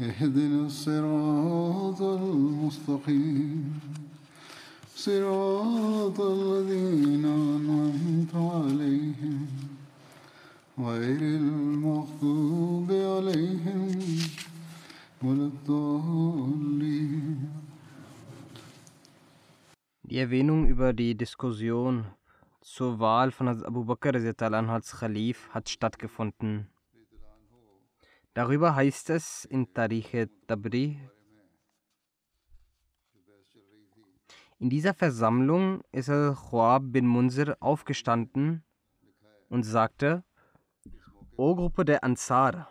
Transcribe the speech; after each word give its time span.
اهدنا 0.00 0.66
الصراط 0.66 2.02
المستقيم 2.02 3.80
صراط 4.94 6.20
الذين 6.20 7.24
أنعمت 7.24 8.34
عليهم 8.34 9.46
غير 10.78 11.20
المغضوب 11.22 12.90
عليهم 12.90 13.98
ولا 15.22 15.46
الضالين 15.46 17.48
Die 20.02 20.18
Erwähnung 20.18 20.66
über 20.66 20.92
die 20.92 21.14
Diskussion 21.14 22.06
zur 22.60 22.98
Wahl 22.98 23.30
von 23.30 23.46
Abu 23.46 23.84
Bakr 23.84 24.16
als 24.16 24.98
Khalif 24.98 25.48
hat 25.50 25.68
stattgefunden. 25.68 26.73
Darüber 28.34 28.74
heißt 28.74 29.10
es 29.10 29.44
in 29.44 29.72
Tarikh 29.72 30.28
Tabri, 30.48 30.98
in 34.58 34.70
dieser 34.70 34.94
Versammlung 34.94 35.82
ist 35.92 36.08
Khwab 36.08 36.82
bin 36.86 37.06
Munzir 37.06 37.56
aufgestanden 37.60 38.64
und 39.50 39.62
sagte, 39.62 40.24
O 41.36 41.54
Gruppe 41.54 41.84
der 41.84 42.02
Ansar, 42.02 42.68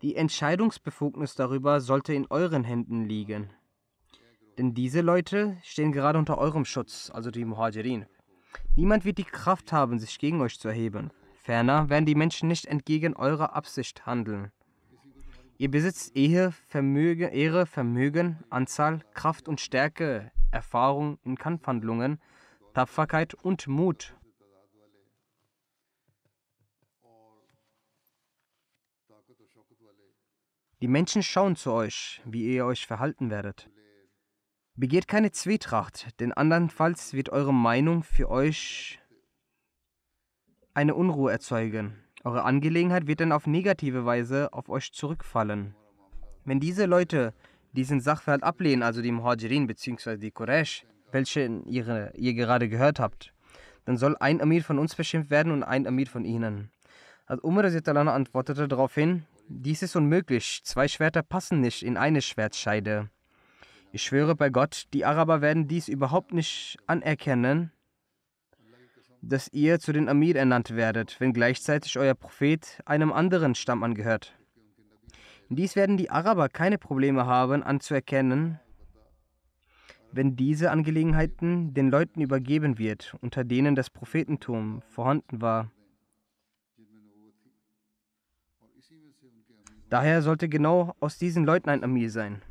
die 0.00 0.16
Entscheidungsbefugnis 0.16 1.34
darüber 1.34 1.80
sollte 1.80 2.12
in 2.12 2.26
euren 2.28 2.64
Händen 2.64 3.04
liegen. 3.04 3.50
Denn 4.58 4.74
diese 4.74 5.00
Leute 5.00 5.58
stehen 5.62 5.92
gerade 5.92 6.18
unter 6.18 6.38
eurem 6.38 6.64
Schutz, 6.64 7.10
also 7.12 7.30
die 7.30 7.44
Muhajirin. 7.44 8.06
Niemand 8.74 9.04
wird 9.04 9.18
die 9.18 9.24
Kraft 9.24 9.72
haben, 9.72 9.98
sich 9.98 10.18
gegen 10.18 10.40
euch 10.40 10.58
zu 10.58 10.68
erheben. 10.68 11.10
Ferner 11.34 11.88
werden 11.88 12.06
die 12.06 12.14
Menschen 12.14 12.48
nicht 12.48 12.66
entgegen 12.66 13.14
eurer 13.14 13.54
Absicht 13.54 14.06
handeln. 14.06 14.50
Ihr 15.62 15.70
besitzt 15.70 16.16
Ehe, 16.16 16.50
Vermögen, 16.66 17.30
Ehre, 17.30 17.66
Vermögen, 17.66 18.42
Anzahl, 18.50 19.04
Kraft 19.14 19.46
und 19.46 19.60
Stärke, 19.60 20.32
Erfahrung 20.50 21.20
in 21.22 21.36
Kampfhandlungen, 21.36 22.20
Tapferkeit 22.74 23.34
und 23.34 23.68
Mut. 23.68 24.16
Die 30.80 30.88
Menschen 30.88 31.22
schauen 31.22 31.54
zu 31.54 31.70
euch, 31.70 32.20
wie 32.24 32.56
ihr 32.56 32.66
euch 32.66 32.84
verhalten 32.84 33.30
werdet. 33.30 33.70
Begeht 34.74 35.06
keine 35.06 35.30
Zwietracht, 35.30 36.18
denn 36.18 36.32
andernfalls 36.32 37.12
wird 37.12 37.28
eure 37.28 37.54
Meinung 37.54 38.02
für 38.02 38.28
euch 38.28 38.98
eine 40.74 40.96
Unruhe 40.96 41.30
erzeugen. 41.30 42.01
Eure 42.24 42.44
Angelegenheit 42.44 43.06
wird 43.08 43.20
dann 43.20 43.32
auf 43.32 43.46
negative 43.46 44.04
Weise 44.04 44.52
auf 44.52 44.68
euch 44.68 44.92
zurückfallen. 44.92 45.74
Wenn 46.44 46.60
diese 46.60 46.86
Leute 46.86 47.34
diesen 47.72 48.00
Sachverhalt 48.00 48.44
ablehnen, 48.44 48.82
also 48.82 49.02
die 49.02 49.10
Muhajirin 49.10 49.66
bzw. 49.66 50.16
die 50.18 50.30
Quraysh, 50.30 50.84
welche 51.10 51.62
ihre, 51.66 52.12
ihr 52.14 52.34
gerade 52.34 52.68
gehört 52.68 53.00
habt, 53.00 53.32
dann 53.84 53.96
soll 53.96 54.16
ein 54.20 54.40
Amir 54.40 54.62
von 54.62 54.78
uns 54.78 54.94
beschimpft 54.94 55.30
werden 55.30 55.52
und 55.52 55.64
ein 55.64 55.86
Amir 55.86 56.06
von 56.06 56.24
ihnen. 56.24 56.70
Also 57.26 57.42
Umar 57.42 57.64
antwortete 57.64 58.68
daraufhin, 58.68 59.24
dies 59.48 59.82
ist 59.82 59.96
unmöglich, 59.96 60.62
zwei 60.64 60.86
Schwerter 60.86 61.22
passen 61.22 61.60
nicht 61.60 61.82
in 61.82 61.96
eine 61.96 62.22
Schwertscheide. 62.22 63.10
Ich 63.90 64.04
schwöre 64.04 64.34
bei 64.34 64.48
Gott, 64.48 64.84
die 64.92 65.04
Araber 65.04 65.40
werden 65.40 65.66
dies 65.66 65.88
überhaupt 65.88 66.32
nicht 66.32 66.78
anerkennen, 66.86 67.72
dass 69.22 69.48
ihr 69.52 69.78
zu 69.78 69.92
den 69.92 70.08
Amir 70.08 70.36
ernannt 70.36 70.74
werdet, 70.74 71.20
wenn 71.20 71.32
gleichzeitig 71.32 71.96
euer 71.96 72.14
Prophet 72.14 72.80
einem 72.84 73.12
anderen 73.12 73.54
Stamm 73.54 73.84
angehört. 73.84 74.36
Dies 75.48 75.76
werden 75.76 75.96
die 75.96 76.10
Araber 76.10 76.48
keine 76.48 76.76
Probleme 76.76 77.26
haben 77.26 77.62
anzuerkennen, 77.62 78.58
wenn 80.10 80.36
diese 80.36 80.70
Angelegenheiten 80.70 81.72
den 81.72 81.90
Leuten 81.90 82.20
übergeben 82.20 82.78
wird, 82.78 83.14
unter 83.20 83.44
denen 83.44 83.74
das 83.74 83.90
Prophetentum 83.90 84.82
vorhanden 84.88 85.40
war. 85.40 85.70
Daher 89.88 90.22
sollte 90.22 90.48
genau 90.48 90.94
aus 91.00 91.18
diesen 91.18 91.44
Leuten 91.44 91.68
ein 91.68 91.84
Amir 91.84 92.10
sein. 92.10 92.42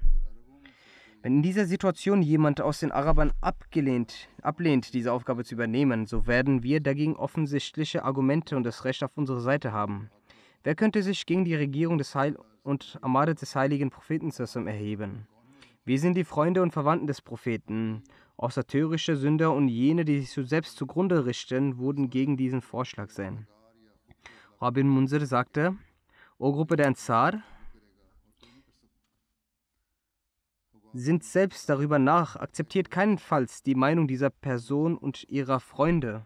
Wenn 1.24 1.36
in 1.36 1.42
dieser 1.44 1.66
Situation 1.66 2.24
jemand 2.24 2.62
aus 2.62 2.80
den 2.80 2.92
Arabern 2.92 3.32
abgelehnt, 3.42 4.28
ablehnt, 4.42 4.96
diese 4.96 5.14
Aufgabe 5.14 5.44
zu 5.44 5.54
übernehmen, 5.54 6.08
so 6.08 6.26
werden 6.26 6.64
wir 6.64 6.80
dagegen 6.80 7.16
offensichtliche 7.16 8.04
Argumente 8.04 8.58
und 8.58 8.64
das 8.64 8.86
Recht 8.86 9.04
auf 9.04 9.16
unserer 9.18 9.42
Seite 9.42 9.72
haben. 9.72 10.10
Wer 10.64 10.74
könnte 10.74 11.04
sich 11.04 11.28
gegen 11.28 11.46
die 11.46 11.54
Regierung 11.54 12.00
des 12.00 12.16
Heil 12.16 12.40
und 12.64 12.98
Amade 13.04 13.36
des 13.36 13.56
heiligen 13.56 13.92
Propheten 13.92 14.32
erheben? 14.66 15.28
Wir 15.86 16.00
sind 16.00 16.16
die 16.16 16.24
Freunde 16.24 16.64
und 16.64 16.74
Verwandten 16.74 17.06
des 17.06 17.22
Propheten. 17.22 18.04
Außer 18.38 18.66
törische 18.66 19.16
Sünder 19.16 19.54
und 19.54 19.68
jene, 19.68 20.06
die 20.06 20.22
sich 20.22 20.50
selbst 20.50 20.76
zugrunde 20.76 21.28
richten, 21.28 21.78
wurden 21.78 22.10
gegen 22.10 22.36
diesen 22.36 22.62
Vorschlag 22.62 23.12
sein. 23.12 23.46
Rabin 24.60 24.88
Munzir 24.88 25.24
sagte, 25.28 25.76
O 26.40 26.52
Gruppe 26.52 26.78
der 26.78 26.88
Ansar, 26.88 27.44
sind 30.94 31.24
selbst 31.24 31.70
darüber 31.70 32.00
nach, 32.00 32.36
akzeptiert 32.36 32.92
keinenfalls 32.92 33.64
die 33.64 33.76
Meinung 33.76 34.08
dieser 34.08 34.30
Person 34.30 34.98
und 34.98 35.28
ihrer 35.30 35.60
Freunde. 35.60 36.26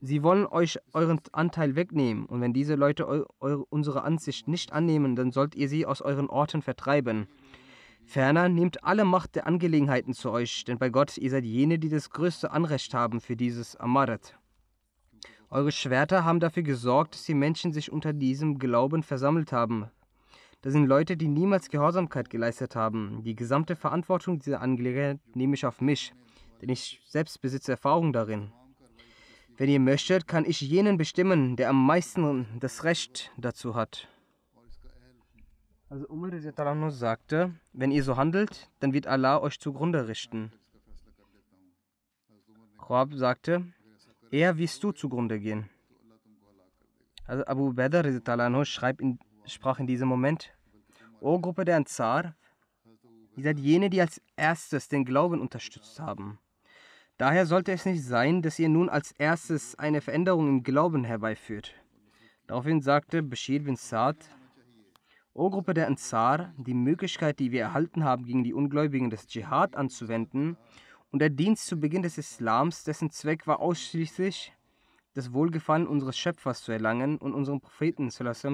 Sie 0.00 0.22
wollen 0.22 0.46
euch 0.46 0.78
euren 0.92 1.20
Anteil 1.32 1.76
wegnehmen, 1.76 2.26
und 2.26 2.40
wenn 2.40 2.52
diese 2.52 2.74
Leute 2.74 3.06
eu 3.06 3.64
unsere 3.68 4.02
Ansicht 4.02 4.48
nicht 4.48 4.72
annehmen, 4.72 5.14
dann 5.14 5.30
sollt 5.30 5.54
ihr 5.54 5.68
sie 5.68 5.84
aus 5.84 6.00
euren 6.00 6.28
Orten 6.28 6.62
vertreiben. 6.62 7.28
Ferner 8.04 8.48
nehmt 8.48 8.82
alle 8.82 9.04
Macht 9.04 9.36
der 9.36 9.46
Angelegenheiten 9.46 10.14
zu 10.14 10.30
euch, 10.30 10.64
denn 10.64 10.78
bei 10.78 10.88
Gott 10.88 11.18
ihr 11.18 11.30
seid 11.30 11.44
jene, 11.44 11.78
die 11.78 11.90
das 11.90 12.10
größte 12.10 12.50
Anrecht 12.50 12.94
haben 12.94 13.20
für 13.20 13.36
dieses 13.36 13.76
Amaret. 13.76 14.38
Eure 15.50 15.72
Schwerter 15.72 16.24
haben 16.24 16.40
dafür 16.40 16.62
gesorgt, 16.62 17.14
dass 17.14 17.24
die 17.24 17.34
Menschen 17.34 17.72
sich 17.72 17.92
unter 17.92 18.12
diesem 18.12 18.58
Glauben 18.58 19.02
versammelt 19.02 19.52
haben. 19.52 19.90
Das 20.62 20.72
sind 20.72 20.86
Leute, 20.86 21.16
die 21.16 21.28
niemals 21.28 21.70
Gehorsamkeit 21.70 22.28
geleistet 22.28 22.76
haben. 22.76 23.22
Die 23.24 23.34
gesamte 23.34 23.76
Verantwortung 23.76 24.38
dieser 24.38 24.60
Angelegenheit 24.60 25.18
nehme 25.34 25.54
ich 25.54 25.64
auf 25.64 25.80
mich, 25.80 26.12
denn 26.60 26.68
ich 26.68 27.00
selbst 27.06 27.40
besitze 27.40 27.72
Erfahrung 27.72 28.12
darin. 28.12 28.52
Wenn 29.56 29.70
ihr 29.70 29.80
möchtet, 29.80 30.26
kann 30.26 30.44
ich 30.44 30.60
jenen 30.60 30.96
bestimmen, 30.96 31.56
der 31.56 31.70
am 31.70 31.86
meisten 31.86 32.46
das 32.60 32.84
Recht 32.84 33.30
dazu 33.36 33.74
hat. 33.74 34.08
Also 35.90 36.06
Umar 36.06 36.30
sagte, 36.90 37.54
wenn 37.72 37.90
ihr 37.90 38.04
so 38.04 38.16
handelt, 38.16 38.70
dann 38.78 38.92
wird 38.92 39.06
Allah 39.06 39.40
euch 39.40 39.58
zugrunde 39.58 40.08
richten. 40.08 40.52
Khwab 42.78 43.12
sagte, 43.14 43.66
eher 44.30 44.56
wirst 44.56 44.84
du 44.84 44.92
zugrunde 44.92 45.40
gehen. 45.40 45.68
Also 47.26 47.44
Abu 47.46 47.72
Badr 47.72 48.64
schreibt 48.64 49.00
in, 49.00 49.18
sprach 49.46 49.78
in 49.78 49.86
diesem 49.86 50.08
Moment, 50.08 50.52
O 51.22 51.38
Gruppe 51.38 51.66
der 51.66 51.76
Ansar, 51.76 52.34
ihr 53.36 53.44
seid 53.44 53.58
jene, 53.58 53.90
die 53.90 54.00
als 54.00 54.22
erstes 54.36 54.88
den 54.88 55.04
Glauben 55.04 55.40
unterstützt 55.40 56.00
haben. 56.00 56.38
Daher 57.18 57.44
sollte 57.44 57.72
es 57.72 57.84
nicht 57.84 58.02
sein, 58.02 58.40
dass 58.40 58.58
ihr 58.58 58.70
nun 58.70 58.88
als 58.88 59.12
erstes 59.12 59.78
eine 59.78 60.00
Veränderung 60.00 60.48
im 60.48 60.62
Glauben 60.62 61.04
herbeiführt. 61.04 61.74
Daraufhin 62.46 62.80
sagte 62.80 63.22
Bashir 63.22 63.62
bin 63.62 63.76
Saad, 63.76 64.16
O 65.34 65.50
Gruppe 65.50 65.74
der 65.74 65.88
Ansar, 65.88 66.54
die 66.56 66.72
Möglichkeit, 66.72 67.38
die 67.38 67.52
wir 67.52 67.60
erhalten 67.60 68.02
haben, 68.02 68.24
gegen 68.24 68.42
die 68.42 68.54
Ungläubigen 68.54 69.10
des 69.10 69.26
Dschihad 69.26 69.76
anzuwenden 69.76 70.56
und 71.10 71.18
der 71.18 71.28
Dienst 71.28 71.66
zu 71.66 71.78
Beginn 71.78 72.02
des 72.02 72.16
Islams, 72.16 72.82
dessen 72.84 73.10
Zweck 73.10 73.46
war 73.46 73.60
ausschließlich, 73.60 74.54
das 75.12 75.34
Wohlgefallen 75.34 75.86
unseres 75.86 76.16
Schöpfers 76.16 76.62
zu 76.62 76.72
erlangen 76.72 77.18
und 77.18 77.34
unserem 77.34 77.60
Propheten 77.60 78.08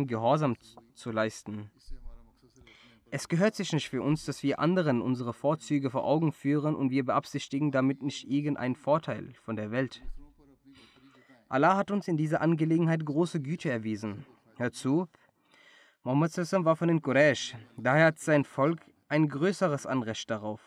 Gehorsam 0.06 0.56
zu 0.94 1.12
leisten. 1.12 1.70
Es 3.10 3.28
gehört 3.28 3.54
sich 3.54 3.72
nicht 3.72 3.88
für 3.88 4.02
uns, 4.02 4.24
dass 4.24 4.42
wir 4.42 4.58
anderen 4.58 5.00
unsere 5.00 5.32
Vorzüge 5.32 5.90
vor 5.90 6.04
Augen 6.04 6.32
führen 6.32 6.74
und 6.74 6.90
wir 6.90 7.04
beabsichtigen 7.04 7.70
damit 7.70 8.02
nicht 8.02 8.28
irgendeinen 8.28 8.74
Vorteil 8.74 9.32
von 9.42 9.56
der 9.56 9.70
Welt. 9.70 10.02
Allah 11.48 11.76
hat 11.76 11.92
uns 11.92 12.08
in 12.08 12.16
dieser 12.16 12.40
Angelegenheit 12.40 13.04
große 13.04 13.40
Güte 13.40 13.70
erwiesen. 13.70 14.26
Hör 14.56 14.72
zu, 14.72 15.06
Muhammad 16.02 16.32
Sassam 16.32 16.64
war 16.64 16.76
von 16.76 16.88
den 16.88 17.02
Quraysh, 17.02 17.54
daher 17.76 18.06
hat 18.06 18.18
sein 18.18 18.44
Volk 18.44 18.80
ein 19.08 19.28
größeres 19.28 19.86
Anrecht 19.86 20.28
darauf. 20.30 20.60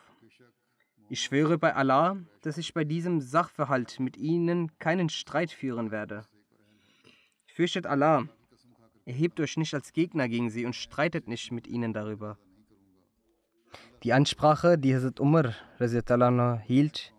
Ich 1.10 1.22
schwöre 1.22 1.58
bei 1.58 1.76
Allah, 1.76 2.18
dass 2.42 2.58
ich 2.58 2.74
bei 2.74 2.84
diesem 2.86 3.20
Sachverhalt 3.20 4.00
mit 4.00 4.16
ihnen 4.16 4.78
keinen 4.80 5.10
Streit 5.10 5.52
führen 5.52 5.92
werde. 5.92 6.24
Fürchtet 7.48 7.88
Allah, 7.88 8.30
erhebt 9.10 9.40
euch 9.40 9.58
nicht 9.58 9.74
als 9.74 9.92
Gegner 9.92 10.30
gegen 10.30 10.50
sie 10.50 10.66
und 10.66 10.76
streitet 10.76 11.28
nicht 11.28 11.52
mit 11.52 11.68
ihnen 11.68 11.94
darüber. 11.94 12.38
Die 14.04 14.14
Ansprache, 14.14 14.78
die 14.78 14.96
Hazrat 14.96 15.20
Umar 15.20 15.54
hielt, 16.64 17.14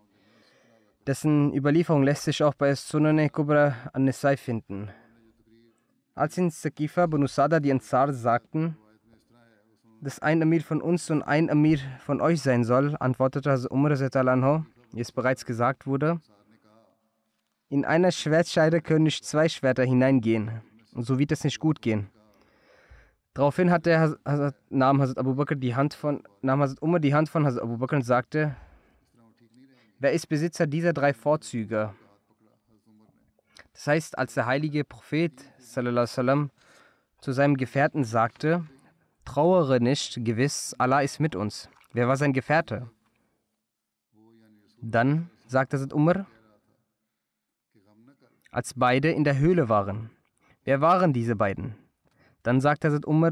dessen 1.05 1.53
Überlieferung 1.53 2.03
lässt 2.03 2.23
sich 2.23 2.43
auch 2.43 2.53
bei 2.53 2.73
Sunan 2.73 3.31
Kubra 3.31 3.75
an-Nisai 3.93 4.37
finden. 4.37 4.89
Als 6.15 6.37
in 6.37 6.49
Sakifa 6.49 7.05
Bunusada 7.07 7.59
die 7.59 7.71
Ansar 7.71 8.13
sagten, 8.13 8.77
dass 10.01 10.19
ein 10.19 10.41
Amir 10.41 10.61
von 10.61 10.81
uns 10.81 11.09
und 11.11 11.21
ein 11.21 11.49
Amir 11.49 11.79
von 11.99 12.21
euch 12.21 12.41
sein 12.41 12.63
soll, 12.63 12.95
antwortete 12.99 13.51
Hazrat 13.51 13.71
Umar, 13.71 14.65
wie 14.93 15.01
es 15.01 15.11
bereits 15.11 15.45
gesagt 15.45 15.85
wurde, 15.85 16.21
in 17.69 17.85
einer 17.85 18.11
Schwertscheide 18.11 18.81
können 18.81 19.03
nicht 19.03 19.23
zwei 19.23 19.47
Schwerter 19.47 19.83
hineingehen, 19.83 20.61
so 20.93 21.19
wird 21.19 21.31
es 21.31 21.43
nicht 21.43 21.59
gut 21.59 21.81
gehen. 21.81 22.09
Daraufhin 23.33 23.71
hat 23.71 23.85
der 23.85 23.99
Hazrat, 24.25 24.55
nahm 24.69 25.01
Hazrat 25.01 25.17
Abu 25.17 25.35
Bakr 25.35 25.55
die 25.55 25.75
Hand 25.75 25.93
von, 25.93 26.23
nahm 26.41 26.61
Hazrat 26.61 26.81
Umar 26.81 26.99
die 26.99 27.13
Hand 27.13 27.29
von 27.29 27.45
Hazrat 27.45 27.63
Abu 27.63 27.77
Bakr 27.77 27.95
und 27.95 28.01
sagte, 28.01 28.55
wer 29.99 30.11
ist 30.11 30.27
Besitzer 30.27 30.67
dieser 30.67 30.91
drei 30.91 31.13
Vorzüge? 31.13 31.93
Das 33.73 33.87
heißt, 33.87 34.17
als 34.17 34.33
der 34.33 34.45
heilige 34.45 34.83
Prophet 34.83 35.31
sallam, 35.57 36.51
zu 37.19 37.31
seinem 37.31 37.55
Gefährten 37.55 38.03
sagte, 38.03 38.65
trauere 39.23 39.79
nicht, 39.79 40.25
gewiss, 40.25 40.75
Allah 40.77 41.01
ist 41.01 41.19
mit 41.19 41.35
uns. 41.35 41.69
Wer 41.93 42.07
war 42.07 42.17
sein 42.17 42.33
Gefährte? 42.33 42.89
Dann 44.81 45.29
sagte 45.47 45.77
Sid 45.77 45.93
Umar, 45.93 46.25
als 48.49 48.73
beide 48.73 49.11
in 49.11 49.23
der 49.23 49.37
Höhle 49.37 49.69
waren. 49.69 50.09
Wer 50.63 50.81
waren 50.81 51.13
diese 51.13 51.35
beiden? 51.35 51.75
Dann 52.43 52.61
sagte 52.61 52.91
Sid 52.91 53.05
Umar, 53.05 53.31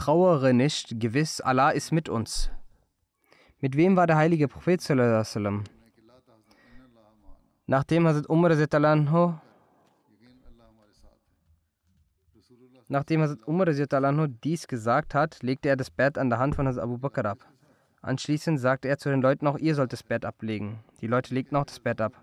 trauere 0.00 0.54
nicht, 0.54 0.98
gewiss, 0.98 1.40
Allah 1.40 1.70
ist 1.70 1.92
mit 1.92 2.08
uns. 2.08 2.50
Mit 3.60 3.76
wem 3.76 3.96
war 3.96 4.06
der 4.06 4.16
heilige 4.16 4.48
Prophet? 4.48 4.82
Nachdem 7.66 8.06
Hazrat 8.06 8.28
Umar 8.28 8.50
Nachdem 12.88 13.20
Hazrat 13.20 13.46
Umar 13.46 13.66
dies 14.42 14.66
gesagt 14.66 15.14
hat, 15.14 15.42
legte 15.42 15.68
er 15.68 15.76
das 15.76 15.90
Bett 15.90 16.16
an 16.16 16.30
der 16.30 16.38
Hand 16.38 16.56
von 16.56 16.66
Hazrat 16.66 16.84
Abu 16.84 16.96
Bakr 16.98 17.26
ab. 17.26 17.38
Anschließend 18.00 18.58
sagte 18.58 18.88
er 18.88 18.96
zu 18.96 19.10
den 19.10 19.20
Leuten, 19.20 19.46
auch 19.46 19.58
ihr 19.58 19.74
sollt 19.74 19.92
das 19.92 20.02
Bett 20.02 20.24
ablegen. 20.24 20.82
Die 21.02 21.06
Leute 21.06 21.34
legten 21.34 21.56
auch 21.56 21.66
das 21.66 21.78
Bett 21.78 22.00
ab. 22.00 22.14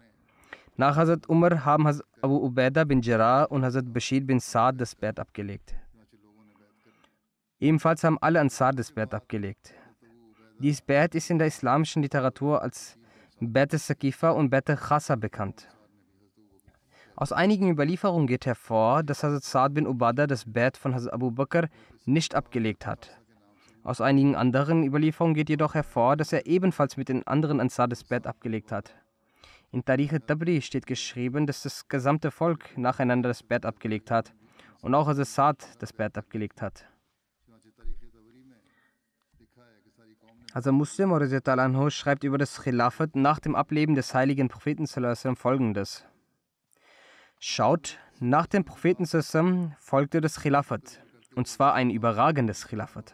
Nach 0.80 0.96
Hazrat 0.96 1.28
Umar 1.28 1.66
haben 1.66 1.88
Hazrat 1.88 2.06
Abu 2.22 2.36
Ubaidah 2.38 2.86
bin 2.86 3.02
Jarrah 3.02 3.46
und 3.46 3.66
Hazrat 3.66 3.92
Bashir 3.92 4.22
bin 4.22 4.40
Saad 4.40 4.80
das 4.80 4.94
Bett 4.94 5.20
abgelegt. 5.20 5.74
Ebenfalls 7.60 8.04
haben 8.04 8.20
alle 8.22 8.40
Ansar 8.40 8.74
das 8.74 8.92
Bett 8.92 9.12
abgelegt. 9.12 9.74
Dieses 10.60 10.82
Bett 10.82 11.16
ist 11.16 11.32
in 11.32 11.40
der 11.40 11.48
islamischen 11.48 12.04
Literatur 12.04 12.62
als 12.62 12.96
Bet 13.40 13.72
Sakifa 13.72 14.30
und 14.30 14.52
Bet 14.52 14.68
Khasa 14.68 15.16
bekannt. 15.16 15.68
Aus 17.16 17.32
einigen 17.32 17.72
Überlieferungen 17.72 18.28
geht 18.28 18.46
hervor, 18.46 19.02
dass 19.02 19.24
Hazrat 19.24 19.44
Saad 19.46 19.74
bin 19.74 19.88
Ubada 19.88 20.28
das 20.28 20.46
Bett 20.46 20.78
von 20.78 20.94
Hazrat 20.94 21.12
Abu 21.12 21.32
Bakr 21.32 21.70
nicht 22.06 22.36
abgelegt 22.36 22.86
hat. 22.86 23.20
Aus 23.84 24.00
einigen 24.00 24.36
anderen 24.36 24.84
Überlieferungen 24.84 25.34
geht 25.34 25.50
jedoch 25.50 25.74
hervor, 25.74 26.16
dass 26.18 26.32
er 26.34 26.46
ebenfalls 26.46 26.98
mit 26.98 27.10
den 27.10 27.26
anderen 27.26 27.60
Ansar 27.60 27.88
das 27.88 28.04
Bett 28.04 28.28
abgelegt 28.28 28.72
hat. 28.72 28.94
In 29.72 29.84
Tarikh 29.84 30.26
Tabri 30.26 30.62
steht 30.62 30.88
geschrieben, 30.88 31.46
dass 31.46 31.64
das 31.64 31.88
gesamte 31.88 32.32
Volk 32.32 32.78
nacheinander 32.78 33.30
das 33.30 33.44
Bett 33.44 33.66
abgelegt 33.66 34.12
hat 34.12 34.34
und 34.82 34.96
auch 34.96 35.08
Hazrat 35.08 35.28
Saad 35.28 35.68
das 35.80 35.92
Bett 35.92 36.18
abgelegt 36.18 36.62
hat. 36.62 36.88
Also 40.54 40.72
Muslim 40.72 41.12
anhu 41.12 41.90
schreibt 41.90 42.24
über 42.24 42.38
das 42.38 42.62
Khilafat 42.62 43.16
nach 43.16 43.40
dem 43.40 43.56
Ableben 43.56 43.96
des 43.96 44.14
heiligen 44.14 44.48
Propheten 44.48 44.88
folgendes. 45.36 46.06
Schaut, 47.40 48.00
nach 48.20 48.48
dem 48.48 48.64
Propheten 48.64 49.06
folgte 49.80 50.22
das 50.22 50.40
Khilafat, 50.40 51.04
und 51.36 51.48
zwar 51.48 51.74
ein 51.74 51.92
überragendes 51.92 52.68
Khilafat. 52.68 53.14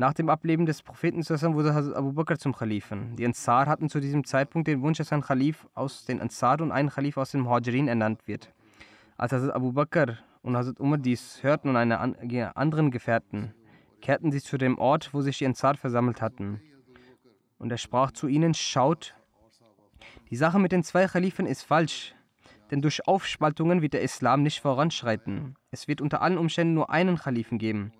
Nach 0.00 0.14
dem 0.14 0.30
Ableben 0.30 0.64
des 0.64 0.80
Propheten 0.80 1.22
wurde 1.28 1.74
Hazrat 1.74 1.94
Abu 1.94 2.14
Bakr 2.14 2.38
zum 2.38 2.54
Khalifen. 2.54 3.16
Die 3.16 3.26
Ansar 3.26 3.66
hatten 3.66 3.90
zu 3.90 4.00
diesem 4.00 4.24
Zeitpunkt 4.24 4.66
den 4.66 4.80
Wunsch, 4.80 4.96
dass 4.96 5.12
ein 5.12 5.20
Khalif 5.20 5.68
aus 5.74 6.06
den 6.06 6.22
Ansar 6.22 6.62
und 6.62 6.72
ein 6.72 6.88
Khalif 6.88 7.18
aus 7.18 7.32
den 7.32 7.42
Muhajirin 7.42 7.86
ernannt 7.86 8.26
wird. 8.26 8.50
Als 9.18 9.34
Hazrat 9.34 9.54
Abu 9.54 9.72
Bakr 9.72 10.16
und 10.40 10.56
Hazrat 10.56 10.80
Umar 10.80 10.96
dies 10.96 11.42
hörten 11.42 11.68
und 11.68 11.76
eine 11.76 12.00
anderen 12.56 12.90
Gefährten, 12.90 13.52
kehrten 14.00 14.32
sie 14.32 14.40
zu 14.40 14.56
dem 14.56 14.78
Ort, 14.78 15.12
wo 15.12 15.20
sich 15.20 15.36
die 15.36 15.44
Ansar 15.44 15.74
versammelt 15.74 16.22
hatten. 16.22 16.62
Und 17.58 17.70
er 17.70 17.76
sprach 17.76 18.10
zu 18.10 18.26
ihnen, 18.26 18.54
schaut, 18.54 19.14
die 20.30 20.36
Sache 20.36 20.58
mit 20.58 20.72
den 20.72 20.82
zwei 20.82 21.08
Khalifen 21.08 21.44
ist 21.44 21.64
falsch, 21.64 22.14
denn 22.70 22.80
durch 22.80 23.06
Aufspaltungen 23.06 23.82
wird 23.82 23.92
der 23.92 24.00
Islam 24.00 24.44
nicht 24.44 24.62
voranschreiten. 24.62 25.56
Es 25.70 25.88
wird 25.88 26.00
unter 26.00 26.22
allen 26.22 26.38
Umständen 26.38 26.72
nur 26.72 26.88
einen 26.88 27.18
Khalifen 27.18 27.58
geben. 27.58 27.92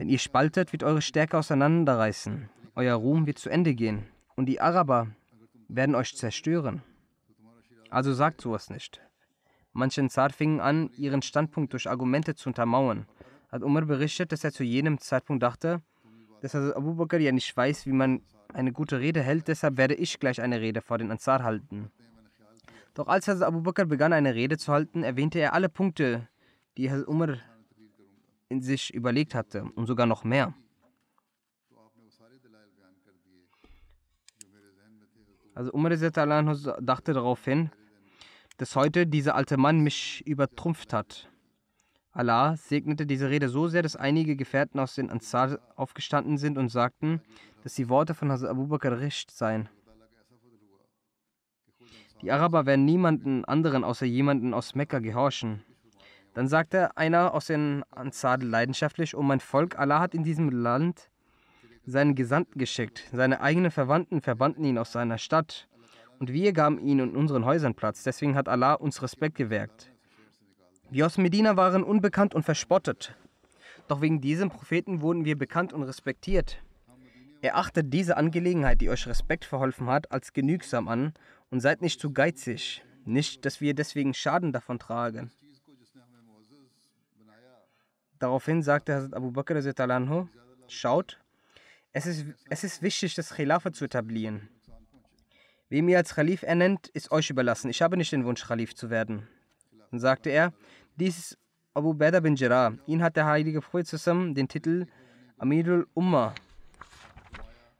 Wenn 0.00 0.08
ihr 0.08 0.18
spaltet, 0.18 0.72
wird 0.72 0.82
eure 0.82 1.02
Stärke 1.02 1.36
auseinanderreißen, 1.36 2.48
euer 2.74 2.94
Ruhm 2.94 3.26
wird 3.26 3.38
zu 3.38 3.50
Ende 3.50 3.74
gehen 3.74 4.06
und 4.34 4.46
die 4.46 4.58
Araber 4.58 5.08
werden 5.68 5.94
euch 5.94 6.16
zerstören. 6.16 6.80
Also 7.90 8.14
sagt 8.14 8.40
sowas 8.40 8.70
nicht. 8.70 9.02
Manche 9.74 10.00
Ansar 10.00 10.30
fingen 10.30 10.58
an, 10.58 10.88
ihren 10.96 11.20
Standpunkt 11.20 11.74
durch 11.74 11.86
Argumente 11.86 12.34
zu 12.34 12.48
untermauern 12.48 13.08
hat 13.50 13.62
Umar 13.62 13.84
berichtet, 13.84 14.32
dass 14.32 14.42
er 14.42 14.52
zu 14.52 14.64
jenem 14.64 14.98
Zeitpunkt 15.00 15.42
dachte, 15.42 15.82
dass 16.40 16.54
also 16.54 16.74
Abu 16.74 16.94
Bakr 16.94 17.18
ja 17.18 17.30
nicht 17.30 17.54
weiß, 17.54 17.84
wie 17.84 17.92
man 17.92 18.22
eine 18.54 18.72
gute 18.72 19.00
Rede 19.00 19.20
hält, 19.20 19.48
deshalb 19.48 19.76
werde 19.76 19.96
ich 19.96 20.18
gleich 20.18 20.40
eine 20.40 20.62
Rede 20.62 20.80
vor 20.80 20.96
den 20.96 21.10
Ansar 21.10 21.42
halten. 21.42 21.90
Doch 22.94 23.06
als 23.06 23.28
Hazrat 23.28 23.46
Abu 23.46 23.60
Bakr 23.60 23.84
begann, 23.84 24.14
eine 24.14 24.34
Rede 24.34 24.56
zu 24.56 24.72
halten, 24.72 25.02
erwähnte 25.02 25.40
er 25.40 25.52
alle 25.52 25.68
Punkte, 25.68 26.26
die 26.78 26.90
Hazrat 26.90 27.06
Umar 27.06 27.36
sich 28.58 28.92
überlegt 28.92 29.34
hatte 29.34 29.64
und 29.74 29.86
sogar 29.86 30.06
noch 30.06 30.24
mehr. 30.24 30.54
Also 35.54 35.72
Umar 35.72 35.90
dachte 35.90 37.12
daraufhin, 37.12 37.70
dass 38.56 38.76
heute 38.76 39.06
dieser 39.06 39.34
alte 39.34 39.56
Mann 39.56 39.80
mich 39.80 40.26
übertrumpft 40.26 40.92
hat 40.92 41.30
Allah 42.12 42.56
segnete 42.56 43.06
diese 43.06 43.30
Rede 43.30 43.48
so 43.48 43.68
sehr, 43.68 43.82
dass 43.82 43.94
einige 43.94 44.34
Gefährten 44.34 44.80
aus 44.80 44.96
den 44.96 45.10
Ansar 45.10 45.60
aufgestanden 45.76 46.38
sind 46.38 46.58
und 46.58 46.68
sagten, 46.68 47.20
dass 47.62 47.74
die 47.74 47.88
Worte 47.88 48.14
von 48.14 48.32
Hazrat 48.32 48.50
Abu 48.50 48.66
Bakr 48.66 48.98
recht 48.98 49.30
seien. 49.30 49.68
Die 52.20 52.32
Araber 52.32 52.66
werden 52.66 52.84
niemanden 52.84 53.44
anderen 53.44 53.84
außer 53.84 54.06
jemanden 54.06 54.52
aus 54.54 54.74
Mekka 54.74 54.98
gehorchen. 54.98 55.62
Dann 56.34 56.48
sagte 56.48 56.96
einer 56.96 57.34
aus 57.34 57.46
den 57.46 57.82
Ansar 57.90 58.38
leidenschaftlich, 58.38 59.16
O 59.16 59.22
mein 59.22 59.40
Volk, 59.40 59.78
Allah 59.78 60.00
hat 60.00 60.14
in 60.14 60.22
diesem 60.22 60.50
Land 60.50 61.10
seinen 61.86 62.14
Gesandten 62.14 62.58
geschickt. 62.58 63.08
Seine 63.12 63.40
eigenen 63.40 63.70
Verwandten 63.70 64.20
verbannten 64.20 64.64
ihn 64.64 64.78
aus 64.78 64.92
seiner 64.92 65.18
Stadt. 65.18 65.68
Und 66.18 66.32
wir 66.32 66.52
gaben 66.52 66.78
ihn 66.78 66.98
in 66.98 67.16
unseren 67.16 67.44
Häusern 67.44 67.74
Platz. 67.74 68.02
Deswegen 68.02 68.36
hat 68.36 68.48
Allah 68.48 68.74
uns 68.74 69.02
Respekt 69.02 69.36
gewährt. 69.36 69.90
Wir 70.90 71.06
aus 71.06 71.18
Medina 71.18 71.56
waren 71.56 71.82
unbekannt 71.82 72.34
und 72.34 72.42
verspottet. 72.42 73.16
Doch 73.88 74.00
wegen 74.00 74.20
diesem 74.20 74.50
Propheten 74.50 75.00
wurden 75.00 75.24
wir 75.24 75.36
bekannt 75.36 75.72
und 75.72 75.82
respektiert. 75.82 76.62
Erachtet 77.42 77.92
diese 77.92 78.16
Angelegenheit, 78.16 78.80
die 78.80 78.90
euch 78.90 79.06
Respekt 79.06 79.44
verholfen 79.44 79.88
hat, 79.88 80.12
als 80.12 80.32
genügsam 80.32 80.88
an 80.88 81.14
und 81.50 81.60
seid 81.60 81.80
nicht 81.80 82.00
zu 82.00 82.12
geizig. 82.12 82.84
nicht, 83.06 83.44
dass 83.44 83.60
wir 83.60 83.74
deswegen 83.74 84.14
Schaden 84.14 84.52
davon 84.52 84.78
tragen. 84.78 85.30
Daraufhin 88.20 88.62
sagte 88.62 88.94
Hazrat 88.94 89.14
Abu 89.14 89.32
Bakr, 89.32 89.60
schaut, 90.68 91.18
es 91.92 92.06
ist, 92.06 92.26
es 92.48 92.62
ist 92.62 92.82
wichtig, 92.82 93.14
das 93.16 93.34
Khilafah 93.34 93.72
zu 93.72 93.86
etablieren. 93.86 94.48
Wem 95.70 95.88
ihr 95.88 95.98
als 95.98 96.14
Khalif 96.14 96.42
ernennt, 96.42 96.88
ist 96.88 97.10
euch 97.10 97.30
überlassen. 97.30 97.70
Ich 97.70 97.82
habe 97.82 97.96
nicht 97.96 98.12
den 98.12 98.24
Wunsch, 98.24 98.46
Khalif 98.46 98.74
zu 98.74 98.90
werden. 98.90 99.26
Dann 99.90 100.00
sagte 100.00 100.30
er, 100.30 100.52
dies 100.96 101.18
ist 101.18 101.38
Abu 101.74 101.94
Beda 101.94 102.20
bin 102.20 102.36
Jarrah. 102.36 102.74
Ihn 102.86 103.02
hat 103.02 103.16
der 103.16 103.26
heilige 103.26 103.60
Prophet 103.60 103.86
zusammen 103.86 104.34
den 104.34 104.48
Titel 104.48 104.86
Amirul 105.38 105.88
Ummah, 105.94 106.34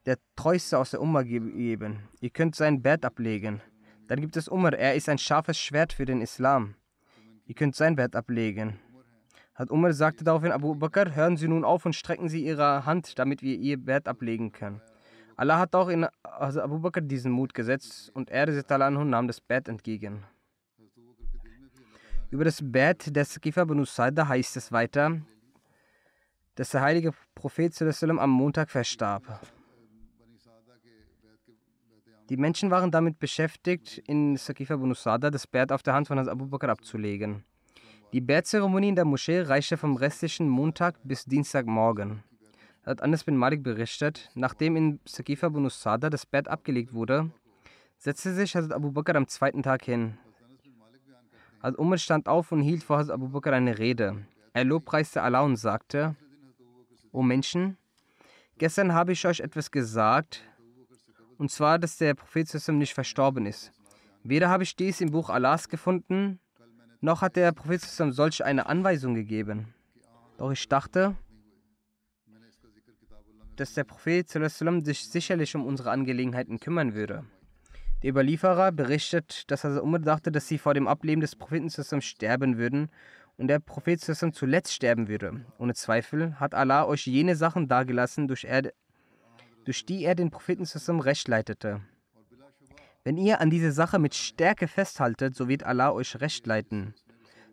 der 0.07 0.17
Treueste 0.37 0.79
aus 0.79 0.93
der 0.93 1.03
Ummah 1.03 1.23
gegeben. 1.23 2.09
Ihr 2.21 2.31
könnt 2.31 2.57
sein 2.57 2.81
Bett 2.81 3.05
ablegen. 3.05 3.61
Dann 4.09 4.21
gibt 4.21 4.37
es 4.37 4.49
Umar, 4.49 4.73
er 4.73 4.95
ist 4.95 5.09
ein 5.09 5.19
scharfes 5.19 5.59
Schwert 5.59 5.93
für 5.93 6.07
den 6.07 6.23
Islam. 6.23 6.77
Ihr 7.47 7.55
könnt 7.55 7.77
sein 7.77 7.97
Bett 7.97 8.17
ablegen. 8.17 8.79
Hat 9.61 9.71
Umar 9.71 9.93
sagte 9.93 10.25
daraufhin 10.25 10.53
Abu 10.53 10.75
Bakr, 10.75 11.15
hören 11.15 11.37
Sie 11.37 11.47
nun 11.47 11.67
auf 11.67 11.85
und 11.85 11.93
strecken 11.93 12.31
Sie 12.31 12.43
Ihre 12.43 12.87
Hand, 12.87 13.19
damit 13.19 13.43
wir 13.43 13.57
Ihr 13.57 13.77
Bett 13.77 14.09
ablegen 14.09 14.53
können. 14.53 14.81
Allah 15.37 15.59
hat 15.59 15.75
auch 15.75 15.89
in 15.89 16.07
Abu 16.23 16.79
Bakr 16.79 17.03
diesen 17.03 17.31
Mut 17.31 17.53
gesetzt 17.53 18.11
und 18.15 18.31
er 18.31 18.47
nahm 19.05 19.27
das 19.27 19.39
Bett 19.43 19.69
entgegen. 19.69 20.25
Über 22.31 22.45
das 22.45 22.61
Bett 22.63 23.15
des 23.15 23.35
Skifa 23.35 23.67
bin 23.67 23.81
Usaida 23.81 24.27
heißt 24.27 24.57
es 24.57 24.73
weiter, 24.73 25.21
dass 26.55 26.71
der 26.71 26.81
heilige 26.81 27.13
Prophet 27.35 27.79
am 27.83 28.31
Montag 28.31 28.71
verstarb. 28.71 29.47
Die 32.31 32.39
Menschen 32.39 32.71
waren 32.71 32.91
damit 32.91 33.19
beschäftigt, 33.19 33.99
in 34.07 34.39
Sakifa 34.39 34.77
Bunusada 34.77 35.29
das 35.29 35.47
Bett 35.47 35.71
auf 35.71 35.83
der 35.83 35.93
Hand 35.93 36.09
von 36.09 36.19
Abu 36.19 36.47
Bakr 36.47 36.71
abzulegen. 36.71 37.45
Die 38.13 38.21
Beerzeremonie 38.21 38.89
in 38.89 38.97
der 38.97 39.05
Moschee 39.05 39.41
reichte 39.43 39.77
vom 39.77 39.95
restlichen 39.95 40.49
Montag 40.49 40.97
bis 41.05 41.27
Dienstagmorgen. 41.27 42.25
Hat 42.85 43.03
Anas 43.03 43.23
bin 43.23 43.37
Malik 43.37 43.63
berichtet, 43.63 44.33
nachdem 44.35 44.75
in 44.75 45.01
Sakifa 45.05 45.49
bin 45.49 45.69
Sada 45.71 46.11
das 46.11 46.27
Bett 46.27 46.49
abgelegt 46.49 46.93
wurde, 46.93 47.31
setzte 47.99 48.35
sich 48.35 48.57
Hazrat 48.57 48.73
Abu 48.73 48.91
Bakr 48.91 49.15
am 49.15 49.29
zweiten 49.29 49.63
Tag 49.63 49.85
hin. 49.85 50.19
Hazrat 51.63 51.79
Umar 51.79 51.99
stand 51.99 52.27
auf 52.27 52.51
und 52.51 52.63
hielt 52.63 52.83
vor 52.83 52.99
Hazrat 52.99 53.15
Abu 53.15 53.29
Bakr 53.29 53.53
eine 53.53 53.79
Rede. 53.79 54.27
Er 54.55 54.65
lobpreiste 54.65 55.23
Allah 55.23 55.43
und 55.43 55.55
sagte, 55.55 56.17
O 57.13 57.23
Menschen, 57.23 57.77
gestern 58.59 58.93
habe 58.93 59.13
ich 59.13 59.25
euch 59.25 59.39
etwas 59.39 59.71
gesagt, 59.71 60.43
und 61.39 61.53
zwar, 61.53 61.79
dass 61.79 61.97
der 61.97 62.15
Prophet 62.15 62.53
nicht 62.71 62.93
verstorben 62.93 63.47
ist. 63.47 63.71
Weder 64.25 64.49
habe 64.49 64.65
ich 64.65 64.75
dies 64.75 65.01
im 65.01 65.13
Buch 65.13 65.31
Allahs 65.31 65.69
gefunden, 65.69 66.41
noch 67.01 67.23
hat 67.23 67.37
der 67.37 67.53
Prophet 67.53 67.81
solch 67.83 68.45
eine 68.45 68.67
Anweisung 68.67 69.15
gegeben. 69.15 69.75
Doch 70.39 70.51
ich 70.51 70.69
dachte, 70.69 71.17
dass 73.57 73.75
der 73.75 73.85
Prophet 73.85 74.29
sich 74.29 75.09
sicherlich 75.09 75.55
um 75.55 75.67
unsere 75.67 75.91
Angelegenheiten 75.91 76.61
kümmern 76.61 76.95
würde. 76.95 77.25
Der 78.03 78.11
Überlieferer 78.11 78.73
berichtet, 78.73 79.51
dass 79.51 79.65
er 79.65 79.83
Umar 79.83 80.01
dachte, 80.01 80.33
dass 80.33 80.49
sie 80.49 80.57
vor 80.57 80.73
dem 80.73 80.89
Ableben 80.89 81.21
des 81.21 81.37
Propheten 81.37 81.69
sterben 82.01 82.57
würden 82.57 82.89
und 83.37 83.49
der 83.49 83.59
Prophet 83.59 84.01
zuletzt 84.01 84.73
sterben 84.73 85.09
würde. 85.09 85.45
Ohne 85.59 85.75
Zweifel 85.75 86.41
hat 86.41 86.55
Allah 86.55 86.87
euch 86.87 87.07
jene 87.07 87.37
Sachen 87.37 87.69
dargelassen, 87.69 88.29
durch, 88.29 88.45
er, 88.45 88.73
durch 89.65 89.85
die 89.85 90.05
er 90.05 90.15
den 90.15 90.31
Propheten 90.31 90.65
recht 91.01 91.29
leitete. 91.29 91.83
Wenn 93.03 93.17
ihr 93.17 93.41
an 93.41 93.49
diese 93.49 93.73
Sache 93.73 93.99
mit 93.99 94.15
Stärke 94.15 94.69
festhaltet, 94.69 95.35
so 95.35 95.49
wird 95.49 95.65
Allah 95.65 95.93
euch 95.93 96.21
recht 96.21 96.47
leiten, 96.47 96.95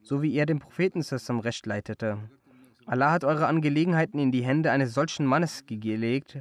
so 0.01 0.21
wie 0.21 0.35
er 0.35 0.45
dem 0.45 0.59
Propheten 0.59 1.01
recht 1.39 1.65
leitete. 1.65 2.29
Allah 2.85 3.11
hat 3.11 3.23
eure 3.23 3.47
Angelegenheiten 3.47 4.19
in 4.19 4.31
die 4.31 4.43
Hände 4.43 4.71
eines 4.71 4.93
solchen 4.93 5.25
Mannes 5.25 5.65
gelegt, 5.65 6.39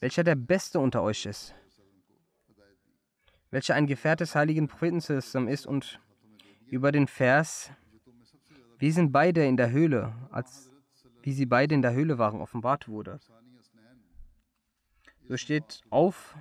welcher 0.00 0.24
der 0.24 0.36
Beste 0.36 0.78
unter 0.78 1.02
euch 1.02 1.26
ist, 1.26 1.54
welcher 3.50 3.74
ein 3.74 3.86
Gefährte 3.86 4.24
des 4.24 4.34
heiligen 4.34 4.68
Propheten 4.68 4.98
ist 4.98 5.66
und 5.66 6.00
über 6.68 6.92
den 6.92 7.06
Vers, 7.06 7.70
wir 8.78 8.92
sind 8.92 9.10
beide 9.10 9.44
in 9.44 9.56
der 9.56 9.70
Höhle, 9.70 10.12
als 10.30 10.70
wie 11.22 11.32
sie 11.32 11.46
beide 11.46 11.74
in 11.74 11.82
der 11.82 11.94
Höhle 11.94 12.18
waren, 12.18 12.40
offenbart 12.40 12.88
wurde. 12.88 13.18
So 15.28 15.36
steht 15.36 15.82
auf, 15.90 16.36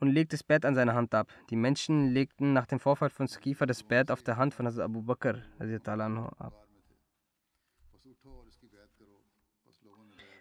und 0.00 0.08
legt 0.10 0.32
das 0.32 0.42
Bett 0.42 0.64
an 0.64 0.74
seine 0.74 0.94
Hand 0.94 1.14
ab. 1.14 1.28
Die 1.50 1.56
Menschen 1.56 2.12
legten 2.12 2.52
nach 2.52 2.66
dem 2.66 2.80
Vorfall 2.80 3.10
von 3.10 3.28
Skifa 3.28 3.66
das 3.66 3.82
Bett 3.82 4.10
auf 4.10 4.22
der 4.22 4.36
Hand 4.36 4.54
von 4.54 4.66
Hazrat 4.66 4.84
Abu 4.84 5.02
Bakr 5.02 5.42
ab. 6.38 6.66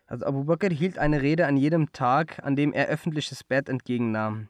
Also 0.07 0.25
Abu 0.25 0.43
Bakr 0.43 0.69
hielt 0.69 0.99
eine 0.99 1.21
Rede 1.21 1.47
an 1.47 1.57
jedem 1.57 1.91
Tag, 1.91 2.39
an 2.43 2.55
dem 2.55 2.73
er 2.73 2.87
öffentlich 2.87 3.29
das 3.29 3.43
Bett 3.43 3.69
entgegennahm. 3.69 4.49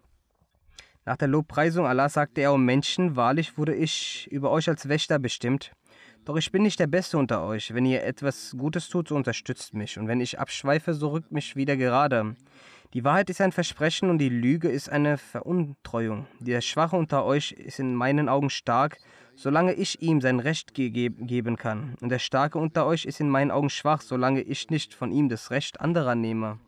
Nach 1.06 1.18
der 1.18 1.28
Lobpreisung 1.28 1.86
Allah 1.86 2.10
sagte 2.10 2.42
er, 2.42 2.54
O 2.54 2.58
Menschen, 2.58 3.16
wahrlich 3.16 3.58
wurde 3.58 3.76
ich 3.76 4.28
über 4.32 4.50
euch 4.50 4.68
als 4.68 4.90
Wächter 4.90 5.20
bestimmt. 5.20 5.72
Doch 6.26 6.36
ich 6.36 6.52
bin 6.52 6.64
nicht 6.64 6.80
der 6.80 6.88
Beste 6.88 7.20
unter 7.20 7.46
euch. 7.46 7.74
Wenn 7.76 7.86
ihr 7.86 8.04
etwas 8.04 8.56
Gutes 8.58 8.90
tut, 8.90 9.10
so 9.10 9.16
unterstützt 9.16 9.76
mich. 9.76 10.00
Und 10.00 10.08
wenn 10.08 10.20
ich 10.20 10.40
abschweife, 10.40 10.96
so 10.96 11.10
rückt 11.10 11.32
mich 11.32 11.56
wieder 11.56 11.78
gerade. 11.78 12.36
Die 12.94 13.04
Wahrheit 13.04 13.30
ist 13.30 13.42
ein 13.42 13.52
Versprechen 13.52 14.10
und 14.10 14.20
die 14.20 14.30
Lüge 14.30 14.70
ist 14.70 14.90
eine 14.90 15.18
Veruntreuung. 15.18 16.28
Der 16.40 16.62
Schwache 16.62 16.96
unter 16.96 17.26
euch 17.26 17.52
ist 17.52 17.80
in 17.80 17.94
meinen 17.96 18.30
Augen 18.30 18.50
stark, 18.50 18.98
solange 19.36 19.74
ich 19.74 20.02
ihm 20.02 20.22
sein 20.22 20.40
Recht 20.40 20.74
ge 20.74 20.90
geben 20.90 21.58
kann. 21.58 21.96
Und 22.02 22.10
der 22.10 22.20
Starke 22.20 22.58
unter 22.58 22.86
euch 22.86 23.06
ist 23.06 23.20
in 23.20 23.30
meinen 23.30 23.52
Augen 23.52 23.70
schwach, 23.70 24.02
solange 24.02 24.42
ich 24.42 24.70
nicht 24.70 24.94
von 24.94 25.12
ihm 25.12 25.30
das 25.30 25.52
Recht 25.52 25.82
anderer 25.82 26.16
nehme. 26.16 26.60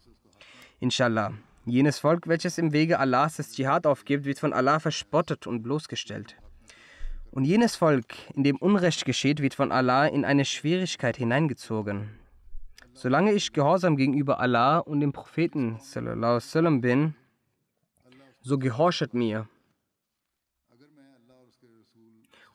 Inshallah. 0.79 1.33
Jenes 1.65 1.99
Volk, 1.99 2.27
welches 2.27 2.57
im 2.57 2.71
Wege 2.71 2.99
Allahs 2.99 3.37
das 3.37 3.51
Dschihad 3.51 3.85
aufgibt, 3.87 4.25
wird 4.25 4.39
von 4.39 4.53
Allah 4.53 4.79
verspottet 4.79 5.47
und 5.47 5.63
bloßgestellt. 5.63 6.37
Und 7.31 7.43
jenes 7.43 7.75
Volk, 7.75 8.15
in 8.35 8.43
dem 8.43 8.55
Unrecht 8.57 9.05
geschieht, 9.05 9.41
wird 9.41 9.53
von 9.53 9.71
Allah 9.71 10.07
in 10.07 10.23
eine 10.23 10.45
Schwierigkeit 10.45 11.17
hineingezogen. 11.17 12.09
Solange 12.97 13.31
ich 13.33 13.53
gehorsam 13.53 13.95
gegenüber 13.95 14.39
Allah 14.39 14.79
und 14.79 15.01
dem 15.01 15.13
Propheten 15.13 15.77
sallam, 15.79 16.81
bin, 16.81 17.13
so 18.41 18.57
gehorchet 18.57 19.13
mir. 19.13 19.47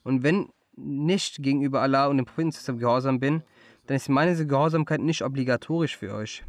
Und 0.02 0.24
wenn 0.24 0.48
nicht 0.74 1.44
gegenüber 1.44 1.80
Allah 1.80 2.08
und 2.08 2.16
dem 2.16 2.26
Propheten 2.26 2.78
gehorsam 2.80 3.20
bin, 3.20 3.44
dann 3.86 3.96
ist 3.96 4.08
meine 4.08 4.34
Gehorsamkeit 4.44 5.00
nicht 5.00 5.22
obligatorisch 5.22 5.96
für 5.96 6.12
euch. 6.12 6.42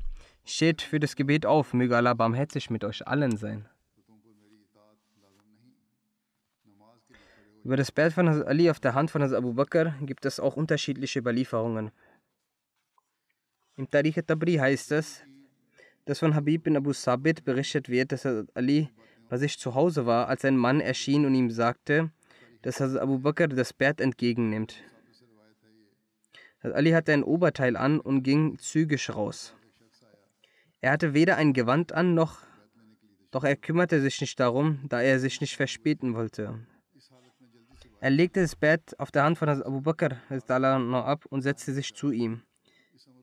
Steht 0.44 0.82
für 0.82 1.00
das 1.00 1.16
Gebet 1.16 1.46
auf, 1.46 1.76
möge 1.76 1.96
Allah 1.96 2.16
barmherzig 2.16 2.72
mit 2.72 2.84
euch 2.84 3.08
allen 3.08 3.38
sein. 3.38 3.70
Über 7.64 7.78
das 7.78 7.92
Bett 7.92 8.14
von 8.14 8.28
Ali 8.28 8.72
auf 8.72 8.80
der 8.80 8.96
Hand 8.96 9.12
von 9.12 9.22
Abu 9.22 9.54
Bakr 9.54 9.94
gibt 10.02 10.26
es 10.26 10.40
auch 10.40 10.56
unterschiedliche 10.56 11.20
Überlieferungen. 11.20 11.92
Im 13.75 13.89
Tariq 13.89 14.25
Tabri 14.27 14.56
heißt 14.56 14.92
es, 14.92 15.24
dass 16.06 16.20
von 16.20 16.36
Habib 16.36 16.63
bin 16.63 16.77
Abu 16.77 16.94
Sabit 16.94 17.44
berichtet 17.44 17.89
wird, 17.89 18.12
dass 18.12 18.25
Ali 18.53 18.89
bei 19.30 19.38
sich 19.38 19.58
zu 19.58 19.74
Hause 19.74 20.06
war, 20.06 20.27
als 20.27 20.46
ein 20.46 20.58
Mann 20.58 20.80
erschien 20.80 21.25
und 21.25 21.34
ihm 21.34 21.50
sagte, 21.50 22.12
dass 22.62 22.80
Abu 22.82 23.18
Bakr 23.18 23.48
das 23.48 23.74
Bett 23.74 24.00
entgegennimmt. 24.00 24.75
Ali 26.62 26.92
hatte 26.92 27.13
ein 27.13 27.24
Oberteil 27.24 27.75
an 27.75 28.00
und 28.00 28.22
ging 28.22 28.60
zügig 28.60 29.10
raus. 29.10 29.56
Er 30.80 30.92
hatte 30.92 31.15
weder 31.15 31.38
ein 31.38 31.53
Gewand 31.53 31.94
an, 31.94 32.13
noch, 32.13 32.42
doch 33.32 33.44
er 33.44 33.56
kümmerte 33.56 34.01
sich 34.01 34.22
nicht 34.22 34.39
darum, 34.39 34.82
da 34.88 35.01
er 35.01 35.20
sich 35.20 35.42
nicht 35.42 35.56
verspäten 35.56 36.13
wollte. 36.13 36.60
Er 38.00 38.10
legte 38.12 38.42
das 38.42 38.56
Bett 38.56 39.00
auf 39.00 39.10
der 39.10 39.24
Hand 39.24 39.39
von 39.39 39.50
Abu 39.50 39.82
Bakr 39.82 40.18
ab 40.30 41.25
und 41.30 41.42
setzte 41.42 41.74
sich 41.74 41.96
zu 41.96 42.12
ihm. 42.12 42.44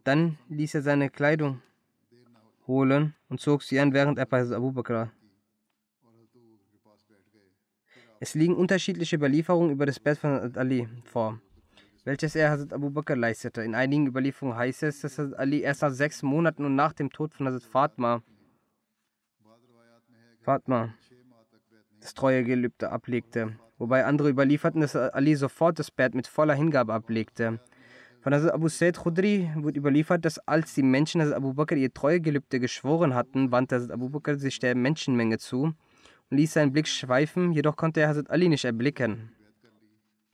Dann 0.04 0.38
ließ 0.48 0.74
er 0.74 0.82
seine 0.82 1.10
Kleidung 1.10 1.62
holen 2.66 3.14
und 3.28 3.40
zog 3.40 3.62
sie 3.62 3.80
an, 3.80 3.92
während 3.92 4.18
er 4.18 4.26
bei 4.26 4.42
Abu 4.42 4.72
Bakr 4.72 5.10
Es 8.22 8.34
liegen 8.34 8.54
unterschiedliche 8.54 9.16
Überlieferungen 9.16 9.70
über 9.70 9.86
das 9.86 9.98
Bett 9.98 10.18
von 10.18 10.54
Ali 10.54 10.86
vor, 11.04 11.40
welches 12.04 12.36
er 12.36 12.50
Hazrat 12.50 12.74
Abu 12.74 12.90
Bakr 12.90 13.16
leistete. 13.16 13.62
In 13.62 13.74
einigen 13.74 14.06
Überlieferungen 14.06 14.58
heißt 14.58 14.82
es, 14.82 15.00
dass 15.00 15.18
Hazrat 15.18 15.38
Ali 15.38 15.62
erst 15.62 15.80
nach 15.80 15.90
sechs 15.90 16.22
Monaten 16.22 16.66
und 16.66 16.74
nach 16.74 16.92
dem 16.92 17.10
Tod 17.10 17.32
von 17.32 17.46
Hazrat 17.46 17.62
Fatma, 17.62 18.22
Fatma 20.42 20.94
das 22.00 22.12
Treuegelübde 22.12 22.90
ablegte, 22.90 23.56
wobei 23.78 24.04
andere 24.04 24.28
überlieferten, 24.28 24.82
dass 24.82 24.94
Ali 24.94 25.34
sofort 25.34 25.78
das 25.78 25.90
Bett 25.90 26.14
mit 26.14 26.26
voller 26.26 26.54
Hingabe 26.54 26.92
ablegte. 26.92 27.58
Von 28.22 28.34
Hazrat 28.34 28.52
Abu 28.52 28.68
Said 28.68 28.98
Khudri 28.98 29.50
wird 29.56 29.78
überliefert, 29.78 30.26
dass 30.26 30.38
als 30.40 30.74
die 30.74 30.82
Menschen 30.82 31.22
Hazrat 31.22 31.38
Abu 31.38 31.54
Bakr 31.54 31.76
ihr 31.76 31.92
Treuegelübde 31.92 32.60
geschworen 32.60 33.14
hatten, 33.14 33.50
wandte 33.50 33.76
Hazrat 33.76 33.92
Abu 33.92 34.10
Bakr 34.10 34.36
sich 34.36 34.58
der 34.58 34.74
Menschenmenge 34.74 35.38
zu 35.38 35.62
und 35.62 36.36
ließ 36.36 36.52
seinen 36.52 36.72
Blick 36.72 36.86
schweifen, 36.86 37.52
jedoch 37.52 37.76
konnte 37.76 38.00
er 38.00 38.08
Hazrat 38.08 38.28
Ali 38.28 38.50
nicht 38.50 38.66
erblicken. 38.66 39.32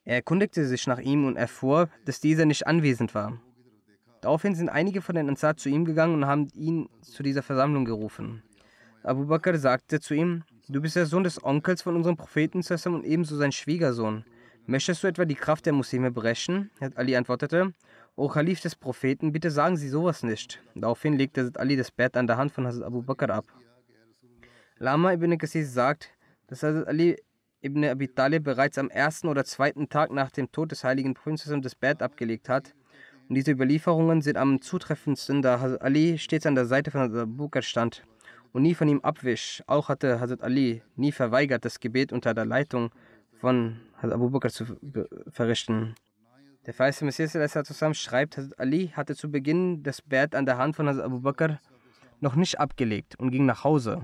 Er 0.05 0.17
erkundigte 0.17 0.67
sich 0.67 0.89
nach 0.89 0.99
ihm 0.99 1.27
und 1.27 1.37
erfuhr, 1.37 1.89
dass 2.05 2.21
dieser 2.21 2.45
nicht 2.45 2.67
anwesend 2.67 3.15
war. 3.15 3.41
Daraufhin 4.21 4.57
sind 4.57 4.69
einige 4.69 5.01
von 5.01 5.15
den 5.15 5.29
Ansar 5.29 5.57
zu 5.57 5.69
ihm 5.69 5.85
gegangen 5.85 6.15
und 6.15 6.27
haben 6.27 6.49
ihn 6.55 6.89
zu 7.03 7.23
dieser 7.23 7.45
Versammlung 7.45 7.85
gerufen. 7.85 8.43
Abu 9.05 9.27
Bakr 9.27 9.57
sagte 9.59 10.01
zu 10.01 10.15
ihm, 10.15 10.43
du 10.69 10.81
bist 10.81 10.97
der 10.97 11.07
Sohn 11.07 11.23
des 11.23 11.45
Onkels 11.45 11.83
von 11.83 11.95
unserem 11.95 12.17
Propheten 12.17 12.65
und 12.87 13.05
ebenso 13.05 13.37
sein 13.37 13.53
Schwiegersohn. 13.53 14.25
Möchtest 14.69 15.05
du 15.05 15.07
etwa 15.07 15.25
die 15.25 15.37
Kraft 15.37 15.65
der 15.67 15.73
Muslime 15.73 16.11
brechen? 16.11 16.71
Ali 16.97 17.15
antwortete, 17.15 17.73
O 18.17 18.27
Khalif 18.27 18.61
des 18.61 18.75
Propheten, 18.75 19.31
bitte 19.31 19.53
sagen 19.53 19.77
Sie 19.77 19.89
sowas 19.89 20.25
nicht. 20.25 20.61
Daraufhin 20.75 21.17
legte 21.17 21.53
Ali 21.55 21.77
das 21.77 21.93
Bett 21.93 22.17
an 22.17 22.27
der 22.27 22.37
Hand 22.37 22.51
von 22.51 22.67
Hazrat 22.67 22.83
Abu 22.83 23.03
Bakr 23.03 23.31
ab. 23.31 23.45
Lama 24.79 25.13
ibn 25.13 25.39
Qassis 25.39 25.73
sagt, 25.73 26.11
dass 26.49 26.65
Hazrat 26.65 26.89
Ali 26.89 27.17
ibn 27.63 27.85
Abi 27.85 28.09
Talib 28.09 28.43
bereits 28.43 28.77
am 28.77 28.91
ersten 28.91 29.29
oder 29.29 29.45
zweiten 29.45 29.89
Tag 29.89 30.11
nach 30.11 30.33
dem 30.33 30.51
Tod 30.51 30.73
des 30.73 30.83
heiligen 30.83 31.15
Propheten 31.15 31.63
das 31.63 31.77
Bett 31.77 32.03
abgelegt 32.03 32.49
hat. 32.49 32.75
Und 33.29 33.37
diese 33.37 33.53
Überlieferungen 33.53 34.21
sind 34.21 34.37
am 34.37 34.61
zutreffendsten, 34.61 35.43
da 35.43 35.61
Hazrat 35.61 35.83
Ali 35.83 36.19
stets 36.19 36.45
an 36.45 36.57
der 36.57 36.67
Seite 36.67 36.91
von 36.91 37.03
Hazrat 37.03 37.23
Abu 37.23 37.45
Bakr 37.45 37.63
stand 37.63 38.03
und 38.53 38.63
nie 38.63 38.75
von 38.75 38.89
ihm 38.89 39.01
abwisch. 39.03 39.63
Auch 39.69 39.89
hatte 39.89 40.19
Hazrat 40.19 40.43
Ali 40.43 40.83
nie 40.97 41.13
verweigert, 41.13 41.65
das 41.65 41.79
Gebet 41.79 42.13
unter 42.13 42.35
der 42.35 42.47
Leitung 42.47 42.91
von 43.41 43.81
Hazrat 43.97 44.13
Abu 44.13 44.31
Bakr 44.31 44.51
zu 44.51 44.65
verrichten. 45.29 45.95
Der 46.67 46.75
Feiste 46.75 47.05
Messias 47.05 47.33
zusammen 47.65 47.95
schreibt, 47.95 48.37
Hazrat 48.37 48.59
Ali 48.59 48.89
hatte 48.89 49.15
zu 49.15 49.31
Beginn 49.31 49.83
das 49.83 50.03
Bett 50.03 50.35
an 50.35 50.47
der 50.47 50.59
Hand 50.59 50.77
von 50.77 50.89
Hazrat 50.89 51.05
Abu 51.05 51.21
Bakr 51.21 51.61
noch 52.21 52.35
nicht 52.35 52.59
abgelegt 52.59 53.17
und 53.19 53.31
ging 53.31 53.47
nach 53.47 53.65
Hause. 53.65 54.03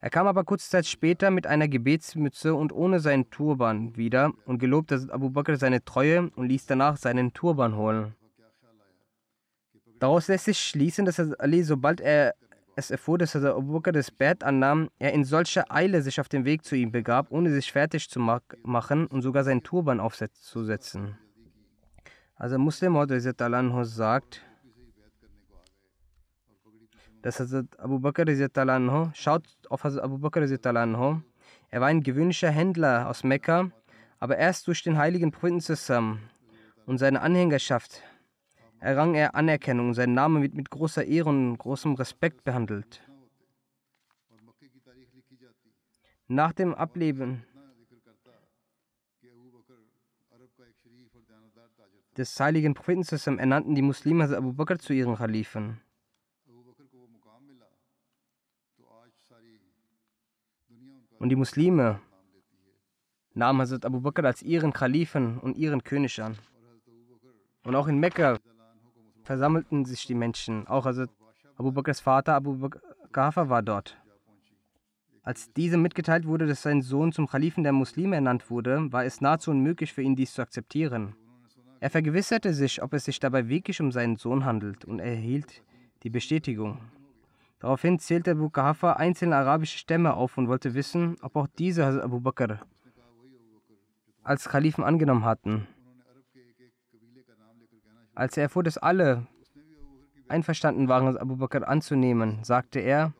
Er 0.00 0.10
kam 0.10 0.26
aber 0.26 0.44
kurze 0.44 0.70
Zeit 0.70 0.86
später 0.86 1.30
mit 1.30 1.46
einer 1.46 1.66
Gebetsmütze 1.66 2.54
und 2.54 2.72
ohne 2.72 3.00
seinen 3.00 3.30
Turban 3.30 3.96
wieder 3.96 4.32
und 4.46 4.58
gelobte 4.58 4.96
Hazrat 4.96 5.12
Abu 5.12 5.30
Bakr 5.30 5.56
seine 5.56 5.84
Treue 5.84 6.30
und 6.36 6.48
ließ 6.48 6.66
danach 6.66 6.96
seinen 6.96 7.32
Turban 7.32 7.76
holen. 7.76 8.14
Daraus 9.98 10.28
lässt 10.28 10.44
sich 10.44 10.58
schließen, 10.60 11.04
dass 11.04 11.18
Hazrat 11.18 11.40
Ali, 11.40 11.62
sobald 11.62 12.00
er 12.00 12.34
es 12.78 12.92
erfuhr, 12.92 13.18
dass 13.18 13.34
Hazrat 13.34 13.56
Abu 13.56 13.72
Bakr 13.72 13.90
das 13.90 14.12
Bett 14.12 14.44
annahm, 14.44 14.88
er 15.00 15.12
in 15.12 15.24
solcher 15.24 15.64
Eile 15.68 16.00
sich 16.00 16.20
auf 16.20 16.28
den 16.28 16.44
Weg 16.44 16.64
zu 16.64 16.76
ihm 16.76 16.92
begab, 16.92 17.26
ohne 17.30 17.50
sich 17.50 17.72
fertig 17.72 18.08
zu 18.08 18.20
machen 18.20 19.08
und 19.08 19.22
sogar 19.22 19.42
seinen 19.42 19.64
Turban 19.64 19.98
aufzusetzen. 19.98 21.18
Also 22.36 22.56
Muslim 22.56 22.92
Maud 22.92 23.10
sagt, 23.10 24.42
dass 27.22 27.40
Hazrat 27.40 27.66
Abu 27.80 27.98
Bakr 27.98 28.24
schaut 29.12 29.48
auf 29.68 29.82
Hazrat 29.82 30.04
Abu 30.04 30.18
Bakr 30.18 30.40
er 31.70 31.80
war 31.80 31.88
ein 31.88 32.02
gewöhnlicher 32.04 32.50
Händler 32.50 33.08
aus 33.08 33.24
Mekka, 33.24 33.72
aber 34.20 34.38
erst 34.38 34.68
durch 34.68 34.84
den 34.84 34.96
heiligen 34.96 35.32
Propheten 35.32 35.60
zusammen 35.60 36.30
und 36.86 36.98
seine 36.98 37.22
Anhängerschaft 37.22 38.02
errang 38.80 39.14
er 39.14 39.34
Anerkennung 39.34 39.94
sein 39.94 40.14
Name 40.14 40.42
wird 40.42 40.54
mit 40.54 40.70
großer 40.70 41.04
Ehre 41.04 41.30
und 41.30 41.58
großem 41.58 41.94
Respekt 41.94 42.44
behandelt. 42.44 43.02
Nach 46.28 46.52
dem 46.52 46.74
Ableben 46.74 47.44
des 52.16 52.38
heiligen 52.38 52.74
Propheten 52.74 53.38
ernannten 53.38 53.74
die 53.74 53.82
Muslime 53.82 54.24
Abu 54.36 54.52
Bakr 54.52 54.78
zu 54.78 54.92
ihren 54.92 55.16
Khalifen. 55.16 55.80
Und 61.18 61.30
die 61.30 61.36
Muslime 61.36 62.00
nahmen 63.34 63.60
Hazrat 63.60 63.86
Abu 63.86 64.00
Bakr 64.00 64.24
als 64.24 64.42
ihren 64.42 64.72
Khalifen 64.72 65.38
und 65.38 65.56
ihren 65.56 65.82
König 65.82 66.20
an. 66.20 66.36
Und 67.64 67.74
auch 67.74 67.86
in 67.86 67.98
Mekka 67.98 68.38
versammelten 69.28 69.84
sich 69.84 70.06
die 70.06 70.14
Menschen. 70.14 70.66
Auch 70.68 70.86
Hazrat 70.86 71.10
Abu 71.58 71.70
Bakrs 71.70 72.00
Vater 72.00 72.34
Abu 72.34 72.56
Bakr 72.56 73.50
war 73.50 73.62
dort. 73.62 73.98
Als 75.22 75.52
diesem 75.52 75.82
mitgeteilt 75.82 76.26
wurde, 76.26 76.46
dass 76.46 76.62
sein 76.62 76.80
Sohn 76.80 77.12
zum 77.12 77.26
Khalifen 77.26 77.62
der 77.62 77.74
Muslime 77.74 78.14
ernannt 78.16 78.48
wurde, 78.48 78.90
war 78.90 79.04
es 79.04 79.20
nahezu 79.20 79.50
unmöglich 79.50 79.92
für 79.92 80.00
ihn, 80.00 80.16
dies 80.16 80.32
zu 80.32 80.40
akzeptieren. 80.40 81.14
Er 81.78 81.90
vergewisserte 81.90 82.54
sich, 82.54 82.82
ob 82.82 82.94
es 82.94 83.04
sich 83.04 83.20
dabei 83.20 83.50
wirklich 83.50 83.82
um 83.82 83.92
seinen 83.92 84.16
Sohn 84.16 84.46
handelt 84.46 84.86
und 84.86 84.98
erhielt 84.98 85.62
die 86.04 86.10
Bestätigung. 86.10 86.80
Daraufhin 87.58 87.98
zählte 87.98 88.30
Abu 88.30 88.48
Kahafa 88.48 88.94
einzelne 88.94 89.36
arabische 89.36 89.76
Stämme 89.76 90.14
auf 90.14 90.38
und 90.38 90.48
wollte 90.48 90.72
wissen, 90.72 91.18
ob 91.20 91.36
auch 91.36 91.48
diese 91.58 92.02
Abu 92.02 92.20
Bakr 92.20 92.60
als 94.22 94.48
Kalifen 94.48 94.84
angenommen 94.84 95.26
hatten. 95.26 95.66
Als 98.18 98.36
er 98.36 98.42
erfuhr, 98.42 98.64
dass 98.64 98.78
alle 98.78 99.28
einverstanden 100.26 100.88
waren, 100.88 101.16
Abu 101.16 101.36
Bakr 101.36 101.68
anzunehmen, 101.68 102.42
sagte 102.42 102.80
er, 102.80 103.14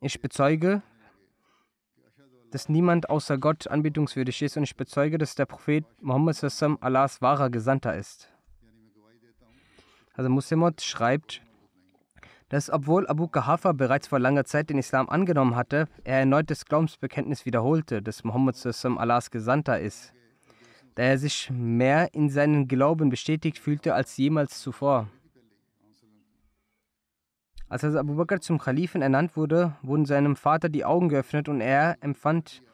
ich 0.00 0.22
bezeuge, 0.22 0.80
dass 2.50 2.70
niemand 2.70 3.10
außer 3.10 3.36
Gott 3.36 3.68
anbetungswürdig 3.68 4.40
ist 4.40 4.56
und 4.56 4.62
ich 4.62 4.74
bezeuge, 4.74 5.18
dass 5.18 5.34
der 5.34 5.44
Prophet 5.44 5.84
Muhammad 6.00 6.42
Allahs 6.80 7.20
wahrer 7.20 7.50
Gesandter 7.50 7.94
ist. 7.94 8.32
Also 10.14 10.30
Muslimot 10.30 10.80
schreibt, 10.80 11.42
dass 12.50 12.68
obwohl 12.68 13.06
Abu 13.06 13.28
Kahafa 13.28 13.72
bereits 13.72 14.08
vor 14.08 14.18
langer 14.18 14.44
Zeit 14.44 14.70
den 14.70 14.78
Islam 14.78 15.08
angenommen 15.08 15.54
hatte, 15.54 15.86
er 16.02 16.18
erneut 16.18 16.50
das 16.50 16.66
Glaubensbekenntnis 16.66 17.46
wiederholte, 17.46 18.02
dass 18.02 18.24
Muhammad 18.24 18.56
Sassam 18.56 18.98
Allahs 18.98 19.30
Gesandter 19.30 19.80
ist, 19.80 20.12
da 20.96 21.04
er 21.04 21.16
sich 21.16 21.48
mehr 21.50 22.12
in 22.12 22.28
seinen 22.28 22.66
Glauben 22.66 23.08
bestätigt 23.08 23.58
fühlte 23.58 23.94
als 23.94 24.16
jemals 24.16 24.60
zuvor. 24.60 25.08
Als 27.68 27.84
also 27.84 28.00
Abu 28.00 28.16
Bakr 28.16 28.40
zum 28.40 28.58
Kalifen 28.58 29.00
ernannt 29.00 29.36
wurde, 29.36 29.76
wurden 29.80 30.04
seinem 30.04 30.34
Vater 30.34 30.68
die 30.68 30.84
Augen 30.84 31.08
geöffnet 31.08 31.48
und 31.48 31.60
er 31.60 31.96
empfand 32.00 32.64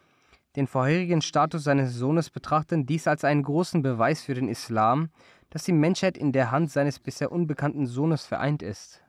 den 0.57 0.67
vorherigen 0.67 1.21
Status 1.21 1.65
seines 1.65 1.93
Sohnes 1.95 2.31
betrachtend 2.31 2.89
dies 2.89 3.07
als 3.07 3.25
einen 3.25 3.43
großen 3.43 3.83
Beweis 3.83 4.23
für 4.23 4.33
den 4.33 4.49
Islam, 4.49 5.11
dass 5.51 5.65
die 5.65 5.73
Menschheit 5.73 6.17
in 6.17 6.33
der 6.33 6.51
Hand 6.51 6.71
seines 6.71 6.99
bisher 6.99 7.31
unbekannten 7.31 7.87
Sohnes 7.87 8.25
vereint 8.25 8.62
ist. 8.62 9.03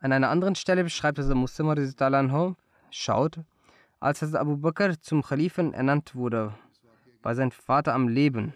An 0.00 0.12
einer 0.12 0.30
anderen 0.30 0.54
Stelle 0.54 0.82
beschreibt 0.82 1.18
der 1.18 1.34
Muslim 1.34 1.74
schaut, 2.90 3.40
als 4.00 4.34
Abu 4.34 4.56
Bakr 4.56 4.98
zum 5.00 5.22
Kalifen 5.22 5.74
ernannt 5.74 6.14
wurde, 6.14 6.54
war 7.22 7.34
sein 7.34 7.50
Vater 7.50 7.92
am 7.92 8.08
Leben 8.08 8.54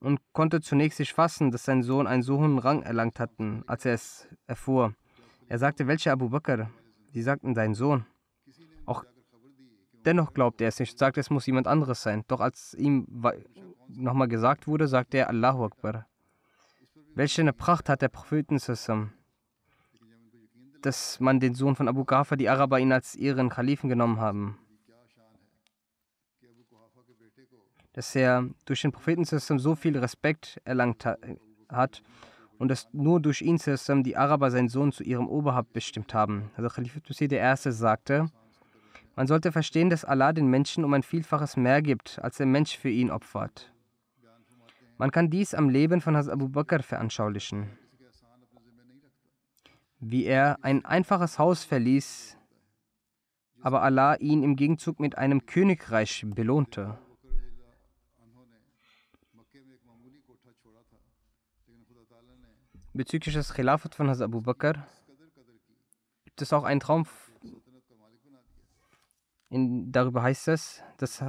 und 0.00 0.20
konnte 0.32 0.60
zunächst 0.60 0.98
sich 0.98 1.12
fassen, 1.12 1.52
dass 1.52 1.64
sein 1.64 1.84
Sohn 1.84 2.08
einen 2.08 2.24
so 2.24 2.38
hohen 2.38 2.58
Rang 2.58 2.82
erlangt 2.82 3.20
hatten, 3.20 3.62
als 3.68 3.84
er 3.84 3.94
es 3.94 4.28
erfuhr. 4.48 4.94
Er 5.46 5.58
sagte, 5.58 5.86
welcher 5.86 6.12
Abu 6.12 6.28
Bakr? 6.28 6.70
Sie 7.12 7.22
sagten, 7.22 7.54
dein 7.54 7.74
Sohn. 7.74 8.04
Auch 8.86 9.04
dennoch 10.04 10.34
glaubte 10.34 10.64
er 10.64 10.68
es 10.68 10.80
nicht, 10.80 10.98
sagte, 10.98 11.20
es 11.20 11.30
muss 11.30 11.46
jemand 11.46 11.68
anderes 11.68 12.02
sein. 12.02 12.24
Doch 12.26 12.40
als 12.40 12.74
ihm 12.74 13.06
nochmal 13.88 14.28
gesagt 14.28 14.66
wurde, 14.66 14.88
sagte 14.88 15.18
er, 15.18 15.28
Allahu 15.28 15.64
Akbar. 15.64 16.06
Welche 17.14 17.42
eine 17.42 17.52
Pracht 17.52 17.88
hat 17.88 18.02
der 18.02 18.08
Propheten 18.08 18.58
dass 20.84 21.20
man 21.20 21.40
den 21.40 21.54
Sohn 21.54 21.76
von 21.76 21.88
Abu 21.88 22.04
Ghafa, 22.04 22.36
die 22.36 22.48
Araber, 22.48 22.78
ihn 22.78 22.92
als 22.92 23.14
ihren 23.14 23.48
Kalifen 23.48 23.88
genommen 23.88 24.20
haben. 24.20 24.58
dass 27.94 28.14
er 28.16 28.48
durch 28.64 28.82
den 28.82 28.92
Propheten 28.92 29.24
so 29.24 29.74
viel 29.76 29.96
Respekt 29.96 30.60
erlangt 30.64 31.06
hat 31.68 32.02
und 32.58 32.68
dass 32.68 32.88
nur 32.92 33.20
durch 33.20 33.40
ihn 33.40 33.58
die 34.02 34.16
Araber 34.16 34.50
seinen 34.50 34.68
Sohn 34.68 34.92
zu 34.92 35.04
ihrem 35.04 35.28
Oberhaupt 35.28 35.72
bestimmt 35.72 36.12
haben. 36.12 36.50
Also 36.56 36.68
Khalifat 36.68 37.08
Masih 37.08 37.30
I. 37.32 37.72
sagte, 37.72 38.26
man 39.16 39.28
sollte 39.28 39.52
verstehen, 39.52 39.90
dass 39.90 40.04
Allah 40.04 40.32
den 40.32 40.48
Menschen 40.48 40.84
um 40.84 40.92
ein 40.92 41.04
Vielfaches 41.04 41.56
mehr 41.56 41.82
gibt, 41.82 42.18
als 42.20 42.36
der 42.36 42.46
Mensch 42.46 42.76
für 42.76 42.90
ihn 42.90 43.12
opfert. 43.12 43.72
Man 44.98 45.12
kann 45.12 45.30
dies 45.30 45.54
am 45.54 45.68
Leben 45.68 46.00
von 46.00 46.16
Hazrat 46.16 46.34
Abu 46.34 46.48
Bakr 46.48 46.82
veranschaulichen. 46.82 47.70
Wie 50.06 50.24
er 50.24 50.58
ein 50.62 50.84
einfaches 50.84 51.38
Haus 51.38 51.64
verließ, 51.64 52.36
aber 53.62 53.82
Allah 53.82 54.16
ihn 54.16 54.42
im 54.42 54.56
Gegenzug 54.56 55.00
mit 55.00 55.16
einem 55.16 55.46
Königreich 55.46 56.24
belohnte. 56.26 56.98
bezüglich 62.94 63.34
des 63.34 63.52
Khilafat 63.52 63.94
von 63.94 64.08
Hazrat 64.08 64.26
Abu 64.26 64.40
Bakr 64.40 64.86
gibt 66.24 66.40
es 66.40 66.52
auch 66.52 66.64
einen 66.64 66.80
Traum. 66.80 67.06
In, 69.50 69.92
darüber 69.92 70.22
heißt 70.22 70.48
es, 70.48 70.82
dass 70.96 71.22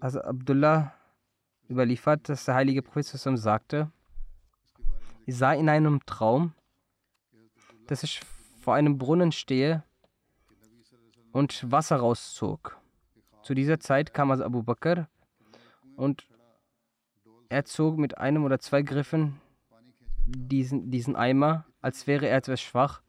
Hazrat 0.00 0.24
Abdullah 0.24 0.92
überliefert, 1.70 2.28
dass 2.28 2.44
der 2.44 2.56
heilige 2.56 2.82
Prophet 2.82 3.06
sagte, 3.06 3.90
Ich 5.26 5.36
sah 5.36 5.52
in 5.52 5.68
einem 5.68 6.04
Traum, 6.06 6.52
dass 7.92 8.02
ich 8.02 8.22
vor 8.62 8.74
einem 8.74 8.96
Brunnen 8.96 9.32
stehe 9.32 9.82
und 11.30 11.70
Wasser 11.70 11.96
rauszog. 11.96 12.80
Zu 13.42 13.52
dieser 13.52 13.80
Zeit 13.80 14.14
kam 14.14 14.30
also 14.30 14.44
Abu 14.44 14.62
Bakr 14.62 15.08
und 15.96 16.26
er 17.50 17.66
zog 17.66 17.98
mit 17.98 18.16
einem 18.16 18.44
oder 18.44 18.58
zwei 18.58 18.80
Griffen 18.80 19.40
diesen, 20.24 20.90
diesen 20.90 21.16
Eimer, 21.16 21.66
als 21.82 22.06
wäre 22.06 22.26
er 22.28 22.38
etwas 22.38 22.62
schwach. 22.62 23.02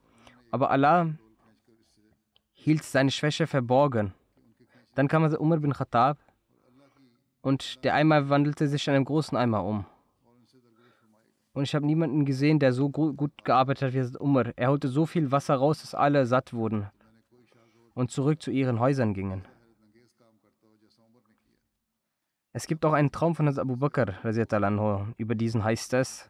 Aber 0.51 0.69
Allah 0.69 1.13
hielt 2.51 2.83
seine 2.83 3.11
Schwäche 3.11 3.47
verborgen. 3.47 4.13
Dann 4.95 5.07
kam 5.07 5.23
also 5.23 5.39
Umar 5.39 5.59
bin 5.59 5.71
Khattab 5.71 6.17
und 7.41 7.85
der 7.85 7.93
Eimer 7.93 8.27
wandelte 8.27 8.67
sich 8.67 8.85
in 8.89 8.95
einen 8.95 9.05
großen 9.05 9.37
Eimer 9.37 9.63
um. 9.63 9.85
Und 11.53 11.63
ich 11.63 11.75
habe 11.75 11.85
niemanden 11.85 12.25
gesehen, 12.25 12.59
der 12.59 12.73
so 12.73 12.89
gut 12.89 13.31
gearbeitet 13.43 13.83
hat 13.83 13.93
wie 13.93 14.17
Umar. 14.17 14.53
Er 14.55 14.69
holte 14.69 14.87
so 14.87 15.05
viel 15.05 15.31
Wasser 15.31 15.55
raus, 15.55 15.81
dass 15.81 15.93
alle 15.93 16.25
satt 16.25 16.53
wurden 16.53 16.89
und 17.93 18.11
zurück 18.11 18.41
zu 18.41 18.51
ihren 18.51 18.79
Häusern 18.79 19.13
gingen. 19.13 19.45
Es 22.55 22.67
gibt 22.67 22.85
auch 22.85 22.93
einen 22.93 23.11
Traum 23.11 23.35
von 23.35 23.47
Abu 23.47 23.77
Bakr, 23.77 24.13
über 25.17 25.35
diesen 25.35 25.63
heißt 25.63 25.93
es, 25.93 26.29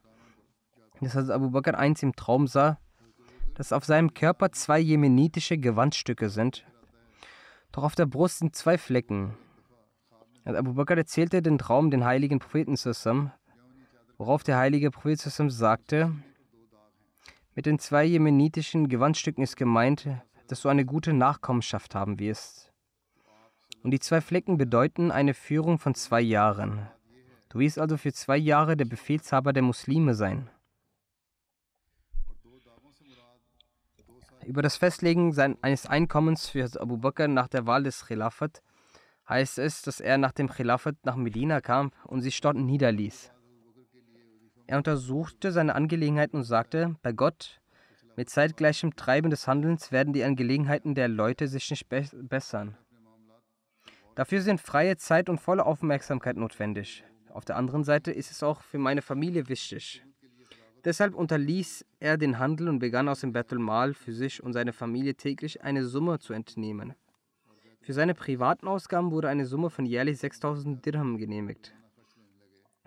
dass 1.01 1.29
Abu 1.29 1.51
Bakr 1.51 1.77
eins 1.77 2.01
im 2.01 2.15
Traum 2.15 2.47
sah, 2.47 2.77
dass 3.55 3.73
auf 3.73 3.83
seinem 3.83 4.13
Körper 4.13 4.51
zwei 4.51 4.79
jemenitische 4.79 5.57
Gewandstücke 5.57 6.29
sind, 6.29 6.65
doch 7.73 7.83
auf 7.83 7.95
der 7.95 8.05
Brust 8.05 8.39
sind 8.39 8.55
zwei 8.55 8.77
Flecken. 8.77 9.37
Abu 10.45 10.73
Bakr 10.73 10.97
erzählte 10.97 11.41
den 11.41 11.57
Traum 11.57 11.91
den 11.91 12.05
heiligen 12.05 12.39
Propheten 12.39 12.77
zusammen, 12.77 13.31
worauf 14.17 14.43
der 14.43 14.57
heilige 14.57 14.91
Prophet 14.91 15.19
sagte, 15.19 16.13
mit 17.55 17.65
den 17.65 17.79
zwei 17.79 18.03
jemenitischen 18.03 18.89
Gewandstücken 18.89 19.43
ist 19.43 19.55
gemeint, 19.55 20.07
dass 20.47 20.61
du 20.61 20.69
eine 20.69 20.85
gute 20.85 21.13
Nachkommenschaft 21.13 21.93
haben 21.95 22.19
wirst. 22.19 22.71
Und 23.83 23.91
die 23.91 23.99
zwei 23.99 24.21
Flecken 24.21 24.57
bedeuten 24.57 25.11
eine 25.11 25.33
Führung 25.33 25.77
von 25.77 25.93
zwei 25.93 26.21
Jahren. 26.21 26.87
Du 27.49 27.59
wirst 27.59 27.77
also 27.77 27.97
für 27.97 28.13
zwei 28.13 28.37
Jahre 28.37 28.75
der 28.75 28.85
Befehlshaber 28.85 29.53
der 29.53 29.63
Muslime 29.63 30.15
sein. 30.15 30.49
Über 34.45 34.61
das 34.61 34.77
Festlegen 34.77 35.37
eines 35.61 35.85
Einkommens 35.85 36.49
für 36.49 36.69
Abu 36.79 36.97
Bakr 36.97 37.27
nach 37.27 37.47
der 37.47 37.65
Wahl 37.65 37.83
des 37.83 38.05
Khilafat 38.05 38.61
heißt 39.29 39.59
es, 39.59 39.81
dass 39.83 39.99
er 39.99 40.17
nach 40.17 40.33
dem 40.33 40.49
Khilafat 40.49 40.95
nach 41.03 41.15
Medina 41.15 41.61
kam 41.61 41.91
und 42.05 42.21
sich 42.21 42.39
dort 42.41 42.57
niederließ. 42.57 43.31
Er 44.67 44.77
untersuchte 44.77 45.51
seine 45.51 45.75
Angelegenheiten 45.75 46.37
und 46.37 46.43
sagte, 46.43 46.95
bei 47.01 47.11
Gott, 47.11 47.59
mit 48.15 48.29
zeitgleichem 48.29 48.95
Treiben 48.95 49.29
des 49.29 49.47
Handelns 49.47 49.91
werden 49.91 50.13
die 50.13 50.23
Angelegenheiten 50.23 50.95
der 50.95 51.07
Leute 51.07 51.47
sich 51.47 51.69
nicht 51.69 51.89
be 51.89 52.03
bessern. 52.13 52.77
Dafür 54.15 54.41
sind 54.41 54.61
freie 54.61 54.95
Zeit 54.97 55.29
und 55.29 55.41
volle 55.41 55.65
Aufmerksamkeit 55.65 56.37
notwendig. 56.37 57.03
Auf 57.31 57.45
der 57.45 57.55
anderen 57.55 57.83
Seite 57.83 58.11
ist 58.11 58.29
es 58.29 58.43
auch 58.43 58.61
für 58.61 58.77
meine 58.77 59.01
Familie 59.01 59.49
wichtig. 59.49 60.03
Deshalb 60.85 61.15
unterließ 61.15 61.85
er 61.99 62.17
den 62.17 62.37
Handel 62.37 62.69
und 62.69 62.79
begann 62.79 63.09
aus 63.09 63.21
dem 63.21 63.31
Bettelmal 63.31 63.93
für 63.93 64.13
sich 64.13 64.43
und 64.43 64.53
seine 64.53 64.73
Familie 64.73 65.15
täglich 65.15 65.63
eine 65.63 65.85
Summe 65.85 66.19
zu 66.19 66.33
entnehmen. 66.33 66.93
Für 67.81 67.93
seine 67.93 68.13
privaten 68.13 68.67
Ausgaben 68.67 69.11
wurde 69.11 69.29
eine 69.29 69.45
Summe 69.45 69.69
von 69.69 69.85
jährlich 69.85 70.19
6000 70.19 70.85
Dirham 70.85 71.17
genehmigt. 71.17 71.73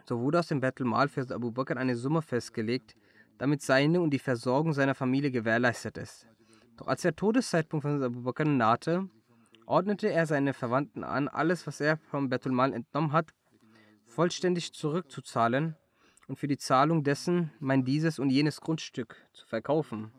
So 0.09 0.21
wurde 0.21 0.38
aus 0.38 0.47
dem 0.47 0.61
Bettelmal 0.61 1.09
für 1.09 1.27
Abu 1.35 1.51
Bakr 1.51 1.77
eine 1.77 1.97
Summe 1.97 2.23
festgelegt, 2.23 2.95
damit 3.38 3.62
seine 3.62 4.01
und 4.01 4.11
die 4.11 4.21
Versorgung 4.21 4.73
seiner 4.73 4.95
Familie 4.95 5.33
gewährleistet 5.33 5.99
ist. 5.99 6.29
Doch 6.77 6.87
als 6.87 7.03
der 7.03 7.16
Todeszeitpunkt 7.16 7.83
von 7.83 8.03
Abu 8.03 8.23
Bakr 8.23 8.45
nahte, 8.45 9.09
ordnete 9.66 10.09
er 10.09 10.27
seine 10.27 10.55
Verwandten 10.55 11.03
an, 11.03 11.27
alles, 11.27 11.66
was 11.66 11.81
er 11.81 11.97
vom 11.97 12.29
Bettelmal 12.29 12.73
entnommen 12.73 13.11
hat, 13.11 13.33
vollständig 14.07 14.73
zurückzuzahlen 14.73 15.75
und 16.29 16.38
für 16.38 16.47
die 16.47 16.57
Zahlung 16.59 17.03
dessen 17.03 17.51
mein 17.59 17.85
dieses 17.85 18.21
und 18.21 18.31
jenes 18.31 18.61
Grundstück 18.61 19.16
zu 19.33 19.45
verkaufen. 19.45 20.12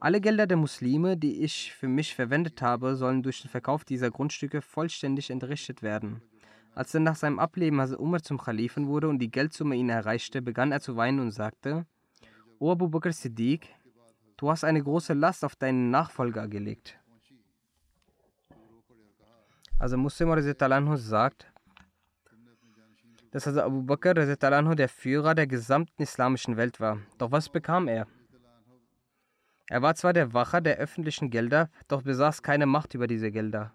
Alle 0.00 0.20
Gelder 0.20 0.46
der 0.46 0.56
Muslime, 0.56 1.16
die 1.16 1.42
ich 1.42 1.72
für 1.72 1.86
mich 1.86 2.16
verwendet 2.16 2.62
habe, 2.62 2.96
sollen 2.96 3.22
durch 3.22 3.42
den 3.42 3.50
Verkauf 3.50 3.84
dieser 3.84 4.10
Grundstücke 4.10 4.60
vollständig 4.60 5.30
entrichtet 5.30 5.82
werden. 5.82 6.22
Als 6.80 6.94
er 6.94 7.00
nach 7.00 7.14
seinem 7.14 7.38
Ableben 7.38 7.78
Hazrat 7.78 8.00
Umar 8.00 8.22
zum 8.22 8.38
Khalifen 8.38 8.86
wurde 8.86 9.06
und 9.10 9.18
die 9.18 9.30
Geldsumme 9.30 9.76
ihn 9.76 9.90
erreichte, 9.90 10.40
begann 10.40 10.72
er 10.72 10.80
zu 10.80 10.96
weinen 10.96 11.20
und 11.20 11.30
sagte: 11.30 11.84
O 12.58 12.72
Abu 12.72 12.88
Bakr 12.88 13.12
Siddiq, 13.12 13.68
du 14.38 14.50
hast 14.50 14.64
eine 14.64 14.82
große 14.82 15.12
Last 15.12 15.44
auf 15.44 15.56
deinen 15.56 15.90
Nachfolger 15.90 16.48
gelegt. 16.48 16.98
Also 19.78 19.98
Muslim 19.98 20.30
sagt, 20.96 21.52
dass 23.30 23.46
also 23.46 23.60
Abu 23.60 23.82
Bakr 23.82 24.14
der 24.14 24.88
Führer 24.88 25.34
der 25.34 25.46
gesamten 25.46 26.02
islamischen 26.02 26.56
Welt 26.56 26.80
war. 26.80 26.96
Doch 27.18 27.30
was 27.30 27.50
bekam 27.50 27.88
er? 27.88 28.06
Er 29.68 29.82
war 29.82 29.94
zwar 29.96 30.14
der 30.14 30.32
Wacher 30.32 30.62
der 30.62 30.78
öffentlichen 30.78 31.28
Gelder, 31.28 31.68
doch 31.88 32.00
besaß 32.00 32.42
keine 32.42 32.64
Macht 32.64 32.94
über 32.94 33.06
diese 33.06 33.30
Gelder. 33.30 33.74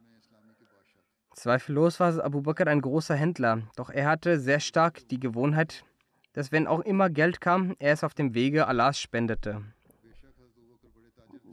Zweifellos 1.36 2.00
war 2.00 2.18
Abu 2.24 2.42
Bakr 2.42 2.68
ein 2.68 2.80
großer 2.80 3.14
Händler, 3.14 3.64
doch 3.76 3.90
er 3.90 4.08
hatte 4.08 4.40
sehr 4.40 4.62
stark 4.62 5.08
die 5.10 5.20
Gewohnheit, 5.20 5.84
dass 6.32 6.54
wenn 6.54 6.66
auch 6.66 6.80
immer 6.80 7.10
Geld 7.10 7.42
kam, 7.42 7.76
er 7.78 7.92
es 7.92 8.06
auf 8.06 8.14
dem 8.14 8.34
Wege 8.34 8.68
Allahs 8.68 9.00
spendete. 9.00 9.62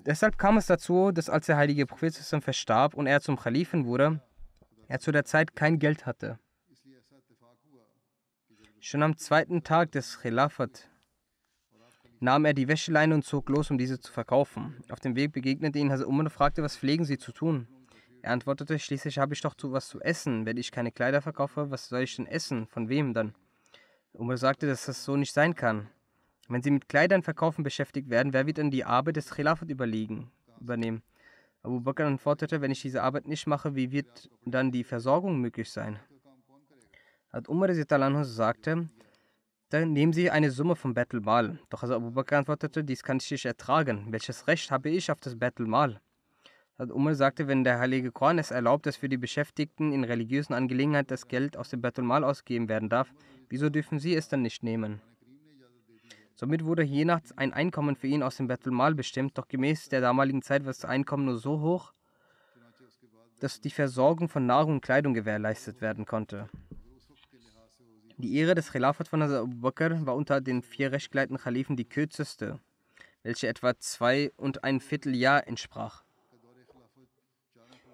Deshalb 0.06 0.38
kam 0.38 0.56
es 0.56 0.66
dazu, 0.66 1.10
dass 1.10 1.28
als 1.28 1.46
der 1.46 1.56
heilige 1.56 1.86
Prophet 1.86 2.14
verstarb 2.14 2.94
und 2.94 3.08
er 3.08 3.20
zum 3.20 3.36
Khalifen 3.36 3.84
wurde, 3.84 4.20
er 4.86 5.00
zu 5.00 5.10
der 5.10 5.24
Zeit 5.24 5.56
kein 5.56 5.80
Geld 5.80 6.06
hatte. 6.06 6.38
Schon 8.78 9.02
am 9.02 9.16
zweiten 9.16 9.64
Tag 9.64 9.90
des 9.92 10.20
Khilafat 10.20 10.88
nahm 12.20 12.44
er 12.44 12.54
die 12.54 12.68
Wäscheleine 12.68 13.14
und 13.16 13.24
zog 13.24 13.48
los, 13.48 13.70
um 13.70 13.78
diese 13.78 13.98
zu 13.98 14.12
verkaufen. 14.12 14.76
Auf 14.90 15.00
dem 15.00 15.16
Weg 15.16 15.32
begegnete 15.32 15.80
ihn 15.80 15.90
Hazrat 15.90 16.06
Umar 16.06 16.26
und 16.26 16.30
fragte, 16.30 16.62
was 16.62 16.76
pflegen 16.76 17.04
Sie 17.04 17.18
zu 17.18 17.32
tun? 17.32 17.66
Er 18.22 18.30
antwortete, 18.30 18.78
schließlich 18.78 19.18
habe 19.18 19.34
ich 19.34 19.40
doch 19.40 19.54
zu 19.54 19.72
was 19.72 19.88
zu 19.88 20.00
essen. 20.00 20.46
Wenn 20.46 20.56
ich 20.56 20.70
keine 20.70 20.92
Kleider 20.92 21.20
verkaufe, 21.20 21.72
was 21.72 21.88
soll 21.88 22.02
ich 22.02 22.14
denn 22.14 22.28
essen? 22.28 22.68
Von 22.68 22.88
wem 22.88 23.14
dann? 23.14 23.34
Umar 24.12 24.36
sagte, 24.36 24.68
dass 24.68 24.86
das 24.86 25.04
so 25.04 25.16
nicht 25.16 25.32
sein 25.32 25.56
kann. 25.56 25.88
Wenn 26.48 26.62
Sie 26.62 26.70
mit 26.70 26.88
Kleidern 26.88 27.22
verkaufen 27.22 27.64
beschäftigt 27.64 28.10
werden, 28.10 28.32
wer 28.32 28.46
wird 28.46 28.58
dann 28.58 28.70
die 28.70 28.84
Arbeit 28.84 29.16
des 29.16 29.30
Khilafat 29.30 29.70
überlegen, 29.70 30.30
übernehmen? 30.60 31.02
Abu 31.64 31.80
Bakr 31.80 32.06
antwortete, 32.06 32.60
wenn 32.60 32.70
ich 32.70 32.82
diese 32.82 33.02
Arbeit 33.02 33.26
nicht 33.26 33.46
mache, 33.46 33.74
wie 33.74 33.90
wird 33.90 34.30
dann 34.44 34.70
die 34.70 34.84
Versorgung 34.84 35.40
möglich 35.40 35.70
sein? 35.70 35.98
Hat 37.32 37.48
Umar 37.48 37.74
sagte, 38.24 38.88
dann 39.70 39.92
nehmen 39.92 40.12
Sie 40.12 40.30
eine 40.30 40.50
Summe 40.50 40.76
vom 40.76 40.94
Bettelmal. 40.94 41.58
Doch 41.70 41.82
also 41.82 41.96
Abu 41.96 42.10
Bakr 42.12 42.38
antwortete, 42.38 42.84
dies 42.84 43.02
kann 43.02 43.16
ich 43.16 43.30
nicht 43.30 43.46
ertragen. 43.46 44.06
Welches 44.10 44.46
Recht 44.46 44.70
habe 44.70 44.90
ich 44.90 45.10
auf 45.10 45.18
das 45.20 45.36
Bettelmal? 45.36 46.00
Umar 46.90 47.14
sagte, 47.14 47.48
wenn 47.48 47.64
der 47.64 47.78
Heilige 47.78 48.10
Koran 48.10 48.38
es 48.38 48.50
erlaubt, 48.50 48.86
dass 48.86 48.96
für 48.96 49.08
die 49.08 49.18
Beschäftigten 49.18 49.92
in 49.92 50.04
religiösen 50.04 50.54
Angelegenheiten 50.54 51.08
das 51.08 51.28
Geld 51.28 51.56
aus 51.56 51.70
dem 51.70 51.80
Bettelmal 51.80 52.24
ausgegeben 52.24 52.68
werden 52.68 52.88
darf, 52.88 53.12
wieso 53.48 53.70
dürfen 53.70 53.98
Sie 53.98 54.14
es 54.14 54.28
dann 54.28 54.42
nicht 54.42 54.62
nehmen? 54.62 55.00
Somit 56.34 56.64
wurde 56.64 56.82
je 56.82 57.04
nach 57.04 57.20
ein 57.36 57.52
Einkommen 57.52 57.94
für 57.94 58.08
ihn 58.08 58.22
aus 58.22 58.38
dem 58.38 58.48
Bettelmal 58.48 58.94
bestimmt, 58.94 59.38
doch 59.38 59.48
gemäß 59.48 59.90
der 59.90 60.00
damaligen 60.00 60.42
Zeit 60.42 60.64
war 60.64 60.72
das 60.72 60.84
Einkommen 60.84 61.26
nur 61.26 61.38
so 61.38 61.60
hoch, 61.60 61.92
dass 63.38 63.60
die 63.60 63.70
Versorgung 63.70 64.28
von 64.28 64.46
Nahrung 64.46 64.74
und 64.74 64.80
Kleidung 64.80 65.14
gewährleistet 65.14 65.80
werden 65.80 66.06
konnte. 66.06 66.48
Die 68.16 68.36
Ehre 68.36 68.54
des 68.54 68.72
Khilafat 68.72 69.08
von 69.08 69.22
Hazrat 69.22 69.42
Abu 69.42 69.56
Bakr 69.56 70.06
war 70.06 70.14
unter 70.14 70.40
den 70.40 70.62
vier 70.62 70.92
rechtgeleiteten 70.92 71.38
Khalifen 71.38 71.76
die 71.76 71.88
kürzeste, 71.88 72.60
welche 73.22 73.48
etwa 73.48 73.78
zwei 73.78 74.32
und 74.36 74.64
ein 74.64 74.80
Vierteljahr 74.80 75.46
entsprach. 75.46 76.04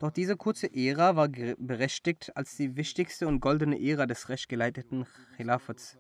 Doch 0.01 0.11
diese 0.13 0.37
kurze 0.37 0.73
Ära 0.73 1.17
war 1.17 1.29
berechtigt, 1.29 2.37
als 2.37 2.57
die 2.57 2.77
wichtigste 2.77 3.27
und 3.27 3.41
goldene 3.41 3.81
Ära 3.81 4.07
des 4.07 4.29
rechtgeleiteten 4.29 5.07
Khilafats 5.37 5.99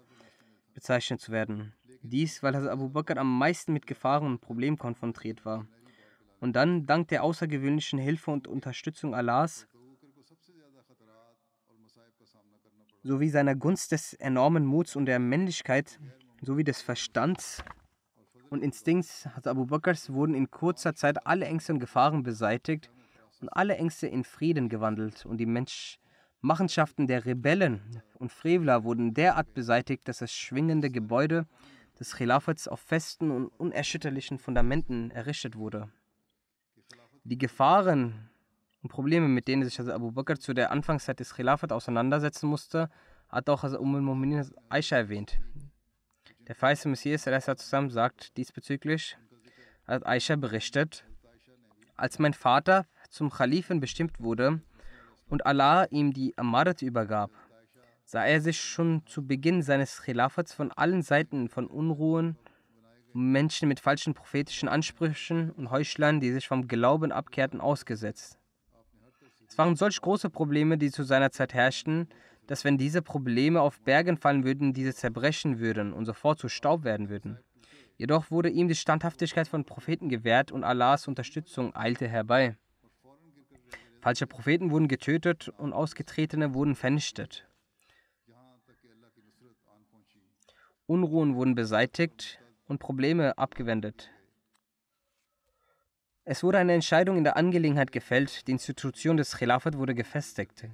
bezeichnet 0.73 1.21
zu 1.21 1.33
werden. 1.33 1.75
Dies, 2.03 2.43
weil 2.43 2.55
Hazrat 2.55 2.71
Abu 2.71 2.91
Bakr 2.91 3.17
am 3.17 3.39
meisten 3.39 3.73
mit 3.73 3.89
Gefahren 3.89 4.27
und 4.27 4.41
Problemen 4.41 4.79
konfrontiert 4.79 5.45
war. 5.45 5.67
Und 6.39 6.55
dann, 6.55 6.87
dank 6.87 7.09
der 7.09 7.25
außergewöhnlichen 7.25 7.99
Hilfe 7.99 8.31
und 8.31 8.47
Unterstützung 8.47 9.17
Allahs, 9.17 9.67
sowie 13.03 13.31
seiner 13.31 13.57
Gunst 13.57 13.91
des 13.91 14.15
enormen 14.15 14.65
Muts 14.65 14.95
und 14.95 15.07
der 15.07 15.19
Männlichkeit 15.19 15.99
sowie 16.41 16.63
des 16.63 16.83
Verstands 16.83 17.65
und 18.51 18.63
Instinkts 18.63 19.27
hat 19.27 19.47
Abu 19.47 19.67
Bakrs 19.67 20.13
wurden 20.13 20.35
in 20.35 20.51
kurzer 20.51 20.95
Zeit 20.95 21.27
alle 21.27 21.47
Ängste 21.47 21.73
und 21.73 21.81
Gefahren 21.81 22.23
beseitigt 22.23 22.91
und 23.41 23.49
alle 23.49 23.77
Ängste 23.77 24.07
in 24.07 24.25
Frieden 24.25 24.69
gewandelt 24.69 25.27
und 25.27 25.39
die 25.39 25.47
Mensch, 25.47 25.99
Machenschaften 26.41 27.07
der 27.07 27.25
Rebellen 27.25 28.03
und 28.15 28.31
Frevler 28.31 28.85
wurden 28.85 29.13
derart 29.13 29.55
beseitigt, 29.55 30.07
dass 30.07 30.19
das 30.19 30.33
schwingende 30.33 30.91
Gebäude 30.91 31.47
des 31.99 32.15
Khilafats 32.15 32.69
auf 32.69 32.81
festen 32.81 33.31
und 33.31 33.49
unerschütterlichen 33.49 34.39
Fundamenten 34.39 35.11
errichtet 35.11 35.57
wurde. 35.57 35.91
Die 37.25 37.39
Gefahren 37.39 38.31
und 38.83 38.91
Probleme, 38.91 39.27
mit 39.27 39.49
denen 39.49 39.65
sich 39.65 39.79
also 39.79 39.93
Abu 39.93 40.13
Bakr 40.13 40.39
zu 40.39 40.55
der 40.55 40.71
Anfangszeit 40.71 41.19
des 41.19 41.35
Khilafat 41.35 41.73
auseinandersetzen 41.73 42.49
musste, 42.49 42.89
hat 43.29 43.51
auch 43.51 43.65
also 43.65 43.79
Umm 43.81 43.97
al-Mu'minin 43.97 44.51
Aisha 44.69 44.97
erwähnt. 44.97 45.41
Der 46.47 46.55
feiste 46.55 46.89
Messias 46.89 47.25
zusammen 47.25 47.91
sagt 47.91 48.37
diesbezüglich, 48.37 49.19
hat 49.87 50.07
Aisha 50.07 50.37
berichtet, 50.37 51.05
als 51.97 52.19
mein 52.19 52.33
Vater 52.33 52.87
zum 53.09 53.31
Khalifen 53.31 53.81
bestimmt 53.81 54.21
wurde 54.21 54.61
und 55.29 55.47
Allah 55.47 55.85
ihm 55.91 56.13
die 56.13 56.37
Amarat 56.37 56.83
übergab, 56.83 57.31
sah 58.05 58.25
er 58.25 58.41
sich 58.41 58.61
schon 58.61 59.03
zu 59.07 59.27
Beginn 59.27 59.63
seines 59.63 60.03
Khilafats 60.03 60.53
von 60.53 60.73
allen 60.73 61.03
Seiten 61.03 61.49
von 61.49 61.67
Unruhen, 61.67 62.37
Menschen 63.13 63.69
mit 63.69 63.81
falschen 63.81 64.15
prophetischen 64.15 64.69
Ansprüchen 64.69 65.51
und 65.51 65.71
Heuchlern, 65.71 66.21
die 66.21 66.33
sich 66.33 66.47
vom 66.49 66.69
Glauben 66.69 67.13
abkehrten, 67.13 67.61
ausgesetzt. 67.61 68.39
Es 69.49 69.57
waren 69.57 69.77
solch 69.77 70.01
große 70.01 70.31
Probleme, 70.31 70.79
die 70.79 70.91
zu 70.91 71.03
seiner 71.05 71.31
Zeit 71.31 71.55
herrschten, 71.55 72.09
dass 72.47 72.65
wenn 72.65 72.79
diese 72.79 73.03
Probleme 73.03 73.61
auf 73.61 73.81
Bergen 73.81 74.17
fallen 74.17 74.45
würden, 74.45 74.73
diese 74.73 74.95
zerbrechen 74.95 75.59
würden 75.59 75.93
und 75.93 76.07
sofort 76.07 76.39
zu 76.39 76.49
Staub 76.49 76.85
werden 76.85 77.09
würden. 77.09 77.39
Jedoch 77.97 78.31
wurde 78.31 78.49
ihm 78.49 78.69
die 78.69 78.75
Standhaftigkeit 78.75 79.49
von 79.49 79.65
Propheten 79.65 80.09
gewährt 80.09 80.53
und 80.53 80.65
Allahs 80.65 81.09
Unterstützung 81.09 81.75
eilte 81.75 82.07
herbei. 82.09 82.57
Falsche 84.01 84.27
Propheten 84.27 84.71
wurden 84.71 84.89
getötet 84.89 85.49
und 85.49 85.73
Ausgetretene 85.73 86.55
wurden 86.55 86.75
vernichtet. 86.75 87.47
Unruhen 90.87 91.35
wurden 91.35 91.55
beseitigt 91.55 92.41
und 92.67 92.79
Probleme 92.79 93.37
abgewendet. 93.37 94.11
Es 96.25 96.43
wurde 96.43 96.59
eine 96.59 96.75
Entscheidung 96.75 97.17
in 97.17 97.25
der 97.25 97.37
Angelegenheit 97.37 97.91
gefällt, 97.91 98.47
die 98.47 98.53
Institution 98.53 99.17
des 99.17 99.37
Khilafat 99.37 99.77
wurde 99.77 99.95
gefestigt. 99.95 100.67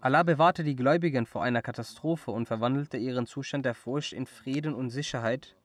Allah 0.00 0.22
bewahrte 0.22 0.64
die 0.64 0.76
Gläubigen 0.76 1.26
vor 1.26 1.42
einer 1.42 1.62
Katastrophe 1.62 2.30
und 2.30 2.46
verwandelte 2.46 2.96
ihren 2.96 3.26
Zustand 3.26 3.64
der 3.64 3.74
Furcht 3.74 4.12
in 4.12 4.26
Frieden 4.26 4.74
und 4.74 4.90
Sicherheit 4.90 5.56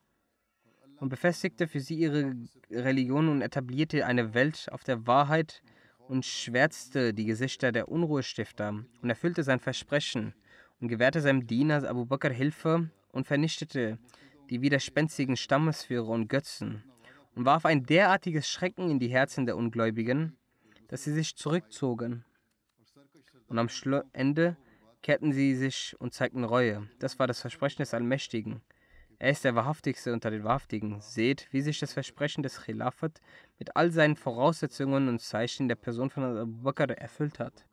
und 1.00 1.10
befestigte 1.10 1.68
für 1.68 1.80
sie 1.80 1.96
ihre 1.96 2.34
Religion 2.70 3.30
und 3.30 3.42
etablierte 3.42 4.06
eine 4.06 4.34
Welt 4.34 4.68
auf 4.72 4.84
der 4.84 5.08
Wahrheit 5.08 5.62
und 6.10 6.26
schwärzte 6.26 7.14
die 7.14 7.26
Gesichter 7.26 7.72
der 7.72 7.90
Unruhestifter 7.90 8.70
und 9.02 9.10
erfüllte 9.10 9.44
sein 9.44 9.60
Versprechen 9.60 10.34
und 10.80 10.88
gewährte 10.88 11.22
seinem 11.22 11.48
Diener 11.48 11.88
Abu 11.88 12.06
Bakr 12.06 12.32
Hilfe 12.32 12.90
und 13.12 13.28
vernichtete 13.28 13.98
die 14.50 14.62
widerspenstigen 14.62 15.36
Stammesführer 15.36 16.10
und 16.10 16.28
Götzen 16.28 16.84
und 17.36 17.46
warf 17.46 17.66
ein 17.66 17.84
derartiges 17.84 18.50
Schrecken 18.50 18.90
in 18.90 19.00
die 19.00 19.10
Herzen 19.10 19.46
der 19.46 19.58
Ungläubigen, 19.58 20.38
dass 20.88 21.04
sie 21.04 21.14
sich 21.14 21.36
zurückzogen 21.36 22.24
und 23.48 23.60
am 23.60 23.70
Schlu 23.70 24.02
Ende 24.14 24.58
kehrten 25.02 25.32
sie 25.32 25.56
sich 25.56 25.96
und 26.00 26.14
zeigten 26.14 26.44
Reue. 26.44 26.90
Das 27.00 27.20
war 27.20 27.28
das 27.28 27.42
Versprechen 27.42 27.82
des 27.82 27.94
Allmächtigen. 27.94 28.62
Er 29.20 29.32
ist 29.32 29.44
der 29.44 29.56
Wahrhaftigste 29.56 30.14
unter 30.14 30.30
den 30.30 30.44
Wahrhaftigen. 30.44 31.02
Seht, 31.02 31.48
wie 31.52 31.62
sich 31.62 31.80
das 31.80 31.94
Versprechen 31.94 32.44
des 32.44 32.62
Khilafat 32.62 33.20
mit 33.58 33.76
all 33.76 33.92
seinen 33.92 34.16
Voraussetzungen 34.16 35.08
und 35.08 35.20
Zeichen 35.20 35.68
der 35.68 35.76
Person 35.76 36.12
von 36.12 36.24
Abu 36.24 36.62
Bakr 36.62 36.90
erfüllt 36.90 37.40
hat. 37.40 37.66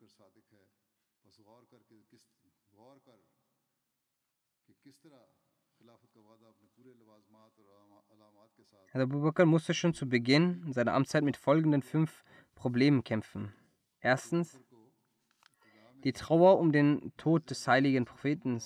Abu 8.93 9.21
Bakr 9.21 9.45
musste 9.45 9.73
schon 9.73 9.93
zu 9.93 10.07
Beginn 10.07 10.71
seiner 10.71 10.93
Amtszeit 10.93 11.23
mit 11.23 11.37
folgenden 11.37 11.83
fünf 11.83 12.23
Problemen 12.55 13.03
kämpfen. 13.03 13.53
Erstens, 13.99 14.59
die 16.03 16.13
Trauer 16.13 16.59
um 16.59 16.71
den 16.71 17.11
Tod 17.17 17.49
des 17.49 17.67
heiligen 17.67 18.05
Propheten. 18.05 18.59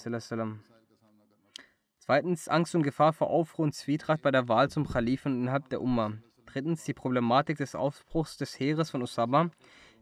Zweitens 2.10 2.48
Angst 2.48 2.74
und 2.74 2.82
Gefahr 2.82 3.14
vor 3.14 3.30
Aufruhr 3.30 3.66
und 3.66 3.76
Zwietracht 3.76 4.24
bei 4.24 4.32
der 4.32 4.48
Wahl 4.48 4.68
zum 4.68 4.88
Khalifen 4.88 5.42
innerhalb 5.42 5.70
der 5.70 5.80
Umma. 5.80 6.14
Drittens 6.48 6.84
die 6.84 6.96
Problematik 6.96 7.58
des 7.58 7.76
Aufbruchs 7.76 8.36
des 8.36 8.60
Heeres 8.60 8.90
von 8.90 9.04
Usama. 9.04 9.52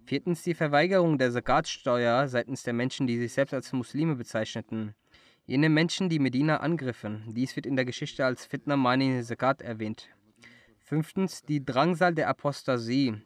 Viertens 0.06 0.42
die 0.42 0.54
Verweigerung 0.54 1.18
der 1.18 1.34
Zakatsteuer 1.34 2.30
seitens 2.30 2.64
der 2.64 2.72
Menschen, 2.72 3.08
die 3.08 3.18
sich 3.18 3.34
selbst 3.34 3.54
als 3.54 3.74
Muslime 3.74 4.16
bezeichneten. 4.16 4.96
Jene 5.48 5.68
Menschen, 5.68 6.08
die 6.08 6.20
Medina 6.20 6.62
angriffen. 6.62 7.26
Dies 7.36 7.58
wird 7.58 7.66
in 7.66 7.76
der 7.76 7.84
Geschichte 7.84 8.24
als 8.24 8.46
Fitna 8.46 8.78
Mani 8.78 9.22
Zakat 9.22 9.62
erwähnt. 9.62 10.08
Fünftens 10.80 11.42
die 11.42 11.66
Drangsal 11.66 12.16
der 12.16 12.30
Apostasie 12.30 13.22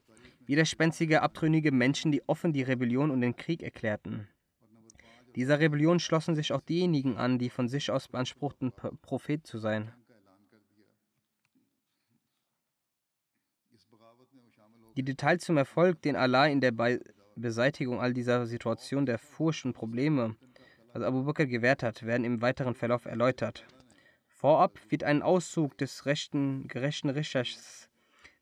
widerspenstige, 0.47 1.21
abtrünnige 1.21 1.71
Menschen, 1.71 2.11
die 2.11 2.27
offen 2.27 2.51
die 2.51 2.63
Rebellion 2.63 3.11
und 3.11 3.21
den 3.21 3.35
Krieg 3.35 3.61
erklärten. 3.61 4.27
Dieser 5.35 5.59
Rebellion 5.59 5.99
schlossen 5.99 6.35
sich 6.35 6.51
auch 6.51 6.61
diejenigen 6.61 7.17
an, 7.17 7.39
die 7.39 7.49
von 7.49 7.69
sich 7.69 7.89
aus 7.91 8.07
beanspruchten, 8.07 8.73
Prophet 9.01 9.45
zu 9.45 9.59
sein. 9.59 9.93
Die 14.97 15.03
Details 15.03 15.43
zum 15.43 15.57
Erfolg, 15.57 16.01
den 16.01 16.15
Allah 16.15 16.47
in 16.47 16.59
der 16.59 16.71
Be 16.71 16.99
Beseitigung 17.37 18.01
all 18.01 18.13
dieser 18.13 18.45
Situationen 18.45 19.05
der 19.05 19.17
Furcht 19.17 19.63
und 19.63 19.73
Probleme, 19.73 20.35
also 20.93 21.07
Abu 21.07 21.23
Bakr 21.23 21.45
gewährt 21.45 21.81
hat, 21.81 22.03
werden 22.03 22.25
im 22.25 22.41
weiteren 22.41 22.75
Verlauf 22.75 23.05
erläutert. 23.05 23.65
Vorab 24.27 24.77
wird 24.89 25.05
ein 25.05 25.21
Auszug 25.21 25.77
des 25.77 26.05
rechten, 26.05 26.67
gerechten 26.67 27.09
Richters 27.09 27.89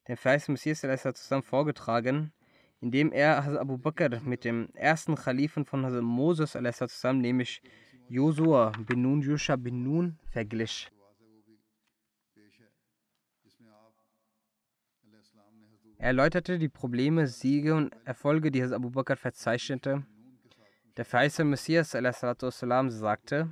den 0.07 0.17
verheißten 0.17 0.53
Messias 0.53 0.81
zusammen 0.81 1.43
vorgetragen, 1.43 2.33
indem 2.81 3.11
er 3.11 3.43
Hazrat 3.43 3.59
Abu 3.59 3.77
Bakr 3.77 4.21
mit 4.21 4.43
dem 4.43 4.69
ersten 4.73 5.15
Khalifen 5.15 5.65
von 5.65 5.85
Hazrat 5.85 6.03
Moses 6.03 6.55
zusammen, 6.89 7.21
nämlich 7.21 7.61
Josua 8.07 8.71
bin 8.87 9.01
Nun, 9.01 9.21
Yusha 9.21 9.55
bin 9.55 9.83
Nun, 9.83 10.17
verglich. 10.31 10.91
Er 15.97 16.07
erläuterte 16.07 16.57
die 16.57 16.69
Probleme, 16.69 17.27
Siege 17.27 17.75
und 17.75 17.93
Erfolge, 18.05 18.51
die 18.51 18.63
Hazrat 18.63 18.77
Abu 18.77 18.89
Bakr 18.89 19.17
verzeichnete. 19.17 20.05
Der 20.95 21.05
verheißte 21.05 21.43
Messias 21.43 21.91
sagte, 22.89 23.49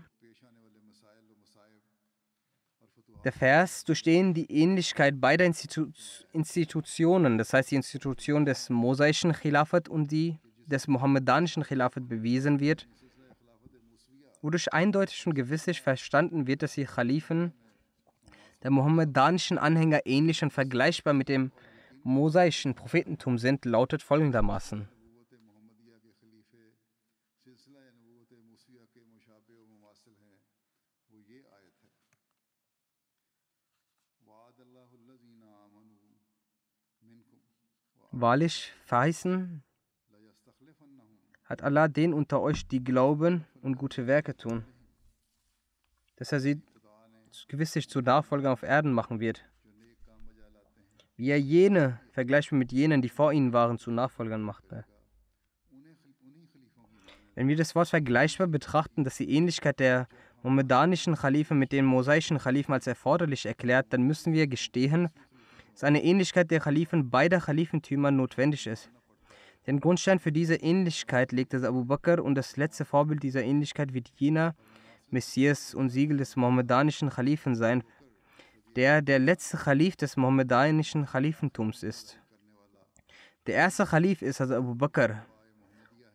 der 3.28 3.34
Vers, 3.34 3.84
durch 3.84 4.04
den 4.04 4.34
die 4.34 4.50
Ähnlichkeit 4.50 5.20
beider 5.20 5.44
Institu 5.44 5.88
Institutionen, 6.32 7.38
das 7.38 7.52
heißt 7.52 7.72
die 7.72 7.76
Institution 7.76 8.46
des 8.46 8.70
mosaischen 8.70 9.34
Khilafat 9.34 9.90
und 9.90 10.12
die 10.13 10.40
des 10.66 10.88
mohammedanischen 10.88 11.63
Khilafat 11.63 12.08
bewiesen 12.08 12.62
wird, 12.62 12.88
wodurch 14.42 14.72
eindeutig 14.72 15.28
und 15.28 15.34
gewisslich 15.34 15.82
verstanden 15.82 16.48
wird, 16.48 16.62
dass 16.62 16.76
die 16.76 16.86
Khalifen 16.86 17.52
der 18.63 18.72
mohammedanischen 18.72 19.58
Anhänger 19.58 20.06
ähnlich 20.06 20.42
und 20.42 20.54
vergleichbar 20.54 21.13
mit 21.13 21.28
dem 21.28 21.52
mosaischen 22.04 22.76
Prophetentum 22.76 23.38
sind, 23.38 23.66
lautet 23.66 24.04
folgendermaßen. 24.04 24.88
Wahrlich 38.19 38.73
verheißen 38.86 39.62
hat 41.45 41.62
Allah 41.62 41.88
den 41.88 42.13
unter 42.13 42.41
euch, 42.41 42.67
die 42.67 42.84
glauben 42.84 43.45
und 43.62 43.77
gute 43.77 44.08
Werke 44.08 44.36
tun, 44.36 44.65
dass 46.15 46.32
er 46.32 46.39
sie 46.39 46.60
gewisslich 47.47 47.88
zu 47.88 48.01
Nachfolgern 48.01 48.51
auf 48.51 48.63
Erden 48.63 48.91
machen 48.91 49.19
wird. 49.19 49.45
Wie 51.15 51.30
er 51.30 51.39
jene, 51.39 51.99
vergleichbar 52.10 52.58
mit 52.58 52.71
jenen, 52.71 53.03
die 53.03 53.10
vor 53.10 53.34
ihnen 53.34 53.53
waren, 53.53 53.77
zu 53.77 53.91
Nachfolgern 53.91 54.41
machte. 54.41 54.84
Wenn 57.36 57.47
wir 57.47 57.56
das 57.56 57.75
Wort 57.75 57.89
vergleichbar 57.89 58.47
betrachten, 58.47 59.03
dass 59.03 59.17
die 59.17 59.30
Ähnlichkeit 59.30 59.80
der 59.80 60.08
mohammedanischen 60.41 61.15
Khalifen 61.15 61.60
mit 61.60 61.71
den 61.71 61.86
mosaischen 61.86 62.39
Khalifen 62.39 62.73
als 62.73 62.88
erforderlich 62.88 63.45
erklärt, 63.45 63.93
dann 63.93 64.01
müssen 64.01 64.34
wir 64.34 64.47
gestehen, 64.47 65.10
dass 65.78 65.84
eine 65.84 66.04
Ähnlichkeit 66.04 66.50
der 66.50 66.60
Khalifen 66.60 67.12
beider 67.12 67.40
Khalifentümer 67.40 68.10
notwendig 68.10 68.66
ist. 68.66 68.90
Den 69.68 69.80
Grundstein 69.80 70.18
für 70.18 70.32
diese 70.32 70.56
Ähnlichkeit 70.56 71.32
legte 71.32 71.68
Abu 71.68 71.86
Bakr 71.86 72.24
und 72.24 72.34
das 72.34 72.58
letzte 72.58 72.84
Vorbild 72.84 73.22
dieser 73.22 73.44
Ähnlichkeit 73.44 73.94
wird 73.94 74.10
jener 74.16 74.56
Messias 75.12 75.76
und 75.76 75.90
Siegel 75.90 76.18
des 76.18 76.36
mohammedanischen 76.36 77.12
Khalifen 77.12 77.54
sein, 77.54 77.84
der 78.76 79.04
der 79.04 79.20
letzte 79.20 79.58
Khalif 79.58 79.96
des 79.96 80.18
mohammedanischen 80.18 81.06
Khalifentums 81.06 81.84
ist. 81.84 82.20
Der 83.46 83.54
erste 83.54 83.86
Khalif 83.86 84.24
ist 84.24 84.42
also 84.42 84.56
Abu 84.56 84.74
Bakr 84.74 85.28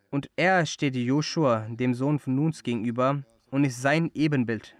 Und 0.09 0.29
er 0.35 0.65
steht 0.65 0.97
Joshua, 0.97 1.69
dem 1.69 1.93
Sohn 1.93 2.19
von 2.19 2.35
Nuns, 2.35 2.63
gegenüber 2.63 3.23
und 3.49 3.63
ist 3.63 3.81
sein 3.81 4.11
Ebenbild. 4.13 4.75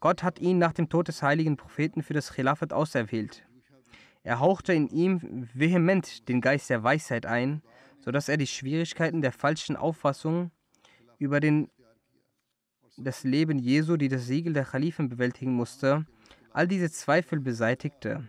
Gott 0.00 0.22
hat 0.22 0.38
ihn 0.38 0.58
nach 0.58 0.72
dem 0.72 0.88
Tod 0.88 1.08
des 1.08 1.22
heiligen 1.22 1.56
Propheten 1.56 2.02
für 2.02 2.14
das 2.14 2.32
Khilafat 2.32 2.72
auserwählt. 2.72 3.44
Er 4.22 4.40
hauchte 4.40 4.72
in 4.72 4.88
ihm 4.88 5.48
vehement 5.54 6.28
den 6.28 6.40
Geist 6.40 6.70
der 6.70 6.82
Weisheit 6.84 7.26
ein, 7.26 7.62
sodass 8.00 8.28
er 8.28 8.36
die 8.36 8.46
Schwierigkeiten 8.46 9.22
der 9.22 9.32
falschen 9.32 9.74
Auffassung 9.74 10.50
über 11.18 11.40
den, 11.40 11.68
das 12.96 13.24
Leben 13.24 13.58
Jesu, 13.58 13.96
die 13.96 14.08
das 14.08 14.26
Siegel 14.26 14.52
der 14.52 14.64
Khalifen 14.64 15.08
bewältigen 15.08 15.54
musste, 15.54 16.06
all 16.52 16.68
diese 16.68 16.90
Zweifel 16.90 17.40
beseitigte. 17.40 18.28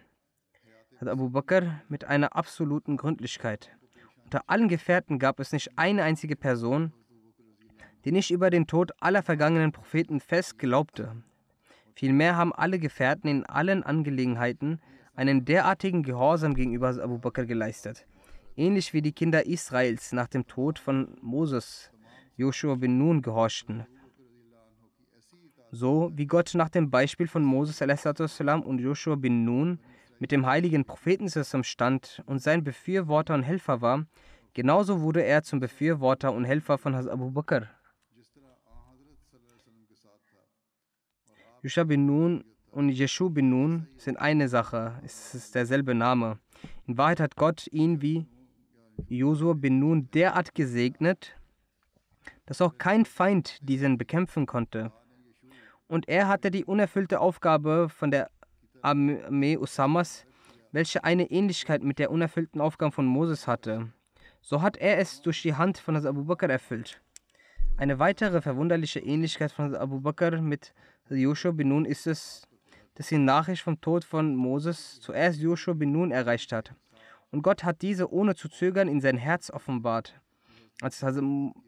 Hat 0.99 1.07
Abu 1.07 1.29
Bakr 1.29 1.81
mit 1.87 2.05
einer 2.05 2.35
absoluten 2.35 2.97
Gründlichkeit. 2.97 3.71
Unter 4.23 4.43
allen 4.47 4.67
Gefährten 4.67 5.17
gab 5.17 5.39
es 5.39 5.51
nicht 5.51 5.77
eine 5.77 6.03
einzige 6.03 6.35
Person, 6.35 6.93
die 8.05 8.11
nicht 8.11 8.31
über 8.31 8.49
den 8.49 8.67
Tod 8.67 8.91
aller 8.99 9.23
vergangenen 9.23 9.71
Propheten 9.71 10.19
fest 10.19 10.57
glaubte. 10.57 11.23
Vielmehr 11.99 12.37
haben 12.37 12.53
alle 12.53 12.79
Gefährten 12.79 13.27
in 13.27 13.45
allen 13.45 13.83
Angelegenheiten 13.83 14.79
einen 15.15 15.43
derartigen 15.43 16.01
Gehorsam 16.01 16.53
gegenüber 16.53 16.87
Abu 16.97 17.17
Bakr 17.17 17.45
geleistet, 17.45 18.07
ähnlich 18.55 18.93
wie 18.93 19.01
die 19.01 19.11
Kinder 19.11 19.45
Israels 19.45 20.13
nach 20.13 20.29
dem 20.29 20.47
Tod 20.47 20.79
von 20.79 21.17
Moses, 21.21 21.91
Joshua 22.37 22.75
bin 22.75 22.97
Nun, 22.97 23.21
gehorchten. 23.21 23.85
So 25.71 26.09
wie 26.15 26.25
Gott 26.25 26.53
nach 26.53 26.69
dem 26.69 26.89
Beispiel 26.89 27.27
von 27.27 27.43
Moses 27.43 27.81
und 27.81 28.79
Joshua 28.79 29.15
bin 29.15 29.43
Nun 29.43 29.81
mit 30.19 30.31
dem 30.31 30.45
heiligen 30.45 30.85
Propheten 30.85 31.27
stand 31.65 32.23
und 32.27 32.41
sein 32.41 32.63
Befürworter 32.63 33.33
und 33.33 33.43
Helfer 33.43 33.81
war, 33.81 34.05
genauso 34.53 35.01
wurde 35.01 35.25
er 35.25 35.43
zum 35.43 35.59
Befürworter 35.59 36.31
und 36.31 36.45
Helfer 36.45 36.77
von 36.77 36.95
Abu 36.95 37.29
Bakr. 37.29 37.67
Joshua 41.61 41.83
bin 41.83 42.05
Nun 42.05 42.45
und 42.71 42.87
Jeshu 42.87 43.29
bin 43.29 43.49
Nun 43.49 43.87
sind 43.97 44.17
eine 44.17 44.47
Sache, 44.47 44.93
es 45.03 45.35
ist 45.35 45.55
derselbe 45.55 45.93
Name. 45.93 46.39
In 46.87 46.97
Wahrheit 46.97 47.19
hat 47.19 47.35
Gott 47.35 47.67
ihn 47.73 48.01
wie 48.01 48.25
Josua 49.09 49.53
bin 49.53 49.77
Nun 49.77 50.09
derart 50.11 50.55
gesegnet, 50.55 51.35
dass 52.45 52.61
auch 52.61 52.77
kein 52.77 53.03
Feind 53.03 53.57
diesen 53.61 53.97
bekämpfen 53.97 54.45
konnte. 54.45 54.93
Und 55.89 56.07
er 56.07 56.29
hatte 56.29 56.49
die 56.49 56.63
unerfüllte 56.63 57.19
Aufgabe 57.19 57.89
von 57.89 58.09
der 58.09 58.31
Armee 58.81 59.57
Usamas, 59.57 60.25
welche 60.71 61.03
eine 61.03 61.29
Ähnlichkeit 61.29 61.83
mit 61.83 61.99
der 61.99 62.09
unerfüllten 62.09 62.61
Aufgabe 62.61 62.93
von 62.93 63.05
Moses 63.05 63.47
hatte. 63.47 63.91
So 64.39 64.61
hat 64.61 64.77
er 64.77 64.97
es 64.97 65.21
durch 65.21 65.41
die 65.41 65.55
Hand 65.55 65.77
von 65.77 65.97
Abu 65.97 66.23
Bakr 66.23 66.49
erfüllt. 66.49 67.01
Eine 67.75 67.99
weitere 67.99 68.39
verwunderliche 68.39 69.01
Ähnlichkeit 69.01 69.51
von 69.51 69.75
Abu 69.75 69.99
Bakr 69.99 70.39
mit 70.41 70.73
Joshua 71.15 71.51
bin 71.51 71.69
Nun 71.69 71.85
ist 71.85 72.07
es, 72.07 72.47
dass 72.95 73.07
die 73.07 73.17
Nachricht 73.17 73.63
vom 73.63 73.79
Tod 73.81 74.03
von 74.03 74.35
Moses 74.35 74.99
zuerst 74.99 75.39
Joshua 75.39 75.73
bin 75.73 75.91
Nun 75.91 76.11
erreicht 76.11 76.51
hat. 76.51 76.75
Und 77.31 77.43
Gott 77.43 77.63
hat 77.63 77.81
diese 77.81 78.11
ohne 78.11 78.35
zu 78.35 78.49
zögern 78.49 78.87
in 78.87 79.01
sein 79.01 79.17
Herz 79.17 79.49
offenbart. 79.49 80.19
Als 80.81 81.05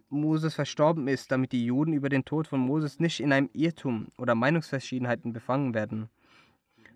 Moses 0.09 0.53
verstorben 0.53 1.07
ist, 1.07 1.31
damit 1.31 1.51
die 1.51 1.65
Juden 1.65 1.93
über 1.93 2.09
den 2.09 2.25
Tod 2.25 2.47
von 2.47 2.59
Moses 2.59 2.99
nicht 2.99 3.19
in 3.19 3.31
einem 3.31 3.49
Irrtum 3.53 4.07
oder 4.17 4.35
Meinungsverschiedenheiten 4.35 5.33
befangen 5.33 5.73
werden. 5.73 6.09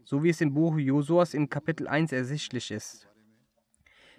So 0.04 0.24
wie 0.24 0.30
es 0.30 0.42
im 0.42 0.54
Buch 0.54 0.78
Josuas 0.78 1.34
im 1.34 1.50
Kapitel 1.50 1.88
1 1.88 2.12
ersichtlich 2.12 2.72
ist. 2.72 3.08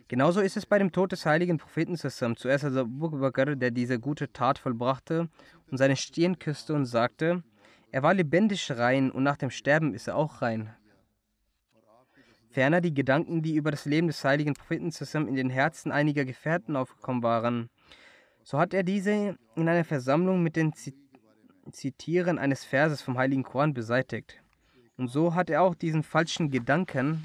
Genauso 0.08 0.40
ist 0.40 0.56
es 0.56 0.66
bei 0.66 0.78
dem 0.78 0.92
Tod 0.92 1.10
des 1.12 1.26
heiligen 1.26 1.58
Propheten 1.58 1.96
zusammen. 1.96 2.36
Zuerst 2.36 2.64
also 2.64 2.80
Abu 2.80 3.10
Bakr, 3.10 3.56
der 3.56 3.72
diese 3.72 3.98
gute 3.98 4.32
Tat 4.32 4.58
vollbrachte 4.58 5.28
und 5.70 5.78
seine 5.78 5.96
Stirn 5.96 6.38
küsste 6.38 6.74
und 6.74 6.86
sagte, 6.86 7.42
er 7.92 8.02
war 8.02 8.14
lebendig 8.14 8.70
rein 8.72 9.10
und 9.10 9.22
nach 9.22 9.36
dem 9.36 9.50
Sterben 9.50 9.94
ist 9.94 10.08
er 10.08 10.16
auch 10.16 10.42
rein. 10.42 10.74
Ferner 12.50 12.80
die 12.80 12.94
Gedanken, 12.94 13.42
die 13.42 13.54
über 13.54 13.70
das 13.70 13.84
Leben 13.84 14.06
des 14.06 14.24
heiligen 14.24 14.54
Propheten 14.54 14.90
zusammen 14.90 15.28
in 15.28 15.34
den 15.34 15.50
Herzen 15.50 15.92
einiger 15.92 16.24
Gefährten 16.24 16.74
aufgekommen 16.74 17.22
waren. 17.22 17.68
So 18.42 18.58
hat 18.58 18.72
er 18.72 18.82
diese 18.82 19.36
in 19.56 19.68
einer 19.68 19.84
Versammlung 19.84 20.42
mit 20.42 20.56
den 20.56 20.72
Zitieren 21.72 22.38
eines 22.38 22.64
Verses 22.64 23.02
vom 23.02 23.18
heiligen 23.18 23.42
Koran 23.42 23.74
beseitigt. 23.74 24.40
Und 24.96 25.08
so 25.08 25.34
hat 25.34 25.50
er 25.50 25.62
auch 25.62 25.74
diesen 25.74 26.02
falschen 26.02 26.50
Gedanken 26.50 27.22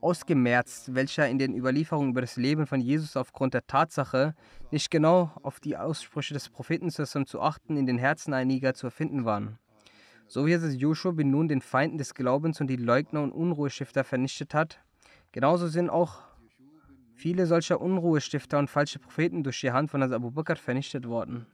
ausgemerzt, 0.00 0.94
welcher 0.94 1.28
in 1.28 1.38
den 1.38 1.54
Überlieferungen 1.54 2.10
über 2.10 2.20
das 2.20 2.36
Leben 2.36 2.66
von 2.66 2.80
Jesus 2.80 3.16
aufgrund 3.16 3.54
der 3.54 3.66
Tatsache, 3.66 4.34
nicht 4.70 4.90
genau 4.90 5.32
auf 5.42 5.60
die 5.60 5.76
Aussprüche 5.76 6.34
des 6.34 6.48
Propheten 6.48 6.90
zu 6.90 7.40
achten, 7.40 7.76
in 7.76 7.86
den 7.86 7.98
Herzen 7.98 8.34
einiger 8.34 8.74
zu 8.74 8.86
erfinden 8.86 9.24
waren. 9.24 9.58
So 10.26 10.46
wie 10.46 10.52
es 10.52 10.80
Joshua 10.80 11.12
bin 11.12 11.30
nun 11.30 11.48
den 11.48 11.62
Feinden 11.62 11.98
des 11.98 12.14
Glaubens 12.14 12.60
und 12.60 12.66
die 12.68 12.76
Leugner 12.76 13.22
und 13.22 13.32
Unruhestifter 13.32 14.04
vernichtet 14.04 14.54
hat, 14.54 14.80
genauso 15.32 15.68
sind 15.68 15.88
auch 15.88 16.22
viele 17.14 17.46
solcher 17.46 17.80
Unruhestifter 17.80 18.58
und 18.58 18.68
falsche 18.68 18.98
Propheten 18.98 19.42
durch 19.42 19.60
die 19.60 19.72
Hand 19.72 19.90
von 19.90 20.02
Abu 20.02 20.30
Bakr 20.30 20.56
vernichtet 20.56 21.08
worden. 21.08 21.46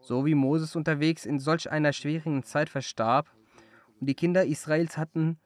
So 0.00 0.24
wie 0.24 0.34
Moses 0.34 0.76
unterwegs 0.76 1.26
in 1.26 1.38
solch 1.40 1.70
einer 1.70 1.92
schwierigen 1.92 2.44
Zeit 2.44 2.68
verstarb 2.68 3.28
und 4.00 4.08
die 4.08 4.14
Kinder 4.14 4.44
Israels 4.44 4.96
hatten 4.96 5.38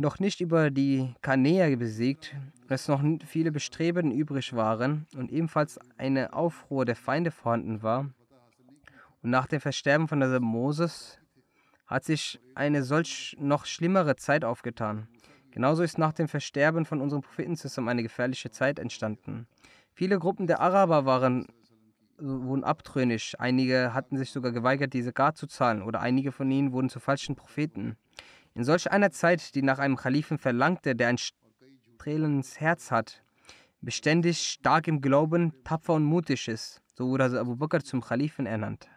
noch 0.00 0.18
nicht 0.18 0.40
über 0.40 0.70
die 0.70 1.14
Kanäer 1.20 1.76
besiegt, 1.76 2.34
dass 2.68 2.88
noch 2.88 3.02
viele 3.26 3.52
Bestrebungen 3.52 4.12
übrig 4.12 4.54
waren 4.54 5.06
und 5.14 5.30
ebenfalls 5.30 5.78
eine 5.98 6.32
Aufruhr 6.32 6.86
der 6.86 6.96
Feinde 6.96 7.30
vorhanden 7.30 7.82
war. 7.82 8.10
Und 9.22 9.30
nach 9.30 9.46
dem 9.46 9.60
Versterben 9.60 10.08
von 10.08 10.20
Moses 10.42 11.18
hat 11.86 12.04
sich 12.04 12.40
eine 12.54 12.82
solch 12.82 13.36
noch 13.38 13.66
schlimmere 13.66 14.16
Zeit 14.16 14.42
aufgetan. 14.42 15.06
Genauso 15.50 15.82
ist 15.82 15.98
nach 15.98 16.14
dem 16.14 16.28
Versterben 16.28 16.86
von 16.86 17.02
unserem 17.02 17.20
Propheten 17.20 17.56
zusammen 17.56 17.90
eine 17.90 18.02
gefährliche 18.02 18.50
Zeit 18.50 18.78
entstanden. 18.78 19.46
Viele 19.92 20.18
Gruppen 20.18 20.46
der 20.46 20.60
Araber 20.60 21.04
waren 21.04 21.46
wurden 22.16 22.64
abtrünnig, 22.64 23.34
einige 23.38 23.94
hatten 23.94 24.16
sich 24.16 24.30
sogar 24.30 24.52
geweigert, 24.52 24.92
diese 24.92 25.12
gar 25.12 25.34
zu 25.34 25.46
zahlen, 25.46 25.82
oder 25.82 26.00
einige 26.00 26.32
von 26.32 26.50
ihnen 26.50 26.72
wurden 26.72 26.90
zu 26.90 27.00
falschen 27.00 27.34
Propheten. 27.34 27.96
In 28.54 28.64
solch 28.64 28.90
einer 28.90 29.10
Zeit, 29.12 29.54
die 29.54 29.62
nach 29.62 29.78
einem 29.78 29.96
Kalifen 29.96 30.38
verlangte, 30.38 30.96
der 30.96 31.08
ein 31.08 31.18
strahlendes 31.18 32.60
Herz 32.60 32.90
hat, 32.90 33.22
beständig 33.80 34.38
stark 34.38 34.88
im 34.88 35.00
Glauben, 35.00 35.52
tapfer 35.64 35.94
und 35.94 36.04
mutig 36.04 36.48
ist, 36.48 36.82
so 36.94 37.08
wurde 37.08 37.24
also 37.24 37.38
Abu 37.38 37.56
Bakr 37.56 37.82
zum 37.82 38.00
Kalifen 38.00 38.46
ernannt. 38.46 38.88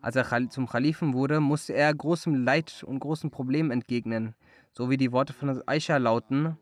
Als 0.00 0.16
er 0.16 0.50
zum 0.50 0.68
Kalifen 0.68 1.14
wurde, 1.14 1.40
musste 1.40 1.74
er 1.74 1.94
großem 1.94 2.34
Leid 2.44 2.84
und 2.84 2.98
großen 2.98 3.30
Problemen 3.30 3.70
entgegnen, 3.70 4.34
so 4.72 4.90
wie 4.90 4.96
die 4.96 5.12
Worte 5.12 5.32
von 5.32 5.62
Aisha 5.66 5.96
lauten, 5.96 6.58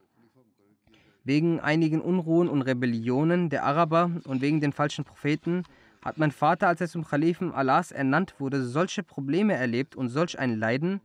wegen 1.24 1.60
einigen 1.60 2.00
Unruhen 2.00 2.48
und 2.48 2.62
Rebellionen 2.62 3.50
der 3.50 3.64
Araber 3.64 4.10
und 4.24 4.40
wegen 4.40 4.60
den 4.60 4.72
falschen 4.72 5.04
Propheten 5.04 5.64
hat 6.02 6.16
mein 6.16 6.30
Vater, 6.30 6.68
als 6.68 6.80
er 6.80 6.88
zum 6.88 7.04
Kalifen 7.04 7.52
Allahs 7.52 7.92
ernannt 7.92 8.34
wurde, 8.38 8.64
solche 8.64 9.02
Probleme 9.02 9.54
erlebt 9.54 9.96
und 9.96 10.08
solch 10.08 10.38
ein 10.38 10.58
Leiden, 10.58 11.00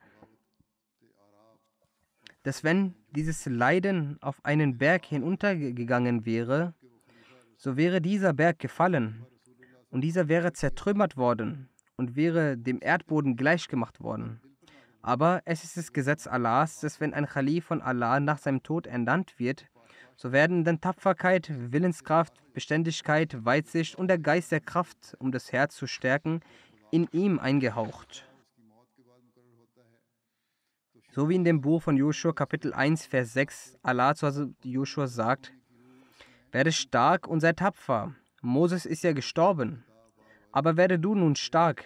dass 2.45 2.63
wenn 2.63 2.93
dieses 3.15 3.47
Leiden 3.47 4.17
auf 4.21 4.39
einen 4.45 4.77
Berg 4.77 5.05
hinuntergegangen 5.05 6.27
wäre, 6.27 6.75
so 7.57 7.75
wäre 7.75 8.01
dieser 8.01 8.33
Berg 8.33 8.59
gefallen 8.59 9.25
und 9.89 10.01
dieser 10.01 10.27
wäre 10.27 10.53
zertrümmert 10.53 11.17
worden 11.17 11.69
und 11.97 12.15
wäre 12.15 12.55
dem 12.55 12.79
Erdboden 12.81 13.35
gleichgemacht 13.35 13.99
worden. 13.99 14.41
Aber 15.01 15.41
es 15.45 15.63
ist 15.63 15.75
das 15.75 15.91
Gesetz 15.91 16.27
Allahs, 16.27 16.81
dass 16.81 17.01
wenn 17.01 17.15
ein 17.15 17.25
Khalif 17.25 17.65
von 17.65 17.81
Allah 17.81 18.19
nach 18.19 18.37
seinem 18.37 18.61
Tod 18.61 18.85
ernannt 18.85 19.39
wird, 19.39 19.65
so 20.15 20.31
werden 20.31 20.63
dann 20.63 20.79
Tapferkeit, 20.79 21.51
Willenskraft, 21.71 22.33
Beständigkeit, 22.53 23.43
Weitsicht 23.43 23.95
und 23.95 24.07
der 24.07 24.19
Geist 24.19 24.51
der 24.51 24.61
Kraft, 24.61 25.15
um 25.17 25.31
das 25.31 25.51
Herz 25.51 25.75
zu 25.75 25.87
stärken, 25.87 26.41
in 26.91 27.07
ihm 27.11 27.39
eingehaucht. 27.39 28.29
So 31.15 31.29
wie 31.29 31.35
in 31.35 31.45
dem 31.45 31.61
Buch 31.61 31.81
von 31.81 31.95
Joshua 31.95 32.33
Kapitel 32.33 32.73
1, 32.73 33.05
Vers 33.05 33.31
6 33.31 33.77
Allah 33.83 34.15
zu 34.15 34.53
Joshua 34.63 35.07
sagt, 35.07 35.53
werde 36.51 36.73
stark 36.73 37.25
und 37.25 37.39
sei 37.39 37.53
tapfer. 37.53 38.13
Moses 38.41 38.85
ist 38.85 39.01
ja 39.01 39.13
gestorben. 39.13 39.85
Aber 40.51 40.75
werde 40.75 40.99
du 40.99 41.15
nun 41.15 41.37
stark. 41.37 41.85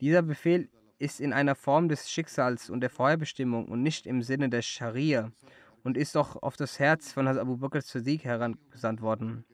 Dieser 0.00 0.22
Befehl 0.22 0.68
ist 0.98 1.20
in 1.20 1.32
einer 1.32 1.54
Form 1.54 1.88
des 1.88 2.10
Schicksals 2.10 2.68
und 2.68 2.80
der 2.80 2.90
Vorherbestimmung 2.90 3.68
und 3.68 3.84
nicht 3.84 4.08
im 4.08 4.22
Sinne 4.22 4.48
der 4.48 4.62
Scharia 4.62 5.30
und 5.84 5.96
ist 5.96 6.16
auch 6.16 6.42
auf 6.42 6.56
das 6.56 6.80
Herz 6.80 7.12
von 7.12 7.28
Abu 7.28 7.58
Bakr 7.58 7.80
Siddiq 7.80 8.24
herangesandt 8.24 9.00
worden. 9.00 9.44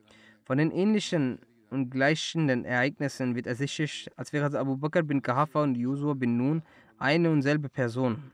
Von 0.45 0.57
den 0.57 0.71
ähnlichen 0.71 1.41
und 1.69 1.91
gleichenden 1.91 2.65
Ereignissen 2.65 3.35
wird 3.35 3.47
ersichtlich, 3.47 4.09
als 4.17 4.33
wäre 4.33 4.59
Abu 4.59 4.79
Bakr 4.79 5.03
bin 5.03 5.21
Kahafa 5.21 5.63
und 5.63 5.75
Yusuf 5.75 6.19
bin 6.19 6.39
Nun 6.39 6.63
eine 6.97 7.31
und 7.31 7.43
selbe 7.43 7.69
Person. 7.69 8.33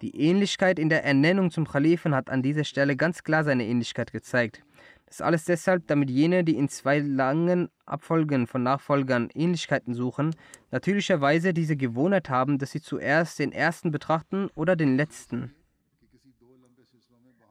Die 0.00 0.18
Ähnlichkeit 0.18 0.78
in 0.78 0.88
der 0.88 1.04
Ernennung 1.04 1.50
zum 1.50 1.66
Kalifen 1.66 2.14
hat 2.14 2.30
an 2.30 2.42
dieser 2.42 2.64
Stelle 2.64 2.96
ganz 2.96 3.22
klar 3.22 3.44
seine 3.44 3.66
Ähnlichkeit 3.66 4.12
gezeigt. 4.12 4.62
Das 5.04 5.20
alles 5.20 5.44
deshalb, 5.44 5.86
damit 5.88 6.08
jene, 6.08 6.42
die 6.42 6.56
in 6.56 6.68
zwei 6.68 7.00
langen 7.00 7.68
Abfolgen 7.84 8.46
von 8.46 8.62
Nachfolgern 8.62 9.28
Ähnlichkeiten 9.34 9.92
suchen, 9.92 10.34
natürlicherweise 10.70 11.52
diese 11.52 11.76
Gewohnheit 11.76 12.30
haben, 12.30 12.56
dass 12.56 12.70
sie 12.70 12.80
zuerst 12.80 13.38
den 13.40 13.52
ersten 13.52 13.90
betrachten 13.90 14.48
oder 14.54 14.74
den 14.74 14.96
letzten. 14.96 15.52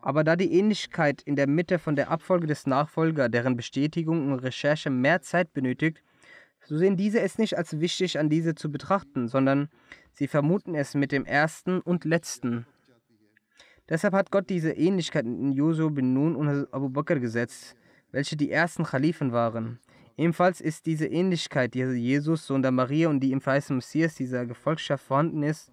Aber 0.02 0.24
da 0.24 0.36
die 0.36 0.52
Ähnlichkeit 0.52 1.22
in 1.22 1.36
der 1.36 1.48
Mitte 1.48 1.78
von 1.78 1.96
der 1.96 2.10
Abfolge 2.10 2.48
des 2.48 2.66
Nachfolger, 2.66 3.30
deren 3.30 3.58
Bestätigung 3.58 4.32
und 4.32 4.40
Recherche 4.40 4.90
mehr 4.90 5.22
Zeit 5.22 5.54
benötigt, 5.54 6.02
so 6.66 6.78
sehen 6.78 6.98
diese 6.98 7.20
es 7.20 7.38
nicht 7.38 7.58
als 7.58 7.80
wichtig, 7.80 8.18
an 8.18 8.30
diese 8.30 8.56
zu 8.56 8.72
betrachten, 8.72 9.28
sondern 9.28 9.70
sie 10.20 10.28
vermuten 10.28 10.76
es 10.76 10.96
mit 10.96 11.14
dem 11.14 11.24
ersten 11.26 11.80
und 11.80 12.04
letzten. 12.04 12.66
Deshalb 13.88 14.14
hat 14.14 14.32
Gott 14.32 14.50
diese 14.50 14.74
Ähnlichkeit 14.74 15.24
in 15.24 15.54
Josu 15.54 15.90
bin 15.90 16.14
Nun 16.14 16.36
und 16.36 16.68
Abu 16.74 16.90
Bakr 16.90 17.22
gesetzt, 17.22 17.78
welche 18.12 18.36
die 18.36 18.52
ersten 18.52 18.84
Khalifen 18.84 19.32
waren. 19.32 19.80
Ebenfalls 20.18 20.60
ist 20.60 20.86
diese 20.88 21.08
Ähnlichkeit, 21.08 21.74
die 21.74 21.80
Jesus, 21.80 22.46
Sohn 22.46 22.62
der 22.62 22.72
Maria 22.72 23.08
und 23.08 23.22
die 23.22 23.32
im 23.32 23.40
verheißenen 23.40 23.78
Messias 23.78 24.16
dieser 24.16 24.46
Gefolgschaft 24.46 25.06
vorhanden 25.06 25.42
ist, 25.42 25.72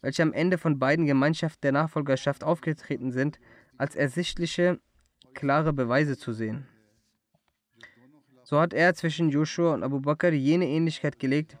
welche 0.00 0.22
am 0.22 0.32
Ende 0.32 0.56
von 0.56 0.78
beiden 0.78 1.04
Gemeinschaften 1.04 1.60
der 1.60 1.72
Nachfolgerschaft 1.72 2.44
aufgetreten 2.44 3.12
sind, 3.12 3.38
als 3.76 3.94
ersichtliche, 3.94 4.80
klare 5.34 5.74
Beweise 5.74 6.16
zu 6.16 6.32
sehen. 6.32 6.66
So 8.42 8.58
hat 8.58 8.72
er 8.72 8.94
zwischen 8.94 9.28
Joshua 9.28 9.74
und 9.74 9.82
Abu 9.82 10.00
Bakr 10.00 10.32
jene 10.32 10.66
Ähnlichkeit 10.66 11.18
gelegt, 11.18 11.58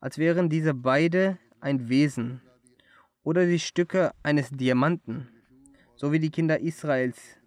als 0.00 0.18
wären 0.18 0.50
diese 0.50 0.74
beide 0.74 1.38
ein 1.62 1.88
Wesen 1.88 2.42
oder 3.22 3.46
die 3.46 3.58
Stücke 3.58 4.12
eines 4.22 4.50
Diamanten, 4.50 5.28
so 5.94 6.12
wie 6.12 6.18
die 6.18 6.30
Kinder 6.30 6.60
Israels 6.60 7.38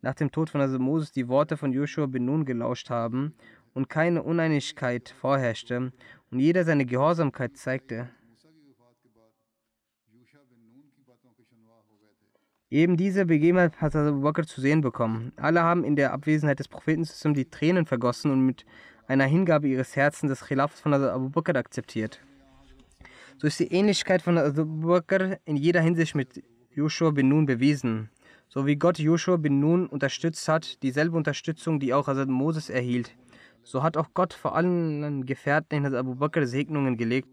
nach 0.00 0.14
dem 0.14 0.30
Tod 0.30 0.50
von 0.50 0.60
Hazrat 0.60 0.80
Moses 0.80 1.12
die 1.12 1.28
Worte 1.28 1.56
von 1.56 1.72
Joshua 1.72 2.06
bin 2.06 2.24
Nun 2.24 2.44
gelauscht 2.44 2.90
haben 2.90 3.34
und 3.72 3.88
keine 3.88 4.22
Uneinigkeit 4.22 5.14
vorherrschte 5.20 5.92
und 6.30 6.38
jeder 6.38 6.64
seine 6.64 6.86
Gehorsamkeit 6.86 7.56
zeigte. 7.56 8.10
Eben 12.70 12.96
diese 12.96 13.24
Begebenheit 13.24 13.80
hat 13.80 13.94
Abu 13.94 14.20
Bakr 14.20 14.46
zu 14.46 14.60
sehen 14.60 14.80
bekommen. 14.80 15.32
Alle 15.36 15.62
haben 15.62 15.84
in 15.84 15.96
der 15.96 16.12
Abwesenheit 16.12 16.58
des 16.58 16.68
Propheten 16.68 17.06
die 17.34 17.48
Tränen 17.48 17.86
vergossen 17.86 18.30
und 18.32 18.44
mit 18.44 18.64
einer 19.06 19.26
Hingabe 19.26 19.68
ihres 19.68 19.94
Herzens 19.96 20.30
das 20.30 20.48
Khilafat 20.48 20.78
von 20.78 20.94
Abu 20.94 21.30
Bakr 21.30 21.56
akzeptiert. 21.56 22.20
So 23.38 23.46
ist 23.46 23.58
die 23.60 23.72
Ähnlichkeit 23.72 24.22
von 24.22 24.38
Abu 24.38 24.64
Bakr 24.64 25.38
in 25.44 25.56
jeder 25.56 25.80
Hinsicht 25.80 26.14
mit 26.14 26.42
Joshua 26.70 27.10
bin 27.10 27.28
Nun 27.28 27.46
bewiesen. 27.46 28.10
So 28.48 28.66
wie 28.66 28.76
Gott 28.76 28.98
Joshua 28.98 29.36
bin 29.36 29.60
Nun 29.60 29.86
unterstützt 29.86 30.48
hat, 30.48 30.82
dieselbe 30.82 31.16
Unterstützung, 31.16 31.80
die 31.80 31.92
auch 31.92 32.06
Hazrat 32.06 32.28
Moses 32.28 32.70
erhielt, 32.70 33.16
so 33.62 33.82
hat 33.82 33.96
auch 33.96 34.08
Gott 34.14 34.32
vor 34.34 34.54
allen 34.54 35.26
Gefährten 35.26 35.78
in 35.78 35.84
Hazrat 35.84 36.00
Abu 36.00 36.14
Bakr 36.14 36.46
Segnungen 36.46 36.96
gelegt 36.96 37.28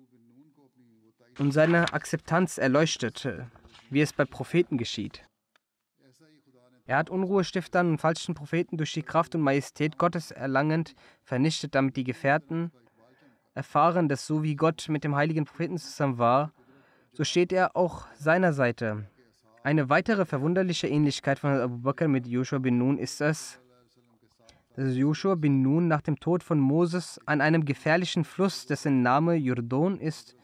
und 1.40 1.52
seine 1.52 1.94
Akzeptanz 1.94 2.58
erleuchtet, 2.58 3.28
wie 3.90 4.02
es 4.02 4.14
bei 4.14 4.26
Propheten 4.26 4.78
geschieht. 4.78 5.24
Er 6.86 6.98
hat 6.98 7.10
Unruhestiftern 7.10 7.92
und 7.92 7.98
falschen 8.00 8.36
Propheten 8.36 8.78
durch 8.78 8.92
die 8.94 9.04
Kraft 9.04 9.36
und 9.36 9.42
Majestät 9.42 9.98
Gottes 9.98 10.32
erlangend 10.32 10.94
vernichtet, 11.24 11.76
damit 11.76 11.96
die 11.96 12.04
Gefährten 12.04 12.72
erfahren, 13.54 14.10
dass 14.10 14.26
so 14.26 14.44
wie 14.44 14.56
Gott 14.56 14.88
mit 14.90 15.04
dem 15.04 15.16
heiligen 15.16 15.46
Propheten 15.46 15.78
zusammen 15.78 16.18
war, 16.18 16.54
so 17.14 17.24
steht 17.24 17.52
er 17.52 17.76
auch 17.76 18.08
seiner 18.16 18.54
Seite. 18.54 19.08
Eine 19.64 19.90
weitere 19.90 20.26
verwunderliche 20.26 20.88
Ähnlichkeit 20.88 21.40
von 21.40 21.52
Abu 21.52 21.78
Bakr 21.78 22.08
mit 22.08 22.26
Joshua 22.26 22.60
bin 22.60 22.78
Nun 22.78 22.98
ist 22.98 23.22
es, 23.22 23.60
dass 24.76 24.96
Joshua 24.96 25.36
bin 25.36 25.62
Nun 25.62 25.88
nach 25.88 26.02
dem 26.02 26.20
Tod 26.20 26.44
von 26.44 26.60
Moses 26.60 27.20
an 27.26 27.42
einem 27.42 27.66
gefährlichen 27.66 28.24
Fluss, 28.24 28.66
dessen 28.66 29.02
Name 29.02 29.36
Jordan 29.36 30.00
ist, 30.00 30.36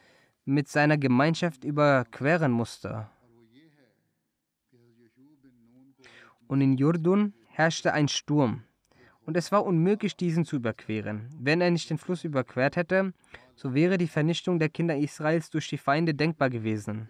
mit 0.46 0.68
seiner 0.68 0.98
Gemeinschaft 0.98 1.64
überqueren 1.64 2.52
musste. 2.52 3.08
und 6.48 6.62
in 6.62 6.78
Jordan 6.78 7.34
herrschte 7.50 7.94
ein 7.94 8.08
Sturm. 8.08 8.64
Und 9.28 9.36
es 9.36 9.52
war 9.52 9.66
unmöglich, 9.66 10.16
diesen 10.16 10.46
zu 10.46 10.56
überqueren. 10.56 11.28
Wenn 11.38 11.60
er 11.60 11.70
nicht 11.70 11.90
den 11.90 11.98
Fluss 11.98 12.24
überquert 12.24 12.78
hätte, 12.78 13.14
so 13.56 13.74
wäre 13.74 13.98
die 13.98 14.08
Vernichtung 14.08 14.58
der 14.58 14.70
Kinder 14.70 14.96
Israels 14.96 15.50
durch 15.50 15.68
die 15.68 15.78
Feinde 15.78 16.14
denkbar 16.14 16.50
gewesen. 16.50 17.10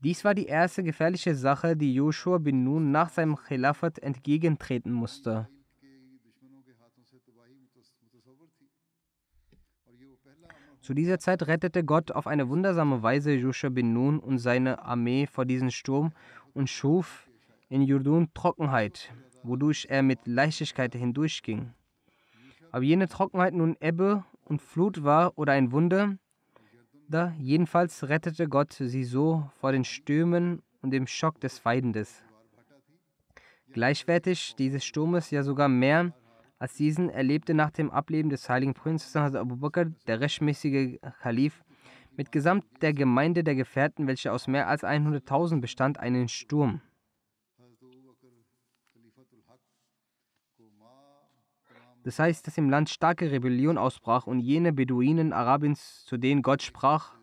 Dies 0.00 0.24
war 0.24 0.34
die 0.34 0.46
erste 0.46 0.82
gefährliche 0.82 1.34
Sache, 1.34 1.76
die 1.76 1.94
Joshua 1.94 2.38
bin 2.38 2.64
Nun 2.64 2.92
nach 2.92 3.10
seinem 3.10 3.36
Khilafat 3.36 3.98
entgegentreten 3.98 4.90
musste. 4.90 5.48
Zu 10.80 10.94
dieser 10.94 11.18
Zeit 11.18 11.46
rettete 11.46 11.84
Gott 11.84 12.10
auf 12.10 12.26
eine 12.26 12.48
wundersame 12.48 13.02
Weise 13.02 13.34
Joshua 13.34 13.68
bin 13.68 13.92
Nun 13.92 14.18
und 14.18 14.38
seine 14.38 14.82
Armee 14.82 15.26
vor 15.26 15.44
diesem 15.44 15.70
Sturm 15.70 16.12
und 16.54 16.70
schuf 16.70 17.28
in 17.68 17.82
Jordan 17.82 18.28
Trockenheit, 18.32 19.12
wodurch 19.46 19.86
er 19.88 20.02
mit 20.02 20.26
Leichtigkeit 20.26 20.94
hindurchging. 20.94 21.72
Ob 22.72 22.82
jene 22.82 23.08
Trockenheit 23.08 23.54
nun 23.54 23.76
Ebbe 23.80 24.24
und 24.44 24.60
Flut 24.60 25.04
war 25.04 25.38
oder 25.38 25.52
ein 25.52 25.72
Wunder, 25.72 26.18
da 27.08 27.32
jedenfalls 27.38 28.08
rettete 28.08 28.48
Gott 28.48 28.72
sie 28.72 29.04
so 29.04 29.48
vor 29.60 29.72
den 29.72 29.84
Stürmen 29.84 30.62
und 30.82 30.90
dem 30.90 31.06
Schock 31.06 31.40
des 31.40 31.58
Feindes. 31.58 32.22
Gleichwertig 33.72 34.54
dieses 34.56 34.84
Sturmes, 34.84 35.30
ja 35.30 35.42
sogar 35.42 35.68
mehr 35.68 36.12
als 36.58 36.74
diesen, 36.74 37.10
erlebte 37.10 37.54
nach 37.54 37.70
dem 37.70 37.90
Ableben 37.90 38.30
des 38.30 38.48
heiligen 38.48 38.74
Prinzen 38.74 39.36
Abu 39.36 39.56
Bakr, 39.56 39.86
der 40.06 40.20
rechtmäßige 40.20 40.98
Kalif, 41.20 41.62
mit 42.16 42.32
Gesamt 42.32 42.64
der 42.80 42.94
Gemeinde 42.94 43.44
der 43.44 43.54
Gefährten, 43.54 44.06
welche 44.06 44.32
aus 44.32 44.48
mehr 44.48 44.68
als 44.68 44.82
100.000 44.82 45.60
bestand, 45.60 45.98
einen 46.00 46.28
Sturm. 46.28 46.80
Das 52.06 52.20
heißt, 52.20 52.46
dass 52.46 52.56
im 52.56 52.70
Land 52.70 52.88
starke 52.88 53.32
Rebellion 53.32 53.76
ausbrach 53.76 54.28
und 54.28 54.38
jene 54.38 54.72
Beduinen 54.72 55.32
Arabiens, 55.32 56.04
zu 56.04 56.16
denen 56.16 56.40
Gott 56.40 56.62
sprach, 56.62 57.16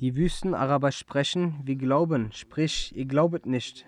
Die 0.00 0.16
Wüstenaraber 0.16 0.90
sprechen, 0.90 1.60
wir 1.64 1.76
glauben, 1.76 2.32
sprich, 2.32 2.96
ihr 2.96 3.04
glaubet 3.04 3.44
nicht. 3.44 3.84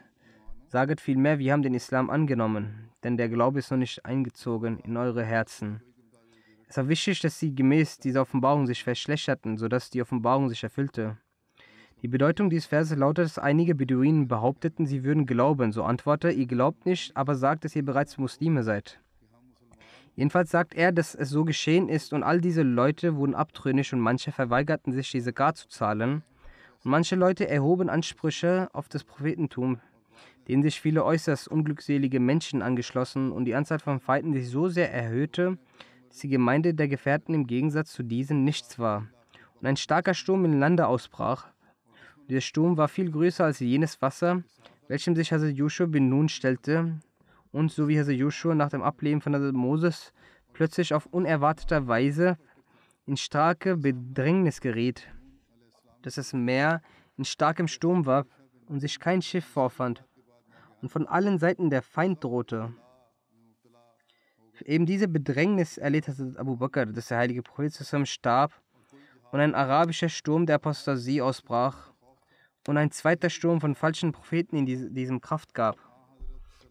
Saget 0.71 1.01
vielmehr, 1.01 1.41
wir 1.41 1.53
haben 1.53 1.63
den 1.63 1.75
Islam 1.75 2.11
angenommen, 2.11 2.91
denn 3.03 3.17
der 3.17 3.29
Glaube 3.29 3.59
ist 3.59 3.73
noch 3.73 3.79
nicht 3.79 4.07
eingezogen 4.07 4.79
in 4.79 4.97
eure 4.97 5.25
Herzen. 5.25 5.83
Es 6.69 6.77
war 6.77 6.87
wichtig, 6.87 7.19
dass 7.19 7.41
sie 7.41 7.53
gemäß 7.53 7.99
dieser 7.99 8.23
Offenbarung 8.23 8.69
sich 8.69 8.85
verschlechterten, 8.85 9.57
sodass 9.57 9.91
die 9.91 10.01
Offenbarung 10.01 10.49
sich 10.49 10.63
erfüllte. 10.63 11.17
Die 12.03 12.07
Bedeutung 12.07 12.51
dieses 12.51 12.67
Verses 12.67 12.97
lautet, 12.97 13.25
dass 13.25 13.41
einige 13.41 13.75
Beduinen 13.75 14.29
behaupteten, 14.29 14.87
sie 14.87 15.03
würden 15.03 15.27
glauben. 15.27 15.73
So 15.73 15.83
antworte, 15.83 16.31
ihr 16.31 16.47
glaubt 16.47 16.87
nicht, 16.87 17.17
aber 17.17 17.35
sagt, 17.35 17.65
dass 17.65 17.75
ihr 17.75 17.85
bereits 17.85 18.17
Muslime 18.17 18.63
seid. 18.63 19.01
Jedenfalls 20.15 20.53
sagt 20.53 20.75
er, 20.75 20.93
dass 20.93 21.17
es 21.17 21.31
so 21.31 21.45
geschehen 21.45 21.89
ist 21.89 22.13
und 22.13 22.23
all 22.23 22.41
diese 22.41 22.63
Leute 22.63 23.17
wurden 23.17 23.35
abtrünnig 23.35 23.93
und 23.93 23.99
manche 23.99 24.31
verweigerten 24.31 24.93
sich, 24.93 25.11
diese 25.11 25.33
Gar 25.33 25.55
zu 25.55 25.67
zahlen. 25.67 26.23
Und 26.85 26.93
manche 26.93 27.17
Leute 27.17 27.49
erhoben 27.49 27.91
Ansprüche 27.91 28.69
auf 28.73 28.89
das 28.89 29.03
Prophetentum, 29.03 29.81
denen 30.51 30.65
sich 30.65 30.81
viele 30.81 31.05
äußerst 31.05 31.47
unglückselige 31.47 32.19
Menschen 32.19 32.61
angeschlossen 32.61 33.31
und 33.31 33.45
die 33.45 33.55
Anzahl 33.55 33.79
von 33.79 34.01
Feinden 34.01 34.33
sich 34.33 34.49
so 34.49 34.67
sehr 34.67 34.93
erhöhte, 34.93 35.59
dass 36.09 36.19
die 36.19 36.29
Gemeinde 36.29 36.75
der 36.75 36.89
Gefährten 36.89 37.35
im 37.35 37.47
Gegensatz 37.47 37.93
zu 37.93 38.03
diesen 38.03 38.43
nichts 38.43 38.77
war. 38.77 39.07
Und 39.61 39.69
ein 39.69 39.77
starker 39.77 40.13
Sturm 40.13 40.45
im 40.45 40.59
Lande 40.59 40.89
ausbrach. 40.89 41.53
Und 42.17 42.31
dieser 42.31 42.41
Sturm 42.41 42.77
war 42.77 42.89
viel 42.89 43.13
größer 43.13 43.45
als 43.45 43.61
jenes 43.61 44.03
Wasser, 44.03 44.43
welchem 44.89 45.15
sich 45.15 45.33
Hazrat 45.33 45.55
Joshua 45.55 45.87
bin 45.87 46.09
Nun 46.09 46.29
stellte, 46.29 46.99
und 47.53 47.71
so 47.71 47.87
wie 47.87 48.01
Hazrat 48.01 48.17
Joshua 48.17 48.57
nach 48.57 48.71
dem 48.71 48.83
Ableben 48.83 49.21
von 49.21 49.37
Hazrat 49.37 49.55
Moses 49.55 50.13
plötzlich 50.53 50.93
auf 50.93 51.07
unerwartete 51.07 51.87
Weise 51.87 52.39
in 53.07 53.17
starke 53.17 53.77
Bedrängnis 53.77 54.61
geriet, 54.61 55.07
dass 56.03 56.17
das 56.17 56.33
Meer 56.33 56.83
in 57.17 57.25
starkem 57.25 57.69
Sturm 57.69 58.05
war 58.05 58.27
und 58.67 58.81
sich 58.81 58.99
kein 58.99 59.23
Schiff 59.23 59.45
vorfand 59.45 60.03
und 60.83 60.89
von 60.89 61.07
allen 61.07 61.39
Seiten 61.39 61.71
der 61.71 61.83
Feind 61.83 62.23
drohte. 62.23 62.73
Eben 64.65 64.87
diese 64.87 65.09
Bedrängnis 65.09 65.79
erlitt 65.79 66.09
Hazrat 66.09 66.37
Abu 66.37 66.57
Bakr, 66.57 66.87
dass 66.87 67.09
der 67.09 67.19
heilige 67.19 67.43
Prophet 67.43 67.73
zusammen 67.73 68.07
starb 68.07 68.53
und 69.33 69.41
ein 69.41 69.55
arabischer 69.55 70.09
Sturm 70.09 70.47
der 70.47 70.57
Apostasie 70.57 71.23
ausbrach 71.23 71.93
und 72.69 72.77
ein 72.77 72.91
zweiter 72.91 73.31
Sturm 73.31 73.61
von 73.61 73.75
falschen 73.75 74.13
Propheten 74.13 74.57
in 74.57 74.95
diesem 74.95 75.21
Kraft 75.21 75.55
gab. 75.55 75.79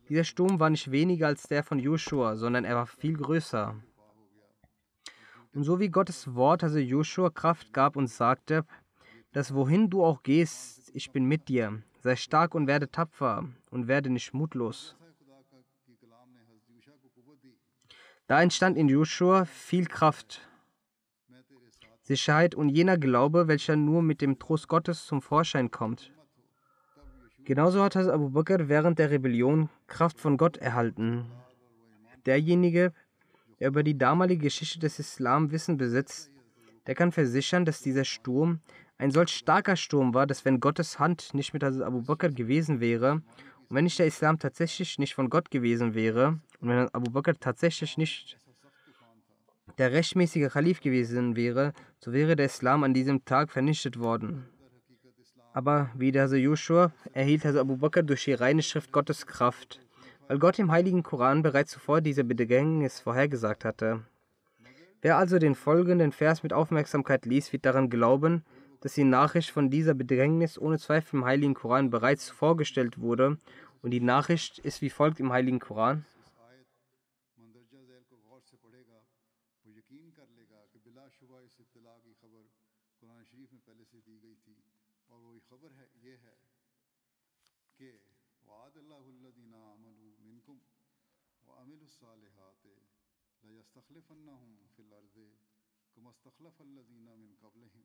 Dieser 0.08 0.24
Sturm 0.24 0.60
war 0.60 0.70
nicht 0.70 0.92
weniger 0.92 1.28
als 1.28 1.44
der 1.44 1.64
von 1.64 1.80
Joshua, 1.80 2.36
sondern 2.36 2.66
er 2.66 2.76
war 2.76 2.88
viel 2.88 3.14
größer. 3.14 3.76
Und 5.54 5.64
so 5.64 5.80
wie 5.80 5.90
Gottes 5.90 6.36
Wort 6.36 6.64
also 6.64 6.78
Joshua 6.78 7.30
Kraft 7.30 7.74
gab 7.74 7.96
und 7.96 8.08
sagte, 8.08 8.66
dass 9.32 9.54
wohin 9.54 9.90
du 9.90 10.04
auch 10.04 10.24
gehst, 10.24 10.92
ich 10.94 11.12
bin 11.12 11.26
mit 11.26 11.48
dir, 11.48 11.82
sei 12.00 12.16
stark 12.16 12.56
und 12.56 12.68
werde 12.68 12.90
tapfer 12.90 13.48
und 13.72 13.88
werde 13.88 14.10
nicht 14.10 14.34
mutlos. 14.34 14.96
Da 18.28 18.42
entstand 18.42 18.78
in 18.78 18.90
Joshua 18.90 19.46
viel 19.46 19.88
Kraft, 19.88 20.48
Sicherheit 22.04 22.56
und 22.56 22.70
jener 22.70 22.98
Glaube, 22.98 23.48
welcher 23.48 23.76
nur 23.76 24.02
mit 24.02 24.22
dem 24.22 24.40
Trost 24.40 24.68
Gottes 24.68 25.06
zum 25.06 25.22
Vorschein 25.22 25.72
kommt. 25.72 26.12
Genauso 27.44 27.84
hat 27.84 27.96
Abu 27.98 28.30
Bakr 28.30 28.70
während 28.70 29.00
der 29.00 29.10
Rebellion 29.10 29.70
Kraft 29.88 30.20
von 30.20 30.38
Gott 30.38 30.58
erhalten. 30.58 31.26
Derjenige, 32.26 32.94
der 33.60 33.70
über 33.70 33.82
die 33.82 33.98
damalige 33.98 34.44
Geschichte 34.44 34.80
des 34.80 35.00
Islam 35.00 35.52
Wissen 35.52 35.78
besitzt, 35.78 36.32
der 36.86 36.96
kann 36.96 37.12
versichern, 37.12 37.66
dass 37.66 37.82
dieser 37.82 38.06
Sturm 38.06 38.62
ein 39.00 39.12
solch 39.12 39.30
starker 39.30 39.78
Sturm 39.78 40.14
war, 40.14 40.28
dass 40.28 40.46
wenn 40.46 40.60
Gottes 40.60 41.00
Hand 41.00 41.34
nicht 41.34 41.54
mit 41.54 41.64
Abu 41.64 42.02
Bakr 42.02 42.30
gewesen 42.30 42.82
wäre 42.82 43.14
und 43.14 43.24
wenn 43.76 43.86
nicht 43.86 43.98
der 43.98 44.06
Islam 44.06 44.38
tatsächlich 44.38 45.00
nicht 45.00 45.16
von 45.16 45.30
Gott 45.30 45.50
gewesen 45.50 45.96
wäre 45.96 46.40
und 46.60 46.70
wenn 46.70 46.94
Abu 46.94 47.10
Bakr 47.10 47.34
tatsächlich 47.40 47.98
nicht 47.98 48.38
der 49.78 49.94
rechtmäßige 49.94 50.52
Kalif 50.52 50.82
gewesen 50.82 51.38
wäre, 51.38 51.72
so 52.00 52.12
wäre 52.12 52.36
der 52.36 52.48
Islam 52.48 52.84
an 52.84 52.94
diesem 52.94 53.24
Tag 53.24 53.52
vernichtet 53.52 54.00
worden. 54.00 54.46
Aber 55.54 55.90
wie 55.96 56.12
der 56.12 56.28
Joshua 56.28 56.92
erhielt 57.14 57.46
Hazrat 57.46 57.62
Abu 57.62 57.78
Bakr 57.78 58.04
durch 58.04 58.26
die 58.26 58.34
reine 58.34 58.62
Schrift 58.62 58.92
Gottes 58.92 59.26
Kraft, 59.26 59.80
weil 60.28 60.40
Gott 60.40 60.60
im 60.60 60.72
heiligen 60.72 61.04
Koran 61.04 61.42
bereits 61.42 61.72
zuvor 61.72 62.02
diese 62.02 62.26
Bedrängnis 62.26 63.00
vorhergesagt 63.00 63.64
hatte. 63.64 64.04
Wer 65.02 65.16
also 65.16 65.40
den 65.40 65.56
folgenden 65.56 66.12
Vers 66.12 66.44
mit 66.44 66.52
Aufmerksamkeit 66.52 67.26
liest, 67.26 67.54
wird 67.54 67.66
daran 67.66 67.90
glauben, 67.90 68.44
dass 68.81 68.95
die 68.95 69.05
Nachricht 69.05 69.51
von 69.51 69.71
dieser 69.71 69.95
Bedrängnis 69.95 70.59
ohne 70.59 70.79
Zweifel 70.79 71.17
im 71.17 71.25
heiligen 71.25 71.55
Koran 71.55 71.91
bereits 71.91 72.31
vorgestellt 72.31 73.01
wurde 73.01 73.39
und 73.83 73.91
die 73.91 74.01
Nachricht 74.01 74.59
ist 74.59 74.83
wie 74.83 74.91
folgt 74.91 75.21
im 75.21 75.33
heiligen 75.33 75.59
Koran. 75.59 76.05
ليستخلفنهم 93.45 94.69
في 94.77 94.83
الأرض 94.83 95.37
كما 95.97 96.11
استخلف 96.11 96.63
الذين 96.63 97.19
من 97.19 97.37
قبلهم 97.43 97.85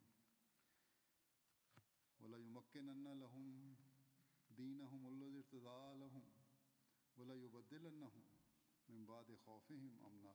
وليمكنن 2.24 3.20
لهم 3.20 3.76
دينهم 4.58 5.08
الذي 5.08 5.38
ارتضى 5.38 6.00
لهم 6.00 6.24
وليبدلنهم 7.18 8.24
من 8.90 9.06
بعد 9.06 9.26
خوفهم 9.46 9.92
أمنا 10.08 10.34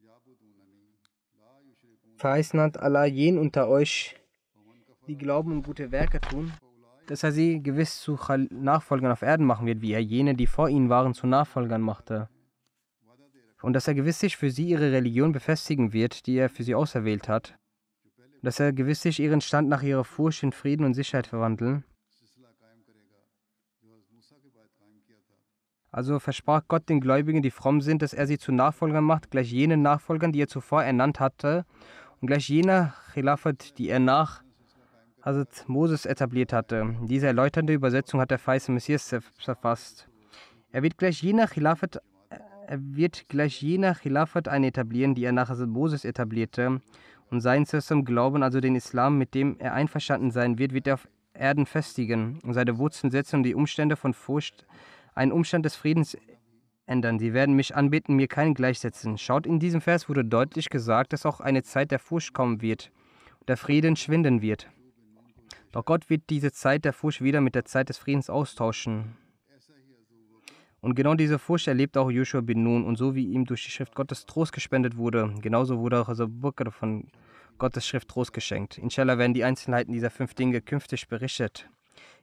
يعبدونني 0.00 0.86
Verheißen 2.16 2.60
hat 2.60 2.78
Allah 2.78 3.04
jenen 3.04 3.38
unter 3.38 3.68
euch, 3.68 4.16
die 5.06 5.16
glauben 5.16 5.52
und 5.52 5.62
gute 5.62 5.92
Werke 5.92 6.20
tun, 6.20 6.52
dass 7.06 7.22
er 7.22 7.30
sie 7.30 7.62
gewiss 7.62 8.00
zu 8.00 8.18
Nachfolgern 8.50 9.12
auf 9.12 9.22
Erden 9.22 9.44
machen 9.44 9.66
wird, 9.66 9.82
wie 9.82 9.92
er 9.92 10.02
jene, 10.02 10.34
die 10.34 10.46
vor 10.46 10.68
ihnen 10.68 10.88
waren, 10.88 11.14
zu 11.14 11.26
Nachfolgern 11.26 11.82
machte 11.82 12.28
und 13.62 13.72
dass 13.72 13.88
er 13.88 13.94
gewiss 13.94 14.20
sich 14.20 14.36
für 14.36 14.50
sie 14.50 14.68
ihre 14.68 14.92
Religion 14.92 15.32
befestigen 15.32 15.92
wird, 15.92 16.26
die 16.26 16.36
er 16.36 16.48
für 16.48 16.62
sie 16.62 16.74
auserwählt 16.74 17.28
hat, 17.28 17.50
und 17.50 17.59
dass 18.41 18.59
er 18.59 18.73
gewiss 18.73 19.01
sich 19.01 19.19
ihren 19.19 19.41
Stand 19.41 19.69
nach 19.69 19.83
ihrer 19.83 20.03
Furcht 20.03 20.43
in 20.43 20.51
Frieden 20.51 20.85
und 20.85 20.93
Sicherheit 20.93 21.27
verwandeln. 21.27 21.83
Also 25.93 26.19
versprach 26.19 26.63
Gott 26.69 26.87
den 26.87 27.01
Gläubigen, 27.01 27.41
die 27.41 27.51
fromm 27.51 27.81
sind, 27.81 28.01
dass 28.01 28.13
er 28.13 28.25
sie 28.25 28.37
zu 28.37 28.53
Nachfolgern 28.53 29.03
macht, 29.03 29.29
gleich 29.29 29.51
jenen 29.51 29.81
Nachfolgern, 29.81 30.31
die 30.31 30.41
er 30.41 30.47
zuvor 30.47 30.83
ernannt 30.83 31.19
hatte, 31.19 31.65
und 32.21 32.27
gleich 32.27 32.47
jener 32.47 32.93
Khilafat, 33.13 33.77
die 33.77 33.89
er 33.89 33.99
nach 33.99 34.41
Hazrat 35.21 35.65
Moses 35.67 36.05
etabliert 36.05 36.53
hatte. 36.53 36.95
Diese 37.03 37.27
erläuternde 37.27 37.73
Übersetzung 37.73 38.21
hat 38.21 38.31
der 38.31 38.39
Feise 38.39 38.71
Messias 38.71 39.13
verfasst. 39.37 40.07
Er 40.71 40.81
wird 40.81 40.97
gleich 40.97 41.21
jener 41.21 41.47
Khilafat 41.47 42.01
er 42.67 42.79
wird 42.95 43.27
gleich 43.27 43.61
jener 43.61 43.95
Khilafat 43.95 44.47
eine 44.47 44.67
etablieren, 44.67 45.13
die 45.13 45.25
er 45.25 45.33
nach 45.33 45.53
Moses 45.67 46.05
etablierte. 46.05 46.79
Und 47.31 47.41
seinen 47.41 47.65
System 47.65 48.05
Glauben, 48.05 48.43
also 48.43 48.59
den 48.59 48.75
Islam, 48.75 49.17
mit 49.17 49.33
dem 49.33 49.55
er 49.59 49.73
einverstanden 49.73 50.29
sein 50.31 50.59
wird, 50.59 50.73
wird 50.73 50.85
er 50.85 50.95
auf 50.95 51.07
Erden 51.33 51.65
festigen 51.65 52.39
und 52.43 52.53
seine 52.53 52.77
Wurzeln 52.77 53.09
setzen 53.09 53.37
und 53.37 53.43
die 53.43 53.55
Umstände 53.55 53.95
von 53.95 54.13
Furcht, 54.13 54.67
einen 55.15 55.31
Umstand 55.31 55.65
des 55.65 55.75
Friedens 55.75 56.17
ändern. 56.85 57.17
Sie 57.17 57.33
werden 57.33 57.55
mich 57.55 57.75
anbeten, 57.75 58.15
mir 58.15 58.27
keinen 58.27 58.53
gleichsetzen. 58.53 59.17
Schaut, 59.17 59.47
in 59.47 59.59
diesem 59.59 59.81
Vers 59.81 60.07
wurde 60.09 60.23
deutlich 60.23 60.69
gesagt, 60.69 61.13
dass 61.13 61.25
auch 61.25 61.39
eine 61.39 61.63
Zeit 61.63 61.89
der 61.89 61.99
Furcht 61.99 62.33
kommen 62.33 62.61
wird 62.61 62.91
der 63.47 63.57
Frieden 63.57 63.95
schwinden 63.95 64.41
wird. 64.41 64.69
Doch 65.71 65.85
Gott 65.85 66.09
wird 66.09 66.23
diese 66.29 66.51
Zeit 66.51 66.85
der 66.85 66.93
Furcht 66.93 67.21
wieder 67.21 67.41
mit 67.41 67.55
der 67.55 67.65
Zeit 67.65 67.89
des 67.89 67.97
Friedens 67.97 68.29
austauschen. 68.29 69.17
Und 70.81 70.95
genau 70.95 71.13
diese 71.13 71.37
Furcht 71.37 71.67
erlebt 71.67 71.95
auch 71.95 72.09
Joshua 72.09 72.41
bin 72.41 72.63
Nun. 72.63 72.85
Und 72.85 72.97
so 72.97 73.15
wie 73.15 73.25
ihm 73.25 73.45
durch 73.45 73.63
die 73.65 73.71
Schrift 73.71 73.95
Gottes 73.95 74.25
Trost 74.25 74.51
gespendet 74.51 74.97
wurde, 74.97 75.33
genauso 75.41 75.79
wurde 75.79 76.01
auch 76.01 76.09
Abu 76.09 76.27
Bakr 76.27 76.71
von 76.71 77.07
Gottes 77.61 77.85
Schrift 77.85 78.07
Trost 78.07 78.33
geschenkt. 78.33 78.79
Inshallah 78.79 79.19
werden 79.19 79.35
die 79.35 79.43
Einzelheiten 79.43 79.93
dieser 79.93 80.09
fünf 80.09 80.33
Dinge 80.33 80.61
künftig 80.61 81.07
berichtet. 81.07 81.69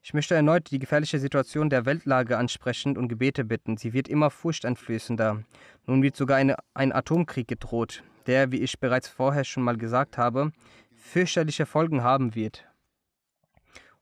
Ich 0.03 0.12
möchte 0.12 0.34
erneut 0.34 0.72
die 0.72 0.80
gefährliche 0.80 1.20
Situation 1.20 1.70
der 1.70 1.86
Weltlage 1.86 2.36
ansprechen 2.36 2.97
und 2.97 3.07
Gebete 3.07 3.45
bitten. 3.45 3.76
Sie 3.76 3.93
wird 3.93 4.09
immer 4.09 4.30
furchteinflößender. 4.30 5.45
Nun 5.86 6.03
wird 6.03 6.16
sogar 6.16 6.39
eine, 6.39 6.57
ein 6.74 6.93
Atomkrieg 6.93 7.47
gedroht, 7.47 8.03
der, 8.26 8.51
wie 8.51 8.59
ich 8.59 8.80
bereits 8.80 9.07
vorher 9.07 9.45
schon 9.45 9.62
mal 9.62 9.76
gesagt 9.76 10.18
habe, 10.18 10.51
fürchterliche 10.97 11.66
Folgen 11.66 12.03
haben 12.03 12.34
wird. 12.34 12.64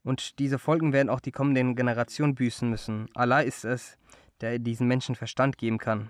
Und 0.02 0.38
diese 0.38 0.58
Folgen 0.58 0.94
werden 0.94 1.10
auch 1.10 1.20
die 1.20 1.32
kommenden 1.32 1.76
Generationen 1.76 2.34
büßen 2.34 2.70
müssen. 2.70 3.10
Allah 3.12 3.42
ist 3.42 3.66
es, 3.66 3.98
der 4.40 4.58
diesen 4.58 4.88
Menschen 4.88 5.14
Verstand 5.14 5.58
geben 5.58 5.76
kann. 5.76 6.08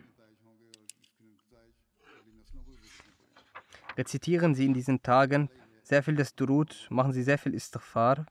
Rezitieren 3.97 4.55
Sie 4.55 4.67
in 4.67 4.75
diesen 4.75 5.03
Tagen 5.03 5.49
sehr 5.83 6.03
viel 6.03 6.17
des 6.17 6.35
Durud, 6.35 6.87
machen 6.91 7.13
Sie 7.13 7.23
sehr 7.23 7.39
viel 7.39 7.55
Istighfar. 7.55 8.27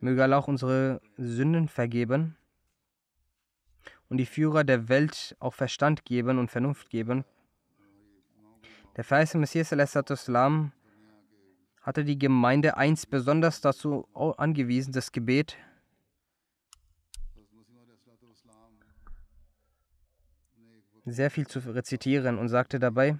Möge 0.00 0.22
Allah 0.22 0.38
auch 0.38 0.48
unsere 0.48 1.00
Sünden 1.16 1.68
vergeben 1.68 2.36
und 4.08 4.18
die 4.18 4.26
Führer 4.26 4.62
der 4.64 4.88
Welt 4.88 5.36
auch 5.40 5.54
Verstand 5.54 6.04
geben 6.04 6.38
und 6.38 6.50
Vernunft 6.50 6.88
geben. 6.88 7.24
Der 8.96 9.04
verheißene 9.04 9.40
Messias 9.40 9.72
hatte 11.82 12.04
die 12.04 12.18
Gemeinde 12.18 12.76
einst 12.76 13.10
besonders 13.10 13.60
dazu 13.60 14.08
angewiesen, 14.14 14.92
das 14.92 15.12
Gebet 15.12 15.56
sehr 21.12 21.30
viel 21.30 21.46
zu 21.46 21.58
rezitieren 21.60 22.38
und 22.38 22.48
sagte 22.48 22.78
dabei, 22.78 23.18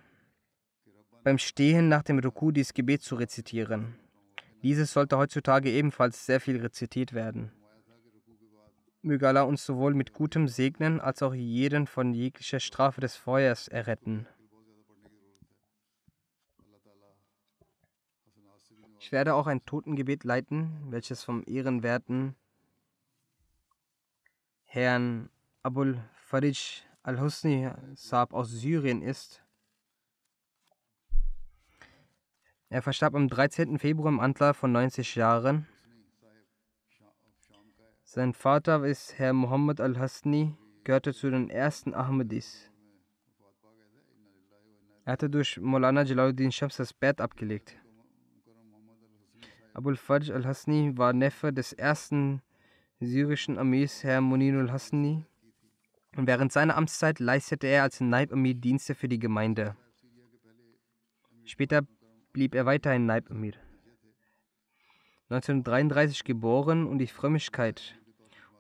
beim 1.25 1.39
Stehen 1.39 1.89
nach 1.89 2.03
dem 2.03 2.19
Ruku 2.19 2.53
dieses 2.53 2.75
Gebet 2.75 3.03
zu 3.03 3.15
rezitieren. 3.15 3.99
Dieses 4.63 4.93
sollte 4.93 5.19
heutzutage 5.19 5.71
ebenfalls 5.71 6.27
sehr 6.27 6.41
viel 6.41 6.61
rezitiert 6.61 7.13
werden. 7.13 7.53
Möge 9.03 9.29
Allah 9.29 9.43
uns 9.43 9.65
sowohl 9.65 9.95
mit 9.95 10.13
Gutem 10.13 10.49
segnen, 10.49 11.01
als 11.01 11.23
auch 11.23 11.35
jeden 11.35 11.87
von 11.87 12.15
jeglicher 12.15 12.61
Strafe 12.61 13.01
des 13.01 13.15
Feuers 13.15 13.69
erretten. 13.69 14.27
Ich 18.99 19.13
werde 19.13 19.35
auch 19.35 19.47
ein 19.47 19.65
Totengebet 19.65 20.25
leiten, 20.25 20.91
welches 20.91 21.23
vom 21.23 21.45
ehrenwerten 21.47 22.35
Herrn 24.65 25.31
Abul 25.63 26.03
Farij 26.15 26.88
al-Husni 27.09 27.71
Saab 27.95 28.35
aus 28.35 28.51
Syrien 28.51 29.01
ist. 29.01 29.43
Er 32.69 32.83
verstarb 32.83 33.15
am 33.15 33.29
13. 33.29 33.79
Februar 33.79 34.11
im 34.11 34.21
Alter 34.21 34.53
von 34.53 34.73
90 34.73 35.15
Jahren. 35.15 35.67
Sein 38.05 38.35
Vater 38.35 38.85
ist 38.85 39.19
Herr 39.19 39.33
Muhammad 39.33 39.81
al-Hasni, 39.81 40.55
gehörte 40.85 41.15
zu 41.15 41.31
den 41.31 41.49
ersten 41.49 41.95
Ahmadis. 41.95 42.71
Er 45.07 45.13
hatte 45.13 45.31
durch 45.31 45.59
Maulana 45.59 46.03
Jalaluddin 46.03 46.53
Shams 46.53 46.77
das 46.77 46.93
Bett 46.93 47.23
abgelegt. 47.23 47.75
Abul 49.73 49.97
Fajr 49.97 50.35
al-Hasni 50.35 50.93
war 50.99 51.15
Neffe 51.15 51.55
des 51.55 51.73
ersten 51.73 52.43
syrischen 53.01 53.57
Amirs 53.57 54.05
Herr 54.05 54.21
Muninul 54.21 54.71
Hasni 54.71 55.25
und 55.25 55.28
während 56.15 56.53
seiner 56.53 56.77
Amtszeit 56.77 57.21
leistete 57.21 57.67
er 57.67 57.83
als 57.83 58.01
Naib 58.01 58.33
Amir 58.33 58.55
Dienste 58.55 58.95
für 58.95 59.09
die 59.09 59.19
Gemeinde. 59.19 59.77
Später 61.45 61.83
blieb 62.33 62.55
er 62.55 62.67
weiterhin 62.67 63.07
Naib 63.07 63.31
Amir. 63.31 63.55
1933 65.31 66.25
geboren 66.25 66.87
und 66.87 66.99
die 66.99 67.07
Frömmigkeit 67.07 67.99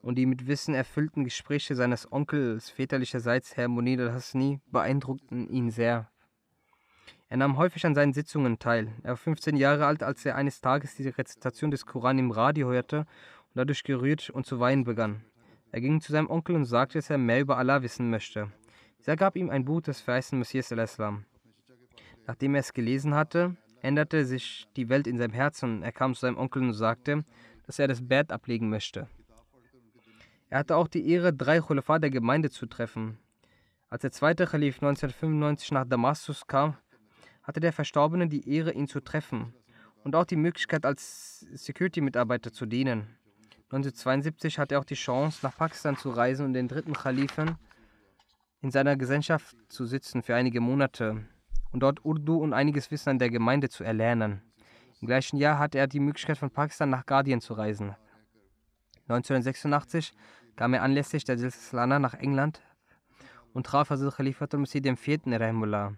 und 0.03 0.16
die 0.16 0.26
mit 0.26 0.46
Wissen 0.46 0.74
erfüllten 0.74 1.24
Gespräche 1.24 1.74
seines 1.74 2.11
Onkels 2.11 2.70
väterlicherseits, 2.70 3.57
Herr 3.57 3.68
Munir 3.68 4.01
al-Hasni, 4.01 4.61
beeindruckten 4.70 5.49
ihn 5.49 5.70
sehr. 5.70 6.11
Er 7.28 7.36
nahm 7.36 7.59
häufig 7.59 7.84
an 7.84 7.94
seinen 7.94 8.14
Sitzungen 8.14 8.59
teil. 8.59 8.92
Er 9.03 9.11
war 9.11 9.16
15 9.16 9.57
Jahre 9.57 9.86
alt, 9.86 10.03
als 10.03 10.24
er 10.24 10.36
eines 10.36 10.61
Tages 10.61 10.94
die 10.94 11.09
Rezitation 11.09 11.70
des 11.70 11.84
Koran 11.84 12.18
im 12.18 12.30
Radio 12.30 12.68
hörte 12.68 13.01
und 13.01 13.57
dadurch 13.57 13.82
gerührt 13.82 14.30
und 14.30 14.46
zu 14.46 14.61
weinen 14.61 14.84
begann. 14.84 15.22
Er 15.70 15.80
ging 15.80 16.00
zu 16.00 16.12
seinem 16.12 16.30
Onkel 16.30 16.56
und 16.56 16.64
sagte, 16.64 16.98
dass 16.98 17.10
er 17.10 17.18
mehr 17.18 17.40
über 17.40 17.58
Allah 17.58 17.82
wissen 17.82 18.10
möchte. 18.10 18.50
Dieser 18.98 19.16
gab 19.16 19.36
ihm 19.36 19.50
ein 19.50 19.64
Buch 19.64 19.82
des 19.82 20.00
verheißenen 20.00 20.40
Messias 20.40 20.72
al-Islam. 20.72 21.24
Nachdem 22.26 22.54
er 22.54 22.60
es 22.60 22.72
gelesen 22.72 23.14
hatte, 23.14 23.56
änderte 23.80 24.24
sich 24.24 24.66
die 24.76 24.88
Welt 24.88 25.06
in 25.06 25.18
seinem 25.18 25.32
Herzen. 25.32 25.82
Er 25.82 25.92
kam 25.92 26.14
zu 26.14 26.22
seinem 26.22 26.38
Onkel 26.38 26.62
und 26.62 26.72
sagte, 26.74 27.24
dass 27.66 27.78
er 27.78 27.88
das 27.88 28.06
Bett 28.06 28.32
ablegen 28.32 28.68
möchte. 28.68 29.08
Er 30.50 30.60
hatte 30.60 30.76
auch 30.76 30.88
die 30.88 31.08
Ehre, 31.10 31.32
drei 31.32 31.60
Khulafa 31.60 31.98
der 31.98 32.10
Gemeinde 32.10 32.50
zu 32.50 32.66
treffen. 32.66 33.18
Als 33.90 34.02
der 34.02 34.12
zweite 34.12 34.46
Khalif 34.46 34.76
1995 34.76 35.72
nach 35.72 35.84
Damaskus 35.84 36.46
kam, 36.46 36.76
hatte 37.42 37.60
der 37.60 37.72
Verstorbene 37.72 38.28
die 38.28 38.48
Ehre, 38.50 38.72
ihn 38.72 38.88
zu 38.88 39.00
treffen 39.00 39.54
und 40.04 40.14
auch 40.14 40.24
die 40.24 40.36
Möglichkeit, 40.36 40.86
als 40.86 41.40
Security-Mitarbeiter 41.52 42.52
zu 42.52 42.66
dienen. 42.66 43.06
1972 43.70 44.58
hatte 44.58 44.76
er 44.76 44.80
auch 44.80 44.84
die 44.84 44.94
Chance, 44.94 45.40
nach 45.42 45.54
Pakistan 45.54 45.96
zu 45.98 46.08
reisen 46.08 46.46
und 46.46 46.54
den 46.54 46.68
dritten 46.68 46.94
Khalifen 46.94 47.58
in 48.62 48.70
seiner 48.70 48.96
Gesellschaft 48.96 49.54
zu 49.68 49.84
sitzen 49.84 50.22
für 50.22 50.34
einige 50.34 50.60
Monate 50.60 51.26
und 51.70 51.80
dort 51.80 52.02
Urdu 52.02 52.38
und 52.38 52.54
einiges 52.54 52.90
Wissen 52.90 53.10
an 53.10 53.18
der 53.18 53.28
Gemeinde 53.28 53.68
zu 53.68 53.84
erlernen. 53.84 54.40
Im 55.02 55.06
gleichen 55.06 55.36
Jahr 55.36 55.58
hatte 55.58 55.76
er 55.76 55.86
die 55.86 56.00
Möglichkeit, 56.00 56.38
von 56.38 56.50
Pakistan 56.50 56.88
nach 56.88 57.04
Guardian 57.04 57.42
zu 57.42 57.52
reisen. 57.52 57.94
1986 59.08 60.14
kam 60.56 60.72
er 60.72 60.82
anlässlich 60.82 61.24
der 61.24 61.36
Silsilana 61.36 61.98
nach 61.98 62.14
England 62.14 62.62
und 63.52 63.66
traf 63.66 63.90
Hazrat 63.90 64.16
Khalifatul 64.16 64.60
Masih 64.60 64.84
IV. 64.84 65.20
Rahimullah. 65.26 65.92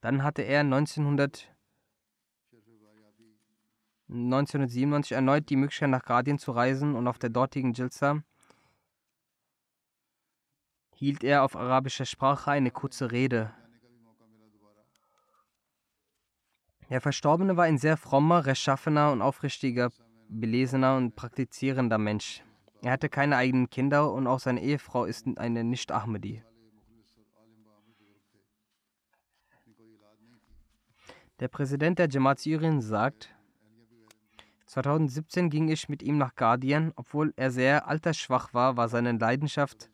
Dann 0.00 0.22
hatte 0.22 0.42
er 0.42 0.60
1900 0.60 1.48
1997 4.10 5.12
erneut 5.12 5.50
die 5.50 5.56
Möglichkeit, 5.56 5.90
nach 5.90 6.02
Guardian 6.02 6.38
zu 6.38 6.52
reisen 6.52 6.94
und 6.94 7.06
auf 7.06 7.18
der 7.18 7.28
dortigen 7.28 7.74
Jilsa 7.74 8.22
hielt 10.98 11.22
er 11.22 11.44
auf 11.44 11.54
arabischer 11.54 12.06
Sprache 12.06 12.50
eine 12.50 12.72
kurze 12.72 13.12
Rede. 13.12 13.54
Der 16.90 17.00
Verstorbene 17.00 17.56
war 17.56 17.64
ein 17.64 17.78
sehr 17.78 17.96
frommer, 17.96 18.46
rechtschaffener 18.46 19.12
und 19.12 19.22
aufrichtiger, 19.22 19.90
belesener 20.28 20.96
und 20.96 21.14
praktizierender 21.14 21.98
Mensch. 21.98 22.42
Er 22.82 22.92
hatte 22.92 23.08
keine 23.08 23.36
eigenen 23.36 23.70
Kinder 23.70 24.12
und 24.12 24.26
auch 24.26 24.40
seine 24.40 24.60
Ehefrau 24.60 25.04
ist 25.04 25.26
eine 25.36 25.62
Nicht-Ahmadi. 25.62 26.42
Der 31.40 31.48
Präsident 31.48 32.00
der 32.00 32.08
Jamaat 32.08 32.40
Syrien 32.40 32.80
sagt, 32.80 33.32
2017 34.66 35.50
ging 35.50 35.68
ich 35.68 35.88
mit 35.88 36.02
ihm 36.02 36.18
nach 36.18 36.34
Guardian. 36.34 36.92
Obwohl 36.96 37.32
er 37.36 37.50
sehr 37.50 37.86
altersschwach 37.86 38.52
war, 38.52 38.76
war 38.76 38.88
seine 38.88 39.12
Leidenschaft 39.12 39.88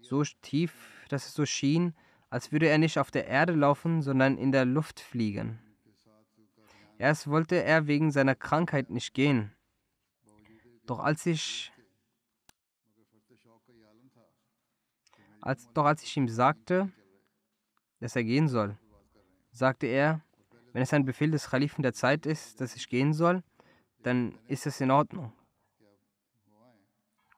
so 0.00 0.22
tief, 0.40 1.04
dass 1.08 1.26
es 1.26 1.34
so 1.34 1.44
schien, 1.44 1.94
als 2.30 2.50
würde 2.50 2.68
er 2.68 2.78
nicht 2.78 2.98
auf 2.98 3.10
der 3.10 3.26
Erde 3.26 3.52
laufen, 3.52 4.00
sondern 4.00 4.38
in 4.38 4.52
der 4.52 4.64
Luft 4.64 4.98
fliegen. 5.00 5.58
Erst 6.98 7.28
wollte 7.28 7.62
er 7.62 7.86
wegen 7.86 8.10
seiner 8.10 8.34
Krankheit 8.34 8.88
nicht 8.88 9.12
gehen. 9.12 9.52
Doch 10.86 11.00
als 11.00 11.26
ich 11.26 11.72
als, 15.42 15.70
doch 15.74 15.84
als 15.84 16.02
ich 16.02 16.16
ihm 16.16 16.28
sagte, 16.28 16.90
dass 18.00 18.16
er 18.16 18.24
gehen 18.24 18.48
soll, 18.48 18.78
sagte 19.52 19.86
er, 19.86 20.25
wenn 20.76 20.82
es 20.82 20.92
ein 20.92 21.06
Befehl 21.06 21.30
des 21.30 21.48
Khalifen 21.48 21.80
der 21.80 21.94
Zeit 21.94 22.26
ist, 22.26 22.60
dass 22.60 22.76
ich 22.76 22.90
gehen 22.90 23.14
soll, 23.14 23.42
dann 24.02 24.38
ist 24.46 24.66
es 24.66 24.78
in 24.82 24.90
Ordnung. 24.90 25.32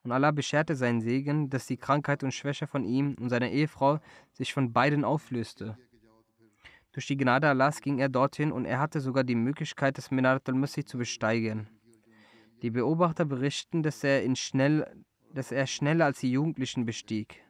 Und 0.02 0.10
Allah 0.10 0.32
bescherte 0.32 0.74
seinen 0.74 1.00
Segen, 1.00 1.48
dass 1.48 1.68
die 1.68 1.76
Krankheit 1.76 2.24
und 2.24 2.34
Schwäche 2.34 2.66
von 2.66 2.82
ihm 2.82 3.14
und 3.20 3.28
seiner 3.28 3.48
Ehefrau 3.48 4.00
sich 4.32 4.52
von 4.52 4.72
beiden 4.72 5.04
auflöste. 5.04 5.78
Durch 6.90 7.06
die 7.06 7.16
Gnade 7.16 7.48
Allahs 7.48 7.80
ging 7.80 8.00
er 8.00 8.08
dorthin 8.08 8.50
und 8.50 8.64
er 8.64 8.80
hatte 8.80 9.00
sogar 9.00 9.22
die 9.22 9.36
Möglichkeit, 9.36 9.98
das 9.98 10.10
Minarat 10.10 10.48
al-Masih 10.48 10.84
zu 10.84 10.98
besteigen. 10.98 11.68
Die 12.62 12.72
Beobachter 12.72 13.24
berichten, 13.24 13.84
dass 13.84 14.02
er, 14.02 14.24
ihn 14.24 14.34
schnell, 14.34 14.84
dass 15.32 15.52
er 15.52 15.68
schneller 15.68 16.06
als 16.06 16.18
die 16.18 16.32
Jugendlichen 16.32 16.86
bestieg, 16.86 17.40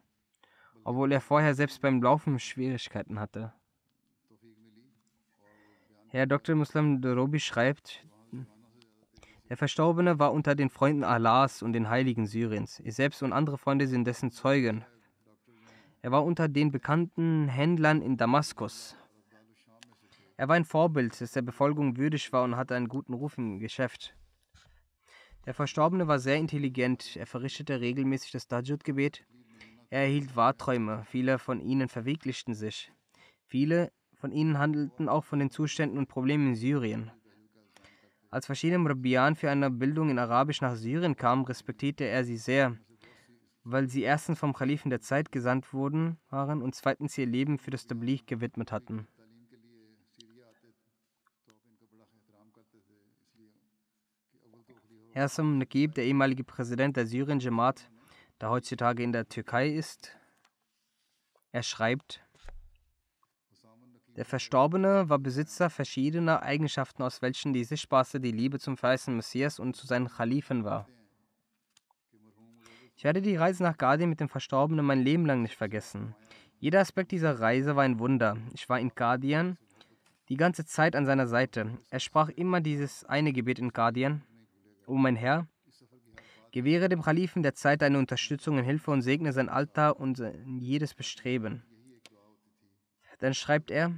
obwohl 0.85 1.13
er 1.13 1.23
vorher 1.23 1.55
selbst 1.55 1.81
beim 1.81 2.03
Laufen 2.03 2.39
Schwierigkeiten 2.39 3.19
hatte. 3.19 3.55
Herr 6.11 6.27
Dr. 6.27 6.55
Muslim 6.55 7.03
Dorobi 7.03 7.39
schreibt, 7.39 8.07
der 9.51 9.59
Verstorbene 9.59 10.19
war 10.19 10.33
unter 10.33 10.55
den 10.55 10.71
Freunden 10.71 11.05
Allahs 11.05 11.63
und 11.63 11.75
den 11.75 11.91
Heiligen 11.91 12.27
Syriens. 12.27 12.81
Ich 12.81 12.95
selbst 12.95 13.23
und 13.23 13.35
andere 13.35 13.59
Freunde 13.59 13.87
sind 13.87 14.07
dessen 14.07 14.31
Zeugen. 14.31 14.87
Er 16.01 16.11
war 16.11 16.25
unter 16.25 16.49
den 16.49 16.71
bekannten 16.71 17.49
Händlern 17.49 18.01
in 18.01 18.17
Damaskus. 18.17 18.97
Er 20.39 20.49
war 20.49 20.57
ein 20.57 20.65
Vorbild, 20.65 21.21
das 21.21 21.33
der 21.33 21.43
Befolgung 21.43 21.99
würdig 21.99 22.33
war 22.33 22.45
und 22.45 22.57
hatte 22.57 22.75
einen 22.75 22.89
guten 22.89 23.13
Ruf 23.13 23.37
im 23.37 23.59
Geschäft. 23.59 24.15
Der 25.45 25.53
Verstorbene 25.53 26.09
war 26.09 26.19
sehr 26.19 26.37
intelligent. 26.37 27.17
Er 27.17 27.27
verrichtete 27.27 27.81
regelmäßig 27.81 28.33
das 28.33 28.49
Dajjud-Gebet. 28.49 29.27
Er 29.91 30.03
erhielt 30.03 30.37
Wahrträume. 30.37 31.05
Viele 31.05 31.39
von 31.39 31.61
ihnen 31.61 31.89
verwirklichten 31.89 32.55
sich. 32.55 32.93
Viele 33.47 33.93
von 34.19 34.33
ihnen 34.33 34.59
handelten 34.59 35.09
auch 35.09 35.25
von 35.25 35.39
den 35.39 35.51
Zuständen 35.51 35.99
und 35.99 36.09
Problemen 36.09 36.49
in 36.49 36.55
Syrien. 36.57 37.11
Als 38.31 38.47
verschiedene 38.47 38.79
Murabian 38.79 39.37
für 39.37 39.51
eine 39.51 39.71
Bildung 39.71 40.11
in 40.11 40.19
Arabisch 40.19 40.61
nach 40.61 40.75
Syrien 40.75 41.17
kamen, 41.17 41.45
respektierte 41.45 42.05
er 42.05 42.25
sie 42.25 42.37
sehr, 42.37 42.77
weil 43.65 43.89
sie 43.89 44.03
erstens 44.03 44.39
vom 44.39 44.53
Kalifen 44.53 44.91
der 44.91 45.01
Zeit 45.01 45.33
gesandt 45.33 45.73
wurden 45.73 46.19
waren 46.29 46.61
und 46.61 46.75
zweitens 46.75 47.17
ihr 47.17 47.27
Leben 47.27 47.59
für 47.59 47.71
das 47.71 47.87
Tabligh 47.87 48.25
gewidmet 48.27 48.73
hatten. 48.73 49.07
Hersam 55.13 55.59
Nakib, 55.59 55.95
der 55.95 56.05
ehemalige 56.05 56.45
Präsident 56.45 56.97
der 56.97 57.07
Syrien-Jamaat, 57.07 57.91
der 58.41 58.51
heutzutage 58.51 59.03
in 59.03 59.13
der 59.13 59.29
Türkei 59.29 59.69
ist, 59.69 60.17
er 61.51 61.63
schreibt, 61.63 62.23
der 64.19 64.25
Verstorbene 64.25 65.09
war 65.09 65.21
Besitzer 65.21 65.71
verschiedener 65.71 66.43
Eigenschaften, 66.43 67.05
aus 67.05 67.23
welchen 67.23 67.53
die 67.53 67.63
sichtbarste 67.63 68.19
die 68.19 68.33
Liebe 68.33 68.59
zum 68.59 68.77
verheißenen 68.77 69.19
Messias 69.19 69.61
und 69.61 69.77
zu 69.77 69.87
seinen 69.87 70.09
Khalifen 70.09 70.65
war. 70.65 70.89
Ich 72.97 73.05
werde 73.05 73.23
die 73.23 73.37
Reise 73.37 73.63
nach 73.63 73.79
Guardian 73.79 74.11
mit 74.11 74.19
dem 74.19 74.29
Verstorbenen 74.29 74.85
mein 74.85 75.05
Leben 75.05 75.25
lang 75.25 75.43
nicht 75.43 75.55
vergessen. 75.55 76.17
Jeder 76.59 76.81
Aspekt 76.81 77.13
dieser 77.13 77.39
Reise 77.39 77.77
war 77.77 77.85
ein 77.85 78.01
Wunder. 78.01 78.37
Ich 78.55 78.69
war 78.69 78.81
in 78.81 78.91
Guardian 78.93 79.57
die 80.29 80.37
ganze 80.37 80.67
Zeit 80.67 80.97
an 80.97 81.07
seiner 81.07 81.29
Seite. 81.29 81.79
Er 81.89 82.01
sprach 82.01 82.29
immer 82.29 82.61
dieses 82.61 83.05
eine 83.05 83.33
Gebet 83.33 83.61
in 83.61 83.73
Guardian. 83.73 84.25
O 84.89 84.95
mein 84.95 85.15
Herr, 85.15 85.47
gewähre 86.51 86.89
dem 86.89 87.03
Khalifen 87.03 87.45
der 87.45 87.55
Zeit 87.55 87.83
deine 87.83 88.01
Unterstützung 88.01 88.59
und 88.59 88.65
Hilfe 88.65 88.91
und 88.91 89.03
segne 89.03 89.33
sein 89.33 89.49
Alter 89.49 90.01
und 90.01 90.21
jedes 90.59 90.93
Bestreben. 90.93 91.63
Dann 93.21 93.35
schreibt 93.35 93.71
er, 93.71 93.95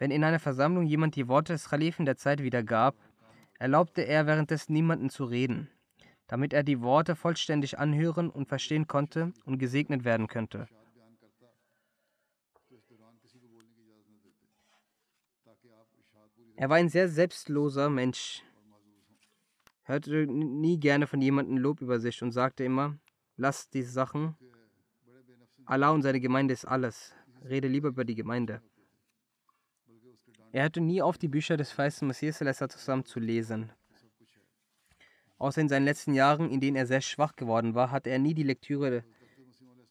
wenn 0.00 0.10
in 0.10 0.24
einer 0.24 0.38
Versammlung 0.38 0.86
jemand 0.86 1.14
die 1.14 1.28
Worte 1.28 1.52
des 1.52 1.68
Kalifen 1.68 2.06
der 2.06 2.16
Zeit 2.16 2.42
wiedergab, 2.42 2.96
erlaubte 3.58 4.00
er 4.00 4.26
währenddessen 4.26 4.72
niemanden 4.72 5.10
zu 5.10 5.24
reden, 5.24 5.68
damit 6.26 6.54
er 6.54 6.62
die 6.62 6.80
Worte 6.80 7.14
vollständig 7.14 7.78
anhören 7.78 8.30
und 8.30 8.48
verstehen 8.48 8.86
konnte 8.86 9.34
und 9.44 9.58
gesegnet 9.58 10.02
werden 10.04 10.26
könnte. 10.26 10.66
Er 16.56 16.70
war 16.70 16.78
ein 16.78 16.88
sehr 16.88 17.10
selbstloser 17.10 17.90
Mensch, 17.90 18.42
hörte 19.82 20.26
nie 20.26 20.80
gerne 20.80 21.06
von 21.06 21.20
jemandem 21.20 21.58
Lob 21.58 21.82
über 21.82 22.00
sich 22.00 22.22
und 22.22 22.32
sagte 22.32 22.64
immer, 22.64 22.96
lasst 23.36 23.74
diese 23.74 23.92
Sachen, 23.92 24.34
Allah 25.66 25.90
und 25.90 26.00
seine 26.00 26.20
Gemeinde 26.20 26.54
ist 26.54 26.64
alles, 26.64 27.14
rede 27.44 27.68
lieber 27.68 27.88
über 27.88 28.06
die 28.06 28.14
Gemeinde. 28.14 28.62
Er 30.52 30.62
hörte 30.62 30.80
nie 30.80 31.00
auf, 31.00 31.16
die 31.16 31.28
Bücher 31.28 31.56
des 31.56 31.70
feisten 31.70 32.08
Messias 32.08 32.38
zusammen 32.38 33.04
zu 33.04 33.20
lesen. 33.20 33.70
Außer 35.38 35.60
in 35.60 35.68
seinen 35.68 35.84
letzten 35.84 36.12
Jahren, 36.12 36.50
in 36.50 36.60
denen 36.60 36.76
er 36.76 36.86
sehr 36.86 37.00
schwach 37.00 37.36
geworden 37.36 37.74
war, 37.74 37.90
hatte 37.90 38.10
er 38.10 38.18
nie 38.18 38.34
die 38.34 38.42
Lektüre 38.42 39.04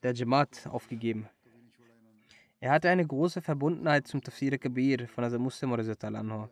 der 0.03 0.13
Jamaat 0.13 0.67
aufgegeben. 0.67 1.27
Er 2.59 2.71
hatte 2.71 2.89
eine 2.89 3.07
große 3.07 3.41
Verbundenheit 3.41 4.05
zum 4.07 4.21
Tafsir 4.21 4.57
Kabir 4.57 5.07
von 5.07 5.23
Hazrat 5.23 5.39
Muslim 5.39 5.71
anhu. 5.73 6.49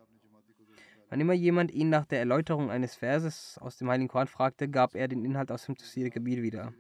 Wann 1.10 1.20
immer 1.20 1.34
jemand 1.34 1.72
ihn 1.72 1.90
nach 1.90 2.06
der 2.06 2.20
Erläuterung 2.20 2.72
eines 2.72 2.96
Verses 2.96 3.58
aus 3.60 3.78
dem 3.78 3.90
Heiligen 3.90 4.08
Koran 4.08 4.28
fragte, 4.28 4.70
gab 4.70 4.96
er 4.96 5.10
den 5.10 5.26
Inhalt 5.26 5.52
aus 5.52 5.66
dem 5.66 5.76
Tafsir 5.76 6.10
Kabir 6.10 6.42
wieder. 6.42 6.74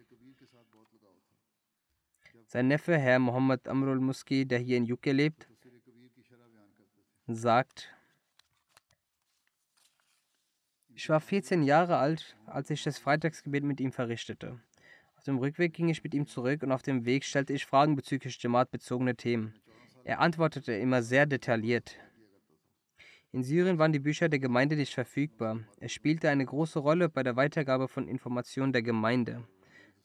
Sein 2.45 2.69
Neffe, 2.69 2.97
Herr 2.97 3.19
Muhammad 3.19 3.67
Amrul 3.67 3.99
Muski, 3.99 4.45
der 4.45 4.59
hier 4.59 4.77
in 4.77 4.85
Yukke 4.85 5.11
lebt, 5.11 5.49
sagt, 7.35 7.93
ich 10.93 11.09
war 11.09 11.19
14 11.19 11.61
Jahre 11.61 11.97
alt, 11.97 12.37
als 12.45 12.69
ich 12.69 12.83
das 12.83 12.97
Freitagsgebet 12.97 13.63
mit 13.63 13.79
ihm 13.79 13.91
verrichtete. 13.91 14.59
Auf 15.15 15.23
dem 15.23 15.37
Rückweg 15.37 15.73
ging 15.73 15.89
ich 15.89 16.03
mit 16.03 16.13
ihm 16.13 16.25
zurück 16.25 16.63
und 16.63 16.71
auf 16.71 16.81
dem 16.81 17.05
Weg 17.05 17.25
stellte 17.25 17.53
ich 17.53 17.65
Fragen 17.65 17.95
bezüglich 17.95 18.41
Jamaat-bezogene 18.41 19.15
Themen. 19.15 19.53
Er 20.03 20.19
antwortete 20.19 20.73
immer 20.73 21.03
sehr 21.03 21.25
detailliert. 21.25 21.97
In 23.33 23.43
Syrien 23.43 23.77
waren 23.77 23.91
die 23.91 23.99
Bücher 23.99 24.29
der 24.29 24.39
Gemeinde 24.39 24.77
nicht 24.77 24.93
verfügbar. 24.93 25.59
Er 25.79 25.89
spielte 25.89 26.29
eine 26.29 26.45
große 26.45 26.79
Rolle 26.79 27.09
bei 27.09 27.23
der 27.23 27.35
Weitergabe 27.35 27.87
von 27.87 28.07
Informationen 28.07 28.71
der 28.71 28.83
Gemeinde. 28.83 29.43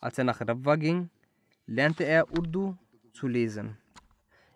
Als 0.01 0.18
er 0.18 0.25
nach 0.25 0.41
Rabwa 0.41 0.77
ging, 0.77 1.09
lernte 1.66 2.05
er 2.05 2.31
Urdu 2.33 2.77
zu 3.12 3.29
lesen. 3.29 3.79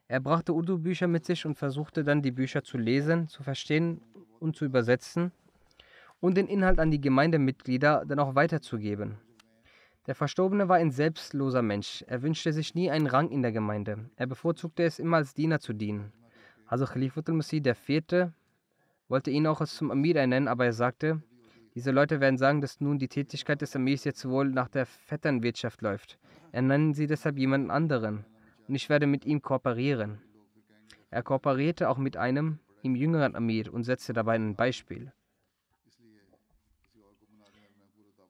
Er 0.08 0.20
brachte 0.20 0.52
Urdu-Bücher 0.52 1.08
mit 1.08 1.24
sich 1.24 1.46
und 1.46 1.58
versuchte 1.58 2.04
dann, 2.04 2.22
die 2.22 2.30
Bücher 2.30 2.62
zu 2.62 2.78
lesen, 2.78 3.26
zu 3.26 3.42
verstehen 3.42 4.00
und 4.38 4.54
zu 4.54 4.64
übersetzen 4.64 5.32
und 6.20 6.36
den 6.36 6.46
Inhalt 6.46 6.78
an 6.78 6.92
die 6.92 7.00
Gemeindemitglieder 7.00 8.04
dann 8.06 8.20
auch 8.20 8.36
weiterzugeben. 8.36 9.18
Der 10.06 10.14
Verstorbene 10.14 10.68
war 10.68 10.76
ein 10.76 10.92
selbstloser 10.92 11.62
Mensch. 11.62 12.04
Er 12.06 12.22
wünschte 12.22 12.52
sich 12.52 12.76
nie 12.76 12.88
einen 12.88 13.08
Rang 13.08 13.30
in 13.30 13.42
der 13.42 13.50
Gemeinde. 13.50 14.08
Er 14.14 14.28
bevorzugte 14.28 14.84
es 14.84 15.00
immer 15.00 15.16
als 15.16 15.34
Diener 15.34 15.58
zu 15.58 15.72
dienen. 15.72 16.12
Also 16.66 16.84
Khalifatul 16.84 17.34
Masih 17.34 17.60
der 17.60 17.74
Vierte 17.74 18.32
wollte 19.08 19.32
ihn 19.32 19.48
auch 19.48 19.64
zum 19.66 19.90
Amir 19.90 20.14
ernennen, 20.14 20.46
aber 20.46 20.66
er 20.66 20.72
sagte, 20.72 21.20
diese 21.74 21.90
Leute 21.90 22.20
werden 22.20 22.38
sagen, 22.38 22.60
dass 22.60 22.80
nun 22.80 23.00
die 23.00 23.08
Tätigkeit 23.08 23.60
des 23.60 23.74
Amirs 23.74 24.04
jetzt 24.04 24.28
wohl 24.28 24.50
nach 24.50 24.68
der 24.68 24.86
Vetternwirtschaft 24.86 25.82
läuft. 25.82 26.16
Ernennen 26.52 26.94
Sie 26.94 27.08
deshalb 27.08 27.38
jemanden 27.38 27.72
anderen 27.72 28.24
und 28.68 28.74
ich 28.74 28.88
werde 28.88 29.06
mit 29.06 29.24
ihm 29.24 29.42
kooperieren. 29.42 30.20
Er 31.10 31.22
kooperierte 31.22 31.88
auch 31.88 31.98
mit 31.98 32.16
einem, 32.16 32.58
ihm 32.82 32.96
jüngeren 32.96 33.36
Amir 33.36 33.72
und 33.72 33.84
setzte 33.84 34.12
dabei 34.12 34.34
ein 34.34 34.56
Beispiel. 34.56 35.12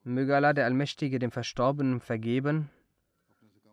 Möge 0.04 0.36
Allah 0.36 0.52
der 0.52 0.66
Allmächtige 0.66 1.18
dem 1.18 1.32
Verstorbenen 1.32 2.00
vergeben 2.00 2.70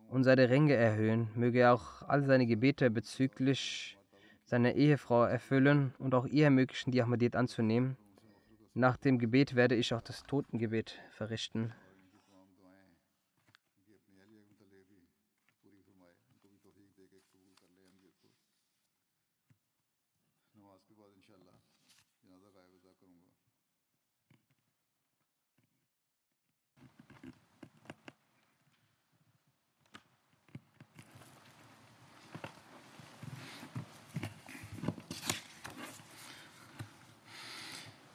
und 0.10 0.24
seine 0.24 0.50
Ränge 0.50 0.74
erhöhen. 0.74 1.30
Möge 1.36 1.60
er 1.60 1.74
auch 1.74 2.02
all 2.04 2.24
seine 2.24 2.48
Gebete 2.48 2.90
bezüglich 2.90 3.98
seiner 4.46 4.74
Ehefrau 4.74 5.24
erfüllen 5.26 5.94
und 6.00 6.16
auch 6.16 6.26
ihr 6.26 6.46
ermöglichen, 6.46 6.92
die 6.92 7.02
Ahmadiyyat 7.02 7.36
anzunehmen. 7.36 7.98
Nach 8.74 8.98
dem 8.98 9.20
Gebet 9.20 9.56
werde 9.56 9.76
ich 9.76 9.94
auch 9.94 10.02
das 10.02 10.24
Totengebet 10.24 11.00
verrichten. 11.12 11.74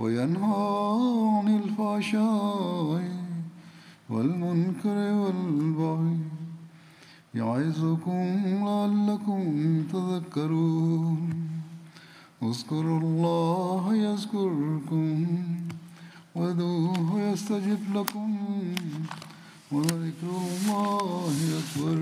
وينهى 0.00 0.68
عن 1.36 1.46
الفحشاء 1.62 3.02
والمنكر 4.10 4.98
والبغي 5.20 6.18
يعظكم 7.34 8.24
لعلكم 8.64 9.42
تذكرون. 9.92 11.20
اذكروا 12.42 13.00
الله 13.00 13.94
يذكركم 13.94 15.26
وادعوه 16.34 17.20
يستجب 17.20 17.82
لكم 17.94 18.36
ولذكر 19.72 20.32
الله 20.50 21.34
أكبر. 21.60 21.98